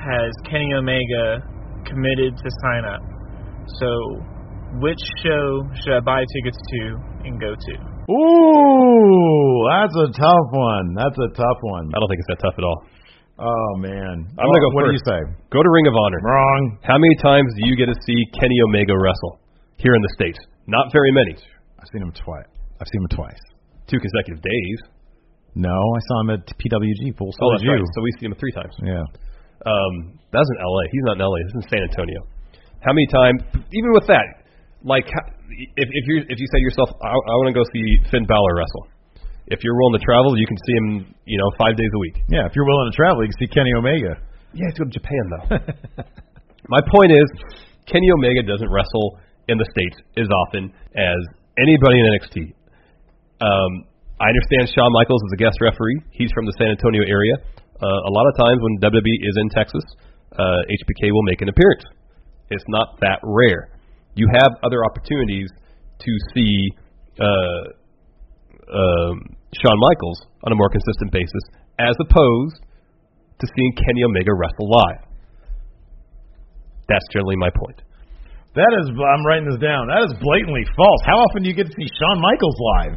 has 0.00 0.32
Kenny 0.48 0.72
Omega 0.72 1.44
committed 1.84 2.32
to 2.36 2.48
sign 2.64 2.84
up. 2.84 3.19
So, 3.78 3.90
which 4.82 5.02
show 5.22 5.62
should 5.82 5.94
I 5.94 6.00
buy 6.00 6.24
tickets 6.34 6.58
to 6.58 6.80
and 7.28 7.38
go 7.38 7.54
to? 7.54 7.72
Ooh, 8.10 9.54
that's 9.70 9.94
a 9.94 10.10
tough 10.10 10.48
one. 10.50 10.94
That's 10.98 11.18
a 11.18 11.30
tough 11.36 11.60
one. 11.62 11.92
I 11.94 11.96
don't 12.02 12.08
think 12.10 12.18
it's 12.18 12.30
that 12.34 12.42
tough 12.42 12.58
at 12.58 12.64
all. 12.64 12.82
Oh 13.40 13.72
man. 13.78 14.28
I'm 14.36 14.46
gonna 14.50 14.60
go 14.60 14.70
What 14.76 14.84
do 14.84 14.92
you 14.92 15.06
say? 15.06 15.20
Go 15.48 15.62
to 15.62 15.70
Ring 15.70 15.86
of 15.86 15.94
Honor. 15.96 16.20
Wrong. 16.20 16.78
How 16.82 16.98
many 16.98 17.16
times 17.22 17.48
do 17.56 17.62
you 17.70 17.76
get 17.76 17.86
to 17.86 17.96
see 18.04 18.18
Kenny 18.36 18.58
Omega 18.68 18.92
wrestle 18.92 19.40
here 19.78 19.94
in 19.94 20.02
the 20.02 20.12
states? 20.12 20.38
Not 20.66 20.92
very 20.92 21.10
many. 21.10 21.38
I've 21.80 21.88
seen 21.88 22.02
him 22.02 22.12
twice. 22.12 22.50
I've 22.80 22.88
seen 22.92 23.00
him 23.00 23.08
twice. 23.16 23.40
Two 23.88 23.96
consecutive 23.96 24.42
days. 24.44 24.78
No, 25.54 25.72
I 25.72 26.00
saw 26.12 26.20
him 26.20 26.30
at 26.36 26.46
PWG. 26.46 27.16
Full 27.16 27.32
so 27.32 27.40
oh, 27.42 27.50
that's 27.52 27.64
you. 27.64 27.72
right. 27.72 27.80
So 27.80 28.02
we 28.02 28.12
see 28.20 28.26
him 28.26 28.34
three 28.36 28.52
times. 28.52 28.76
Yeah. 28.84 29.02
Um, 29.64 30.20
that 30.32 30.40
was 30.40 30.50
in 30.52 30.58
L.A. 30.60 30.84
He's 30.92 31.04
not 31.08 31.16
in 31.16 31.22
L.A. 31.24 31.38
This 31.44 31.50
is 31.50 31.58
in 31.64 31.66
San 31.72 31.82
Antonio. 31.88 32.20
How 32.80 32.92
many 32.92 33.06
times? 33.12 33.44
Even 33.72 33.92
with 33.92 34.06
that, 34.08 34.40
like 34.84 35.04
if 35.76 35.88
if 35.88 36.04
you 36.08 36.24
if 36.28 36.36
you 36.40 36.48
say 36.48 36.58
to 36.58 36.64
yourself, 36.64 36.90
I, 37.02 37.12
I 37.12 37.34
want 37.40 37.52
to 37.52 37.56
go 37.56 37.64
see 37.72 37.84
Finn 38.08 38.24
Balor 38.24 38.54
wrestle. 38.56 38.84
If 39.50 39.60
you're 39.66 39.74
willing 39.74 39.98
to 39.98 40.04
travel, 40.04 40.38
you 40.38 40.46
can 40.46 40.56
see 40.62 40.74
him, 40.78 40.88
you 41.26 41.36
know, 41.36 41.50
five 41.58 41.74
days 41.74 41.90
a 41.90 41.98
week. 41.98 42.16
Yeah, 42.30 42.46
if 42.46 42.54
you're 42.54 42.64
willing 42.64 42.88
to 42.88 42.96
travel, 42.96 43.26
you 43.26 43.28
can 43.34 43.38
see 43.42 43.50
Kenny 43.50 43.74
Omega. 43.74 44.14
Yeah, 44.54 44.70
he's 44.70 44.78
go 44.78 44.86
to 44.86 44.94
Japan 44.94 45.24
though. 45.26 45.46
My 46.74 46.78
point 46.86 47.10
is, 47.10 47.26
Kenny 47.90 48.08
Omega 48.14 48.46
doesn't 48.46 48.70
wrestle 48.70 49.18
in 49.50 49.58
the 49.58 49.66
states 49.74 49.98
as 50.16 50.30
often 50.46 50.70
as 50.94 51.20
anybody 51.58 51.98
in 51.98 52.04
NXT. 52.14 52.36
Um, 53.42 53.90
I 54.22 54.30
understand 54.30 54.70
Shawn 54.70 54.92
Michaels 54.92 55.24
is 55.28 55.32
a 55.34 55.40
guest 55.40 55.58
referee. 55.60 55.98
He's 56.12 56.30
from 56.30 56.46
the 56.46 56.54
San 56.60 56.70
Antonio 56.70 57.02
area. 57.02 57.34
Uh, 57.80 58.08
a 58.08 58.12
lot 58.12 58.28
of 58.28 58.34
times 58.36 58.60
when 58.60 58.72
WWE 58.84 59.16
is 59.24 59.34
in 59.40 59.48
Texas, 59.50 59.82
uh, 60.36 60.60
HBK 60.68 61.10
will 61.10 61.24
make 61.24 61.40
an 61.40 61.48
appearance. 61.48 61.82
It's 62.50 62.64
not 62.68 62.98
that 63.00 63.18
rare. 63.22 63.70
You 64.14 64.26
have 64.42 64.52
other 64.64 64.84
opportunities 64.84 65.48
to 66.00 66.12
see 66.34 66.70
uh, 67.20 67.62
um, 68.74 69.16
Shawn 69.54 69.78
Michaels 69.78 70.18
on 70.44 70.52
a 70.52 70.56
more 70.56 70.68
consistent 70.68 71.12
basis, 71.12 71.44
as 71.78 71.94
opposed 72.00 72.58
to 73.40 73.44
seeing 73.56 73.72
Kenny 73.76 74.02
Omega 74.04 74.34
wrestle 74.34 74.68
live. 74.68 75.04
That's 76.88 77.06
generally 77.12 77.36
my 77.36 77.50
point. 77.54 77.78
That 78.58 78.72
is, 78.82 78.90
I'm 78.90 79.22
writing 79.22 79.46
this 79.46 79.62
down. 79.62 79.86
That 79.86 80.10
is 80.10 80.12
blatantly 80.18 80.66
false. 80.74 81.00
How 81.06 81.22
often 81.22 81.46
do 81.46 81.48
you 81.48 81.54
get 81.54 81.70
to 81.70 81.74
see 81.78 81.86
Shawn 82.02 82.18
Michaels 82.18 82.58
live? 82.58 82.96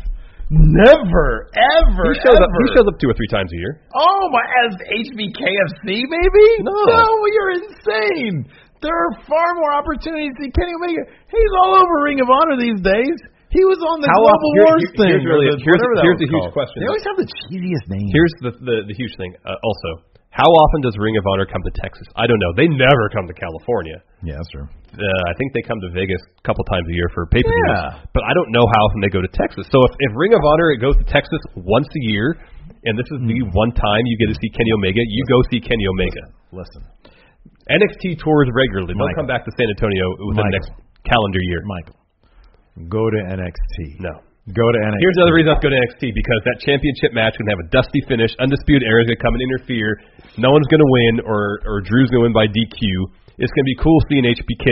Never, 0.49 1.49
ever, 1.53 2.03
He 2.13 2.19
shows 2.25 2.37
ever. 2.37 2.45
up. 2.45 2.51
He 2.51 2.73
shows 2.73 2.85
up 2.89 2.97
two 2.99 3.09
or 3.09 3.15
three 3.17 3.29
times 3.29 3.49
a 3.53 3.57
year. 3.57 3.81
Oh 3.93 4.29
my, 4.33 4.43
as 4.65 4.73
HBKFC 5.13 5.87
maybe? 6.09 6.45
No. 6.65 6.73
no, 6.89 7.05
you're 7.29 7.53
insane. 7.61 8.49
There 8.83 8.91
are 8.93 9.11
far 9.25 9.47
more 9.57 9.71
opportunities 9.71 10.35
to 10.35 10.39
see 10.43 10.51
Kenny 10.51 10.75
Omega. 10.75 11.03
He's 11.31 11.53
all 11.63 11.79
over 11.79 12.03
Ring 12.03 12.19
of 12.19 12.27
Honor 12.29 12.59
these 12.59 12.83
days. 12.83 13.15
He 13.55 13.61
was 13.63 13.77
on 13.85 14.01
the 14.01 14.09
How 14.09 14.17
Global 14.19 14.33
often- 14.33 14.53
here- 14.57 14.65
Wars 14.67 14.81
here- 14.83 14.97
thing. 14.99 15.09
here's 15.13 15.25
really- 15.29 15.47
or 15.47 15.55
the- 15.55 15.63
here's- 15.63 15.79
here's 15.79 16.19
was 16.19 16.25
a 16.25 16.31
huge 16.33 16.41
called. 16.51 16.57
question. 16.57 16.77
They 16.83 16.89
always 16.89 17.05
have 17.05 17.17
the 17.21 17.29
cheesiest 17.47 17.85
names. 17.87 18.09
Here's 18.11 18.33
the 18.43 18.51
the, 18.65 18.75
the 18.89 18.95
huge 18.97 19.13
thing. 19.15 19.31
Uh, 19.45 19.53
also, 19.61 19.89
how 20.33 20.49
often 20.49 20.81
does 20.81 20.97
Ring 20.97 21.13
of 21.21 21.25
Honor 21.29 21.45
come 21.45 21.61
to 21.61 21.69
Texas? 21.77 22.03
I 22.17 22.25
don't 22.25 22.41
know. 22.41 22.51
They 22.57 22.65
never 22.67 23.13
come 23.13 23.29
to 23.29 23.35
California. 23.37 24.01
Yeah, 24.25 24.41
that's 24.41 24.49
true. 24.49 24.65
Uh, 24.65 25.05
I 25.29 25.33
think 25.37 25.53
they 25.53 25.61
come 25.61 25.77
to 25.85 25.89
Vegas 25.93 26.17
a 26.21 26.41
couple 26.41 26.65
times 26.65 26.89
a 26.89 26.95
year 26.97 27.09
for 27.13 27.29
pay 27.29 27.45
per 27.45 27.49
views. 27.53 27.77
Yeah. 27.77 28.01
But 28.13 28.25
I 28.25 28.33
don't 28.33 28.49
know 28.49 28.65
how 28.65 28.81
often 28.89 29.01
they 29.05 29.09
go 29.13 29.21
to 29.21 29.29
Texas. 29.37 29.69
So 29.69 29.77
if, 29.85 29.93
if 30.09 30.11
Ring 30.17 30.33
of 30.33 30.41
Honor 30.41 30.73
it 30.73 30.81
goes 30.81 30.97
to 30.97 31.05
Texas 31.05 31.39
once 31.53 31.87
a 31.93 32.03
year, 32.09 32.33
and 32.89 32.97
this 32.97 33.05
is 33.13 33.21
the 33.21 33.37
Hmm. 33.37 33.53
one 33.53 33.71
time 33.77 34.01
you 34.09 34.17
get 34.17 34.33
to 34.33 34.37
see 34.41 34.49
Kenny 34.49 34.73
Omega, 34.73 34.97
you 35.05 35.23
go 35.29 35.41
see 35.53 35.61
Kenny 35.61 35.85
Omega. 35.85 36.23
Listen, 36.51 36.81
NXT 37.69 38.19
tours 38.19 38.51
regularly. 38.51 38.93
Michael. 38.95 39.23
come 39.23 39.29
back 39.29 39.47
to 39.47 39.51
San 39.55 39.71
Antonio 39.71 40.05
within 40.27 40.43
the 40.43 40.55
next 40.55 40.71
calendar 41.07 41.39
year. 41.47 41.61
Michael, 41.63 41.97
go 42.91 43.07
to 43.07 43.19
NXT. 43.31 44.03
No. 44.03 44.11
Go 44.51 44.67
to 44.67 44.79
NXT. 44.91 44.99
Here's 44.99 45.17
another 45.23 45.35
reason 45.39 45.55
let's 45.55 45.63
go 45.63 45.71
to 45.71 45.79
NXT 45.79 46.11
because 46.11 46.41
that 46.43 46.59
championship 46.59 47.15
match 47.15 47.39
would 47.39 47.47
have 47.47 47.63
a 47.63 47.67
dusty 47.71 48.03
finish. 48.11 48.35
Undisputed 48.43 48.83
Era 48.83 49.03
is 49.03 49.07
going 49.07 49.15
to 49.15 49.23
come 49.23 49.35
and 49.39 49.43
interfere. 49.47 49.95
No 50.35 50.51
one's 50.51 50.67
going 50.67 50.83
to 50.83 50.91
win, 50.91 51.13
or 51.23 51.63
or 51.63 51.79
Drew's 51.79 52.11
going 52.11 52.27
to 52.27 52.27
win 52.27 52.35
by 52.35 52.51
DQ. 52.51 52.79
It's 53.39 53.53
going 53.55 53.63
to 53.63 53.71
be 53.71 53.79
cool 53.79 53.95
seeing 54.11 54.27
HBK. 54.27 54.67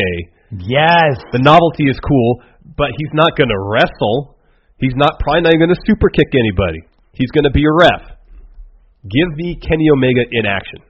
Yes. 0.67 1.23
The 1.31 1.39
novelty 1.39 1.87
is 1.87 1.95
cool, 2.03 2.43
but 2.75 2.91
he's 2.99 3.13
not 3.15 3.39
going 3.39 3.47
to 3.47 3.59
wrestle. 3.71 4.35
He's 4.83 4.93
not 4.99 5.15
probably 5.23 5.47
not 5.47 5.55
even 5.55 5.71
going 5.71 5.75
to 5.77 5.83
super 5.87 6.11
kick 6.11 6.27
anybody. 6.35 6.83
He's 7.15 7.31
going 7.31 7.47
to 7.47 7.55
be 7.55 7.63
a 7.63 7.71
ref. 7.71 8.17
Give 9.07 9.29
me 9.39 9.55
Kenny 9.55 9.87
Omega 9.93 10.27
in 10.31 10.45
action. 10.45 10.83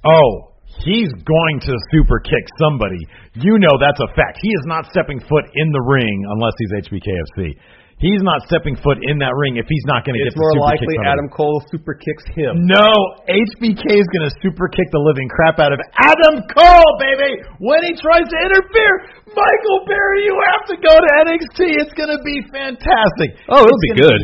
Oh, 0.00 0.51
he's 0.80 1.12
going 1.28 1.56
to 1.68 1.72
super 1.92 2.20
kick 2.24 2.44
somebody. 2.58 2.98
You 3.36 3.58
know 3.60 3.76
that's 3.76 4.00
a 4.00 4.08
fact. 4.16 4.38
He 4.40 4.48
is 4.48 4.64
not 4.64 4.88
stepping 4.88 5.20
foot 5.20 5.44
in 5.54 5.68
the 5.72 5.82
ring 5.84 6.16
unless 6.32 6.54
he's 6.58 6.72
HBKFC. 6.88 7.56
He's 8.02 8.18
not 8.26 8.42
stepping 8.50 8.74
foot 8.82 8.98
in 9.06 9.22
that 9.22 9.30
ring 9.38 9.62
if 9.62 9.66
he's 9.70 9.86
not 9.86 10.02
going 10.02 10.18
to 10.18 10.26
get 10.26 10.34
super. 10.34 10.42
It's 10.42 10.58
the 10.58 10.58
more 10.58 10.74
super 10.74 10.74
likely 10.74 10.96
kick. 10.98 11.06
Adam 11.06 11.28
Cole 11.30 11.58
super 11.70 11.94
kicks 11.94 12.26
him. 12.34 12.66
No, 12.66 12.90
HBK 13.30 13.84
is 13.94 14.08
going 14.10 14.26
to 14.26 14.32
super 14.42 14.66
kick 14.66 14.90
the 14.90 14.98
living 14.98 15.30
crap 15.30 15.62
out 15.62 15.70
of 15.70 15.78
Adam 16.02 16.42
Cole, 16.50 16.90
baby. 16.98 17.38
When 17.62 17.78
he 17.86 17.94
tries 17.94 18.26
to 18.26 18.38
interfere, 18.42 18.94
Michael 19.30 19.86
Berry, 19.86 20.26
you 20.26 20.34
have 20.50 20.64
to 20.74 20.76
go 20.82 20.90
to 20.98 21.08
NXT. 21.30 21.78
It's 21.78 21.94
going 21.94 22.10
to 22.10 22.18
be 22.26 22.42
fantastic. 22.50 23.38
Oh, 23.46 23.62
it'll 23.62 23.70
It's 23.70 23.94
be 23.94 24.02
good. 24.02 24.22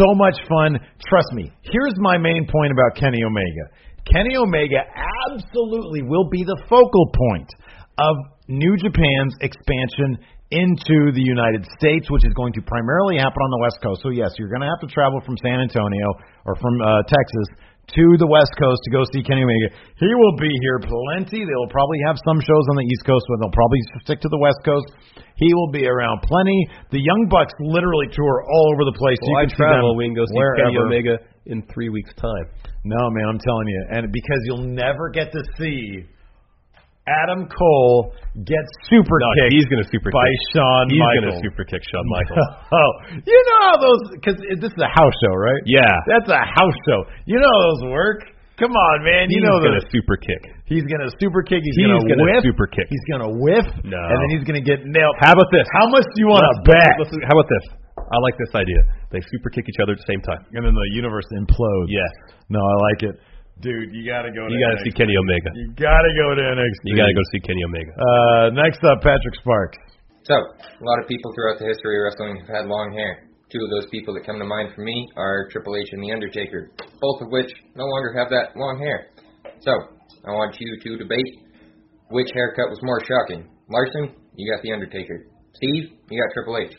so 0.00 0.16
much 0.16 0.40
fun. 0.48 0.80
Trust 1.04 1.28
me. 1.36 1.52
Here's 1.60 2.00
my 2.00 2.16
main 2.16 2.48
point 2.48 2.72
about 2.72 2.96
Kenny 2.96 3.20
Omega. 3.20 3.68
Kenny 4.06 4.36
Omega 4.36 4.80
absolutely 5.28 6.02
will 6.02 6.28
be 6.28 6.44
the 6.44 6.56
focal 6.68 7.06
point 7.12 7.50
of 7.98 8.16
New 8.48 8.76
Japan's 8.76 9.34
expansion 9.40 10.18
into 10.50 11.14
the 11.14 11.22
United 11.22 11.62
States, 11.78 12.10
which 12.10 12.26
is 12.26 12.34
going 12.34 12.50
to 12.58 12.62
primarily 12.66 13.14
happen 13.14 13.38
on 13.38 13.50
the 13.54 13.62
West 13.62 13.78
Coast. 13.78 14.02
So 14.02 14.10
yes, 14.10 14.34
you're 14.34 14.50
going 14.50 14.66
to 14.66 14.70
have 14.70 14.82
to 14.82 14.90
travel 14.90 15.22
from 15.22 15.38
San 15.38 15.62
Antonio 15.62 16.08
or 16.42 16.58
from 16.58 16.74
uh, 16.82 17.06
Texas 17.06 17.46
to 17.94 18.04
the 18.18 18.26
West 18.26 18.54
Coast 18.58 18.78
to 18.86 18.90
go 18.90 19.02
see 19.14 19.22
Kenny 19.22 19.42
Omega. 19.42 19.74
He 19.98 20.10
will 20.10 20.34
be 20.38 20.50
here 20.62 20.78
plenty. 20.82 21.42
They 21.42 21.56
will 21.58 21.70
probably 21.70 21.98
have 22.06 22.18
some 22.22 22.38
shows 22.42 22.66
on 22.70 22.78
the 22.78 22.86
East 22.86 23.06
Coast, 23.06 23.26
but 23.30 23.42
they'll 23.42 23.54
probably 23.54 23.82
stick 24.06 24.18
to 24.22 24.30
the 24.30 24.38
West 24.38 24.62
Coast. 24.66 24.90
He 25.38 25.50
will 25.54 25.70
be 25.70 25.86
around 25.86 26.22
plenty. 26.22 26.58
The 26.90 27.02
Young 27.02 27.26
Bucks 27.30 27.54
literally 27.62 28.10
tour 28.10 28.42
all 28.46 28.74
over 28.74 28.86
the 28.86 28.94
place. 28.94 29.18
Well, 29.22 29.42
I 29.42 29.46
you 29.46 29.54
can 29.54 29.58
see 29.58 29.62
them 29.62 29.74
travel. 29.82 29.94
We 29.98 30.06
can 30.06 30.18
go 30.18 30.26
see 30.26 30.38
Kenny. 30.58 30.78
Omega 30.78 31.14
in 31.46 31.62
three 31.72 31.88
weeks' 31.88 32.12
time. 32.14 32.46
No, 32.84 33.10
man, 33.10 33.24
I'm 33.28 33.38
telling 33.38 33.68
you, 33.68 33.80
and 33.90 34.12
because 34.12 34.40
you'll 34.44 34.66
never 34.68 35.10
get 35.10 35.32
to 35.32 35.42
see 35.58 36.04
Adam 37.08 37.48
Cole 37.50 38.12
get 38.46 38.62
super 38.86 39.18
No, 39.18 39.26
kicked 39.34 39.56
he's 39.56 39.66
going 39.66 39.82
to 39.82 39.88
super 39.90 40.12
by 40.14 40.22
kick. 40.22 40.38
Shawn 40.54 40.86
He's 40.92 41.00
going 41.00 41.32
to 41.32 41.40
super 41.42 41.64
kick 41.64 41.82
Shawn 41.90 42.06
Michaels. 42.14 42.46
oh, 42.70 42.90
you 43.26 43.34
know 43.50 43.60
how 43.66 43.76
those? 43.82 44.02
Because 44.14 44.36
this 44.38 44.70
is 44.70 44.78
a 44.84 44.92
house 44.94 45.16
show, 45.26 45.34
right? 45.34 45.62
yeah. 45.66 45.90
That's 46.06 46.28
a 46.30 46.38
house 46.44 46.78
show. 46.86 47.08
You 47.26 47.40
know 47.40 47.50
how 47.50 47.62
those 47.74 47.82
work. 47.90 48.20
Come 48.60 48.76
on, 48.76 48.96
man. 49.02 49.32
You 49.32 49.40
he's 49.40 49.48
know 49.48 49.56
going 49.64 49.80
to 49.80 49.86
super 49.88 50.20
kick. 50.20 50.44
he's 50.68 50.84
gonna 50.84 51.08
super 51.16 51.40
kick. 51.40 51.64
He's, 51.64 51.72
He's 51.80 51.88
gonna, 51.88 52.04
gonna 52.04 52.28
whiff. 52.28 52.44
super 52.44 52.68
kick. 52.68 52.84
He's 52.92 53.06
gonna 53.08 53.32
whiff. 53.40 53.64
No. 53.88 53.96
and 53.96 54.16
then 54.20 54.28
he's 54.36 54.44
gonna 54.44 54.60
get 54.60 54.84
nailed. 54.84 55.16
How 55.16 55.32
about 55.32 55.48
this? 55.48 55.64
How 55.72 55.88
much 55.88 56.04
do 56.12 56.20
you 56.20 56.28
want 56.28 56.44
to 56.44 56.68
bet? 56.68 56.92
let's- 57.00 57.24
how 57.24 57.32
about 57.40 57.48
this? 57.48 57.64
I 58.10 58.18
like 58.26 58.34
this 58.38 58.52
idea. 58.58 58.80
They 59.14 59.22
super 59.30 59.50
kick 59.54 59.64
each 59.70 59.78
other 59.82 59.94
at 59.94 60.00
the 60.02 60.08
same 60.10 60.22
time. 60.26 60.42
and 60.52 60.66
then 60.66 60.74
the 60.74 60.88
universe 60.98 61.26
implodes. 61.34 61.88
Yeah. 61.88 62.02
No, 62.50 62.58
I 62.58 62.74
like 62.90 63.00
it, 63.06 63.14
dude. 63.62 63.94
You 63.94 64.02
gotta 64.02 64.34
go. 64.34 64.46
To 64.46 64.50
You 64.50 64.58
got 64.58 64.74
to 64.74 64.82
NXT. 64.82 64.84
see 64.90 64.94
Kenny 64.98 65.14
Omega. 65.14 65.50
You 65.54 65.66
gotta 65.78 66.12
go 66.18 66.26
to 66.34 66.42
NXT. 66.42 66.82
You 66.90 66.96
got 66.98 67.06
to 67.06 67.14
go 67.14 67.24
see 67.30 67.40
Kenny 67.46 67.62
Omega. 67.62 67.92
Uh, 67.94 68.50
next 68.58 68.82
up, 68.82 68.98
Patrick 69.06 69.36
Sparks. 69.38 69.78
So, 70.26 70.34
a 70.36 70.84
lot 70.84 70.98
of 71.00 71.06
people 71.08 71.32
throughout 71.32 71.58
the 71.62 71.66
history 71.70 71.96
of 71.96 72.04
wrestling 72.10 72.42
have 72.44 72.50
had 72.50 72.64
long 72.66 72.92
hair. 72.92 73.30
Two 73.50 73.62
of 73.64 73.70
those 73.70 73.88
people 73.90 74.12
that 74.14 74.26
come 74.26 74.38
to 74.38 74.44
mind 74.44 74.74
for 74.74 74.82
me 74.82 75.08
are 75.16 75.48
Triple 75.50 75.74
H 75.74 75.88
and 75.92 76.02
The 76.04 76.12
Undertaker, 76.12 76.70
both 77.00 77.18
of 77.22 77.28
which 77.30 77.50
no 77.74 77.86
longer 77.86 78.12
have 78.18 78.28
that 78.30 78.54
long 78.54 78.78
hair. 78.78 79.10
So, 79.64 79.72
I 80.26 80.30
want 80.30 80.54
you 80.60 80.66
to 80.82 80.98
debate 80.98 81.34
which 82.10 82.28
haircut 82.34 82.68
was 82.68 82.78
more 82.82 83.00
shocking. 83.06 83.48
Larson, 83.70 84.14
you 84.36 84.52
got 84.52 84.62
The 84.62 84.72
Undertaker. 84.72 85.26
Steve, 85.54 85.96
you 86.10 86.16
got 86.20 86.32
Triple 86.34 86.58
H. 86.58 86.74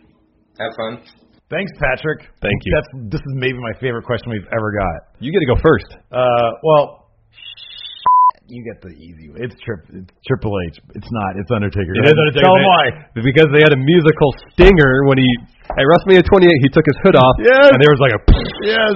Have 0.60 0.72
fun. 0.78 1.04
Thanks, 1.52 1.72
Patrick. 1.84 2.32
Thank 2.40 2.60
you. 2.64 2.72
That's 2.72 2.90
this 3.12 3.20
is 3.22 3.34
maybe 3.36 3.60
my 3.60 3.76
favorite 3.84 4.08
question 4.08 4.32
we've 4.32 4.48
ever 4.56 4.72
got. 4.72 5.20
You 5.20 5.30
get 5.36 5.44
to 5.44 5.50
go 5.52 5.60
first. 5.60 5.90
Uh, 6.08 6.50
well, 6.64 7.12
you 8.48 8.64
get 8.64 8.80
the 8.80 8.96
easy. 8.96 9.28
one. 9.32 9.44
It's, 9.44 9.56
trip, 9.60 9.84
it's 9.92 10.12
Triple 10.28 10.56
H. 10.72 10.80
It's 10.96 11.12
not. 11.12 11.36
It's 11.40 11.52
Undertaker. 11.52 11.92
It 11.92 12.08
is 12.08 12.16
Undertaker. 12.16 12.48
Tell 12.48 12.56
why. 12.56 12.84
Because 13.20 13.52
they 13.52 13.60
had 13.64 13.76
a 13.76 13.82
musical 13.84 14.32
stinger 14.56 15.04
when 15.12 15.20
he 15.20 15.28
at 15.76 15.84
WrestleMania 15.88 16.24
28 16.24 16.48
he 16.64 16.70
took 16.72 16.84
his 16.88 16.98
hood 17.04 17.16
off 17.16 17.36
Yes. 17.40 17.72
and 17.72 17.80
there 17.80 17.92
was 17.96 18.02
like 18.04 18.12
a 18.16 18.22
Yes. 18.76 18.96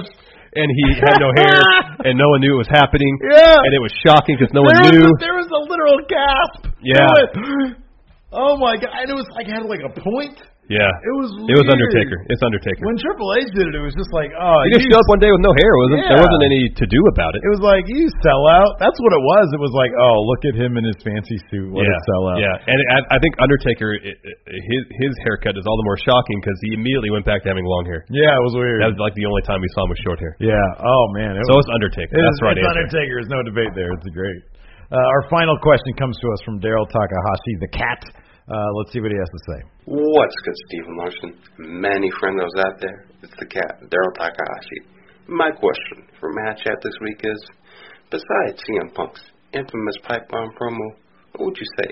and 0.56 0.68
he 0.68 0.84
had 1.00 1.16
no 1.20 1.32
hair 1.40 1.56
and 2.04 2.20
no 2.20 2.28
one 2.36 2.40
knew 2.44 2.52
it 2.52 2.60
was 2.60 2.72
happening 2.72 3.08
Yeah. 3.32 3.56
and 3.64 3.72
it 3.72 3.80
was 3.80 3.92
shocking 4.04 4.36
because 4.36 4.52
no 4.52 4.60
one 4.60 4.76
knew. 4.92 5.08
A, 5.08 5.12
there 5.20 5.36
was 5.40 5.48
a 5.48 5.60
literal 5.64 6.00
gasp. 6.08 6.72
Yeah. 6.84 7.76
Oh 8.36 8.58
my 8.58 8.74
god! 8.76 8.90
And 8.92 9.08
it 9.08 9.14
was 9.14 9.24
like 9.32 9.46
had 9.46 9.62
like 9.64 9.80
a 9.86 9.88
point. 9.96 10.36
Yeah, 10.66 10.90
It 10.90 11.14
was. 11.14 11.30
it 11.46 11.56
was. 11.62 11.66
Undertaker. 11.70 12.18
It's 12.26 12.42
Undertaker. 12.42 12.82
When 12.82 12.98
Triple 12.98 13.30
H 13.38 13.54
did 13.54 13.70
it, 13.70 13.74
it 13.78 13.84
was 13.86 13.94
just 13.94 14.10
like, 14.10 14.34
oh, 14.34 14.58
he 14.66 14.74
just 14.74 14.90
showed 14.90 14.98
up 14.98 15.08
one 15.12 15.22
day 15.22 15.30
with 15.30 15.38
no 15.44 15.54
hair. 15.54 15.70
It 15.70 15.80
wasn't 15.86 16.02
there 16.10 16.18
wasn't 16.18 16.42
any 16.50 16.62
to 16.74 16.84
do 16.90 17.00
about 17.14 17.32
it. 17.38 17.46
It 17.46 17.52
was 17.54 17.62
like 17.62 17.86
you 17.86 18.10
sell 18.26 18.42
out. 18.50 18.74
That's 18.82 18.98
what 18.98 19.14
it 19.14 19.22
was. 19.22 19.46
It 19.54 19.62
was 19.62 19.70
like, 19.78 19.94
oh, 19.94 20.16
look 20.26 20.42
at 20.50 20.58
him 20.58 20.74
in 20.74 20.82
his 20.82 20.98
fancy 21.06 21.38
suit. 21.54 21.70
What 21.70 21.86
yeah, 21.86 21.94
a 21.94 22.02
sellout. 22.10 22.38
yeah, 22.42 22.70
and 22.70 22.78
I, 22.98 22.98
I 23.14 23.18
think 23.22 23.38
Undertaker 23.38 23.94
it, 23.94 24.18
it, 24.26 24.36
his 24.50 24.82
his 25.06 25.12
haircut 25.22 25.54
is 25.54 25.62
all 25.70 25.78
the 25.78 25.86
more 25.86 25.98
shocking 26.02 26.42
because 26.42 26.58
he 26.66 26.74
immediately 26.74 27.14
went 27.14 27.22
back 27.28 27.46
to 27.46 27.48
having 27.52 27.62
long 27.62 27.86
hair. 27.86 28.02
Yeah, 28.10 28.34
it 28.34 28.42
was 28.42 28.54
weird. 28.58 28.82
That 28.82 28.90
was 28.94 29.00
like 29.02 29.14
the 29.14 29.26
only 29.30 29.46
time 29.46 29.62
we 29.62 29.70
saw 29.78 29.86
him 29.86 29.94
with 29.94 30.02
short 30.02 30.18
hair. 30.18 30.34
yeah. 30.42 30.58
Oh 30.82 31.04
man. 31.14 31.38
It 31.38 31.46
So 31.46 31.54
was, 31.58 31.62
it's 31.62 31.74
Undertaker. 31.78 32.10
it 32.10 32.22
That's 32.26 32.38
is- 32.38 32.46
right 32.46 32.56
It's 32.58 32.66
answer. 32.66 32.74
Undertaker. 32.90 33.12
There's 33.22 33.30
no 33.30 33.40
debate 33.46 33.72
there. 33.78 33.90
It's 33.94 34.10
great. 34.10 34.40
Uh, 34.90 34.98
our 34.98 35.22
final 35.30 35.58
question 35.62 35.94
comes 35.98 36.14
to 36.22 36.26
us 36.30 36.38
from 36.46 36.58
Daryl 36.62 36.86
Takahashi, 36.90 37.54
the 37.58 37.70
cat. 37.74 37.98
Uh, 38.48 38.70
let's 38.78 38.92
see 38.92 39.00
what 39.00 39.10
he 39.10 39.18
has 39.18 39.28
to 39.28 39.42
say. 39.50 39.58
What's 39.86 40.36
good, 40.44 40.54
Stephen 40.70 40.96
Larson? 40.96 41.30
Many 41.58 42.10
friendos 42.22 42.54
out 42.62 42.78
there. 42.80 43.06
It's 43.22 43.34
the 43.40 43.46
cat, 43.46 43.82
Daryl 43.90 44.14
Takahashi. 44.14 44.80
My 45.26 45.50
question 45.50 46.06
for 46.20 46.30
Mat 46.32 46.58
Chat 46.62 46.78
this 46.82 46.94
week 47.02 47.20
is, 47.24 47.40
besides 48.10 48.62
CM 48.70 48.94
Punk's 48.94 49.20
infamous 49.52 49.96
pipe 50.04 50.28
bomb 50.30 50.50
promo, 50.54 50.94
what 51.34 51.46
would 51.46 51.56
you 51.58 51.66
say 51.82 51.90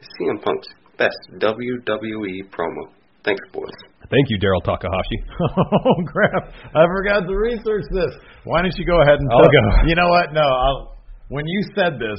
is 0.00 0.08
CM 0.18 0.42
Punk's 0.42 0.66
best 0.98 1.14
WWE 1.38 2.50
promo? 2.50 2.90
Thanks, 3.24 3.40
boys. 3.52 3.70
Thank 4.10 4.26
you, 4.28 4.38
Daryl 4.42 4.64
Takahashi. 4.64 5.18
oh 5.40 6.02
crap! 6.10 6.52
I 6.74 6.82
forgot 6.90 7.20
to 7.28 7.34
research 7.36 7.84
this. 7.94 8.10
Why 8.42 8.60
don't 8.62 8.74
you 8.76 8.84
go 8.84 9.00
ahead 9.02 9.20
and 9.20 9.28
I'll 9.30 9.42
tell- 9.42 9.52
go. 9.52 9.86
You 9.86 9.94
know 9.94 10.08
what? 10.08 10.32
No, 10.32 10.42
I'll. 10.42 10.96
When 11.28 11.46
you 11.46 11.62
said 11.76 11.94
this, 12.00 12.18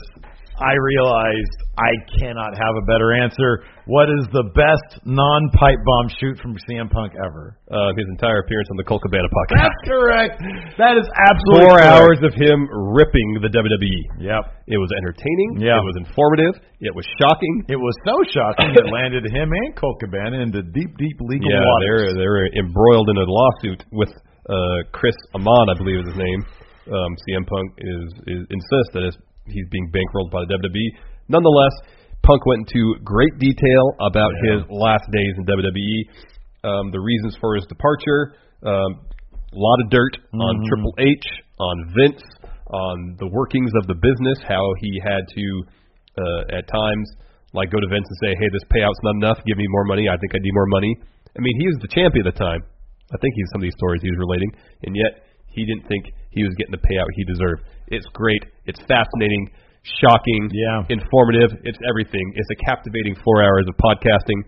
I 0.60 0.74
realized 0.78 1.58
I 1.78 1.92
cannot 2.20 2.54
have 2.54 2.74
a 2.78 2.86
better 2.86 3.14
answer. 3.18 3.66
What 3.90 4.08
is 4.08 4.30
the 4.32 4.48
best 4.54 5.02
non-pipe 5.04 5.82
bomb 5.84 6.08
shoot 6.22 6.38
from 6.40 6.56
CM 6.70 6.88
Punk 6.88 7.18
ever? 7.20 7.58
Uh, 7.68 7.92
his 7.98 8.06
entire 8.14 8.40
appearance 8.46 8.70
on 8.70 8.78
the 8.78 8.86
Colt 8.86 9.02
Cabana 9.02 9.28
podcast. 9.28 9.66
That's 9.66 9.84
correct. 9.90 10.36
That 10.78 10.96
is 11.02 11.10
absolutely 11.10 11.68
Four 11.68 11.82
correct. 11.82 11.92
hours 11.92 12.20
of 12.24 12.32
him 12.38 12.70
ripping 12.70 13.42
the 13.42 13.50
WWE. 13.50 14.00
Yep. 14.22 14.44
It 14.70 14.80
was 14.80 14.94
entertaining. 14.94 15.66
Yeah. 15.66 15.82
It 15.82 15.86
was 15.86 15.98
informative. 16.00 16.62
It 16.80 16.94
was 16.94 17.04
shocking. 17.20 17.66
It 17.68 17.80
was 17.82 17.96
so 18.06 18.16
shocking 18.32 18.72
it 18.78 18.88
landed 18.94 19.26
him 19.28 19.52
and 19.52 19.76
Colt 19.76 20.00
Cabana 20.00 20.40
into 20.40 20.62
deep, 20.62 20.96
deep 20.98 21.18
legal 21.20 21.52
yeah, 21.52 21.66
waters. 21.66 22.14
they're 22.14 22.24
they're 22.24 22.48
embroiled 22.62 23.10
in 23.10 23.18
a 23.18 23.26
lawsuit 23.28 23.84
with 23.92 24.14
uh, 24.50 24.86
Chris 24.92 25.16
Amann, 25.36 25.68
I 25.72 25.78
believe 25.78 26.00
is 26.00 26.08
his 26.14 26.18
name. 26.18 26.42
Um, 26.92 27.12
CM 27.28 27.48
Punk 27.48 27.72
is, 27.80 28.08
is 28.28 28.42
insists 28.52 28.92
that 28.94 29.04
it's, 29.08 29.18
he's 29.46 29.68
being 29.72 29.92
bankrolled 29.92 30.32
by 30.32 30.42
the 30.46 30.54
WWE. 30.58 30.90
Nonetheless, 31.30 31.74
Punk 32.24 32.46
went 32.46 32.68
into 32.68 32.96
great 33.04 33.38
detail 33.40 33.84
about 34.00 34.32
Yeah. 34.44 34.60
his 34.60 34.70
last 34.70 35.04
days 35.12 35.34
in 35.38 35.44
WWE, 35.46 36.10
um, 36.64 36.92
the 36.92 37.00
reasons 37.00 37.36
for 37.38 37.56
his 37.56 37.66
departure, 37.68 38.36
um, 38.64 39.00
a 39.52 39.60
lot 39.60 39.78
of 39.84 39.90
dirt 39.90 40.18
on 40.34 40.58
Mhm. 40.58 40.66
Triple 40.68 40.94
H, 41.00 41.26
on 41.60 41.76
Vince, 41.94 42.24
on 42.72 43.16
the 43.20 43.28
workings 43.28 43.72
of 43.76 43.88
the 43.88 43.96
business, 43.96 44.42
how 44.44 44.64
he 44.80 45.00
had 45.04 45.28
to 45.28 45.64
uh, 46.16 46.44
at 46.54 46.68
times 46.68 47.10
like 47.56 47.72
go 47.72 47.80
to 47.80 47.88
Vince 47.88 48.06
and 48.08 48.18
say, 48.22 48.36
"Hey, 48.40 48.50
this 48.54 48.64
payout's 48.70 49.02
not 49.02 49.16
enough. 49.16 49.44
Give 49.46 49.58
me 49.58 49.66
more 49.70 49.84
money. 49.86 50.08
I 50.08 50.16
think 50.18 50.36
I 50.36 50.38
need 50.42 50.54
more 50.54 50.68
money." 50.68 50.96
I 51.38 51.42
mean, 51.42 51.60
he 51.60 51.66
was 51.68 51.78
the 51.82 51.88
champion 51.88 52.28
at 52.28 52.34
the 52.36 52.40
time. 52.40 52.62
I 53.14 53.18
think 53.18 53.34
he's 53.36 53.50
some 53.52 53.62
of 53.62 53.64
these 53.64 53.74
stories 53.74 54.02
he 54.04 54.10
was 54.12 54.20
relating, 54.20 54.52
and 54.86 54.96
yet 54.96 55.26
he 55.50 55.66
didn't 55.66 55.88
think 55.88 56.06
he 56.30 56.44
was 56.44 56.54
getting 56.56 56.72
the 56.72 56.78
payout 56.86 57.08
he 57.16 57.24
deserved. 57.26 57.64
It's 57.88 58.06
great. 58.14 58.44
It's 58.66 58.80
fascinating, 58.88 59.50
shocking, 60.02 60.50
Yeah. 60.54 60.84
informative. 60.90 61.52
It's 61.64 61.80
everything. 61.90 62.26
It's 62.36 62.50
a 62.52 62.58
captivating 62.66 63.16
four 63.24 63.44
hours 63.44 63.66
of 63.68 63.76
podcasting. 63.78 64.40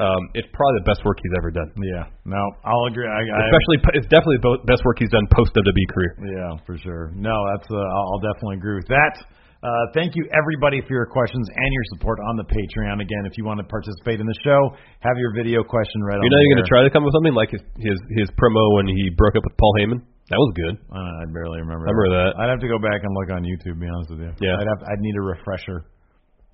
Um, 0.00 0.18
it's 0.34 0.48
probably 0.56 0.80
the 0.80 0.88
best 0.88 1.04
work 1.04 1.18
he's 1.22 1.36
ever 1.36 1.50
done. 1.52 1.68
Yeah. 1.84 2.08
No, 2.24 2.40
I'll 2.64 2.86
agree. 2.88 3.06
I, 3.06 3.20
I, 3.28 3.40
Especially, 3.46 3.78
it's 4.00 4.08
definitely 4.08 4.40
the 4.40 4.58
best 4.64 4.82
work 4.88 4.96
he's 4.98 5.10
done 5.12 5.28
post 5.30 5.52
WWE 5.54 5.86
career. 5.92 6.12
Yeah, 6.32 6.56
for 6.64 6.78
sure. 6.78 7.12
No, 7.14 7.36
that's 7.52 7.68
uh, 7.70 7.76
I'll 7.76 8.06
I'll 8.16 8.24
definitely 8.24 8.56
agree 8.56 8.76
with 8.80 8.88
that. 8.88 9.14
Uh, 9.62 9.70
thank 9.94 10.18
you 10.18 10.26
everybody 10.34 10.82
for 10.82 10.90
your 10.90 11.06
questions 11.06 11.46
and 11.54 11.70
your 11.70 11.86
support 11.94 12.18
on 12.26 12.34
the 12.34 12.42
Patreon. 12.42 12.98
Again, 12.98 13.22
if 13.30 13.38
you 13.38 13.46
want 13.46 13.62
to 13.62 13.66
participate 13.70 14.18
in 14.18 14.26
the 14.26 14.34
show, 14.42 14.58
have 15.06 15.14
your 15.22 15.30
video 15.38 15.62
question 15.62 16.02
read. 16.02 16.18
You're 16.18 16.34
not 16.34 16.42
even 16.42 16.58
going 16.58 16.64
to 16.66 16.72
try 16.72 16.82
to 16.82 16.90
come 16.90 17.06
up 17.06 17.14
with 17.14 17.16
something 17.22 17.38
like 17.38 17.54
his 17.54 17.62
his 17.78 17.94
his 18.18 18.28
promo 18.34 18.74
when 18.74 18.90
he 18.90 19.06
broke 19.14 19.38
up 19.38 19.46
with 19.46 19.54
Paul 19.54 19.70
Heyman. 19.78 20.02
That 20.34 20.40
was 20.42 20.50
good. 20.58 20.74
Uh, 20.90 20.98
I 20.98 21.30
barely 21.30 21.62
remember. 21.62 21.86
I 21.86 21.94
remember 21.94 22.10
that. 22.10 22.30
I'd 22.42 22.50
have 22.50 22.58
to 22.58 22.66
go 22.66 22.82
back 22.82 23.06
and 23.06 23.10
look 23.14 23.30
on 23.30 23.46
YouTube. 23.46 23.78
To 23.78 23.82
be 23.82 23.86
honest 23.86 24.10
with 24.10 24.22
you. 24.26 24.32
Yeah. 24.42 24.58
I'd 24.58 24.66
have. 24.66 24.82
I'd 24.82 24.98
need 24.98 25.14
a 25.14 25.22
refresher. 25.22 25.86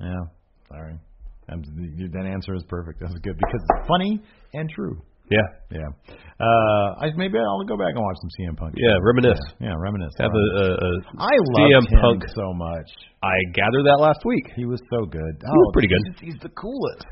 Yeah. 0.05 0.23
Sorry. 0.69 1.01
That 1.49 2.27
answer 2.29 2.53
is 2.61 2.63
perfect. 2.69 3.01
That's 3.01 3.17
good 3.25 3.41
because 3.41 3.61
it's 3.65 3.89
funny 3.89 4.21
and 4.53 4.69
true. 4.69 5.01
Yeah. 5.31 5.47
Yeah. 5.71 5.91
Uh, 6.39 7.03
I 7.03 7.11
maybe 7.19 7.35
I'll 7.35 7.67
go 7.67 7.75
back 7.75 7.99
and 7.99 8.03
watch 8.03 8.19
some 8.23 8.31
CM 8.39 8.55
Punk. 8.55 8.75
Yeah, 8.79 8.95
reminisce. 9.03 9.43
Yeah, 9.59 9.75
yeah 9.75 9.75
reminisce. 9.75 10.15
Have 10.23 10.31
a, 10.31 10.47
a, 10.55 10.67
a 10.79 10.91
I 11.19 11.35
CM 11.35 11.83
Punk. 11.99 12.23
so 12.31 12.55
much. 12.55 12.87
I 13.27 13.35
gathered 13.59 13.91
that 13.91 13.99
last 13.99 14.23
week. 14.25 14.47
He 14.55 14.65
was 14.65 14.79
so 14.87 15.03
good. 15.03 15.35
He 15.43 15.51
was 15.51 15.71
pretty 15.75 15.91
good. 15.91 16.03
He's, 16.07 16.31
he's 16.31 16.41
the 16.41 16.55
coolest. 16.55 17.03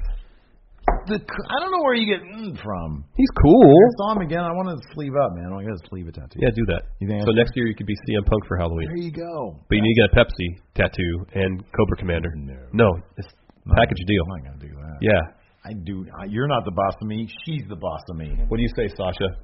The 1.11 1.19
I 1.19 1.57
don't 1.59 1.75
know 1.75 1.83
where 1.83 1.99
you 1.99 2.07
get 2.07 2.23
mm 2.23 2.55
from. 2.62 3.03
He's 3.19 3.33
cool. 3.43 3.67
I 3.67 3.91
saw 3.99 4.14
him 4.14 4.23
again. 4.23 4.47
I 4.47 4.55
want 4.55 4.71
to 4.71 4.79
sleeve 4.95 5.19
up, 5.19 5.35
man. 5.35 5.51
I 5.51 5.59
want 5.59 5.67
to 5.67 5.75
get 5.75 5.83
a 5.83 6.12
tattoo. 6.14 6.39
Yeah, 6.39 6.55
do 6.55 6.62
that. 6.71 6.95
You 7.03 7.11
think 7.11 7.27
So 7.27 7.35
next 7.35 7.59
year 7.59 7.67
you 7.67 7.75
could 7.75 7.91
be 7.91 7.99
CM 8.07 8.23
Punk 8.23 8.47
for 8.47 8.55
Halloween. 8.55 8.87
There 8.95 9.03
you 9.03 9.11
go. 9.11 9.59
But 9.67 9.75
you 9.75 9.83
need 9.83 9.95
to 9.95 10.01
get 10.03 10.09
a 10.11 10.14
Pepsi 10.14 10.49
tattoo 10.79 11.14
and 11.35 11.59
Cobra 11.75 11.99
Commander. 11.99 12.31
No. 12.39 12.55
No, 12.71 12.89
it's 13.19 13.27
package 13.75 13.99
deal. 14.07 14.23
I'm 14.23 14.31
not 14.31 14.43
gonna 14.47 14.62
do 14.62 14.73
that. 14.79 14.99
Yeah. 15.03 15.23
I 15.67 15.73
do. 15.73 16.07
I, 16.14 16.27
you're 16.27 16.47
not 16.47 16.64
the 16.64 16.71
boss 16.71 16.95
of 17.01 17.09
me. 17.09 17.29
She's 17.45 17.62
the 17.69 17.75
boss 17.75 18.03
of 18.09 18.17
me. 18.17 18.31
What 18.47 18.57
do 18.59 18.62
you 18.62 18.71
say, 18.77 18.87
Sasha? 18.97 19.35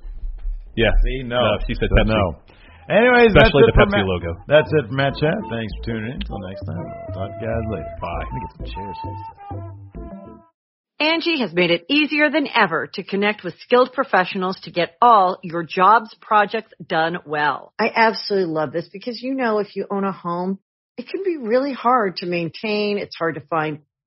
Yeah. 0.76 0.90
See, 1.04 1.22
no. 1.24 1.36
No, 1.36 1.58
she 1.66 1.74
said 1.74 1.88
Pepsi. 1.90 2.06
No. 2.14 2.38
Anyways, 2.88 3.34
Especially 3.34 3.62
that's 3.66 3.74
the 3.74 3.78
for 3.78 3.86
Pepsi 3.86 3.98
Matt- 3.98 4.06
logo. 4.06 4.34
That's 4.46 4.70
it 4.70 4.86
for 4.86 4.94
Mat 4.94 5.14
Chat. 5.18 5.34
Thanks 5.50 5.72
for 5.78 5.82
tuning 5.84 6.14
in. 6.14 6.22
Until 6.22 6.38
next 6.46 6.62
time. 6.62 6.78
We'll 6.78 7.14
talk 7.14 7.30
to 7.30 7.38
you 7.42 7.46
guys 7.50 7.66
later. 7.74 7.92
Bye. 8.00 8.22
Let 8.22 8.32
me 8.32 8.40
get 8.40 8.52
some 8.54 8.66
chairs. 8.70 8.98
Angi 11.00 11.40
has 11.40 11.52
made 11.52 11.72
it 11.72 11.84
easier 11.88 12.30
than 12.30 12.46
ever 12.54 12.86
to 12.94 13.02
connect 13.02 13.42
with 13.42 13.58
skilled 13.58 13.92
professionals 13.92 14.56
to 14.62 14.70
get 14.70 14.94
all 15.02 15.38
your 15.42 15.64
jobs 15.64 16.14
projects 16.20 16.72
done 16.84 17.18
well. 17.26 17.72
I 17.78 17.90
absolutely 17.94 18.52
love 18.54 18.72
this 18.72 18.88
because 18.92 19.20
you 19.20 19.34
know 19.34 19.58
if 19.58 19.74
you 19.74 19.86
own 19.90 20.04
a 20.04 20.12
home, 20.12 20.60
it 20.96 21.08
can 21.08 21.24
be 21.24 21.36
really 21.38 21.72
hard 21.72 22.18
to 22.18 22.26
maintain. 22.26 22.98
It's 22.98 23.16
hard 23.16 23.34
to 23.34 23.40
find 23.40 23.80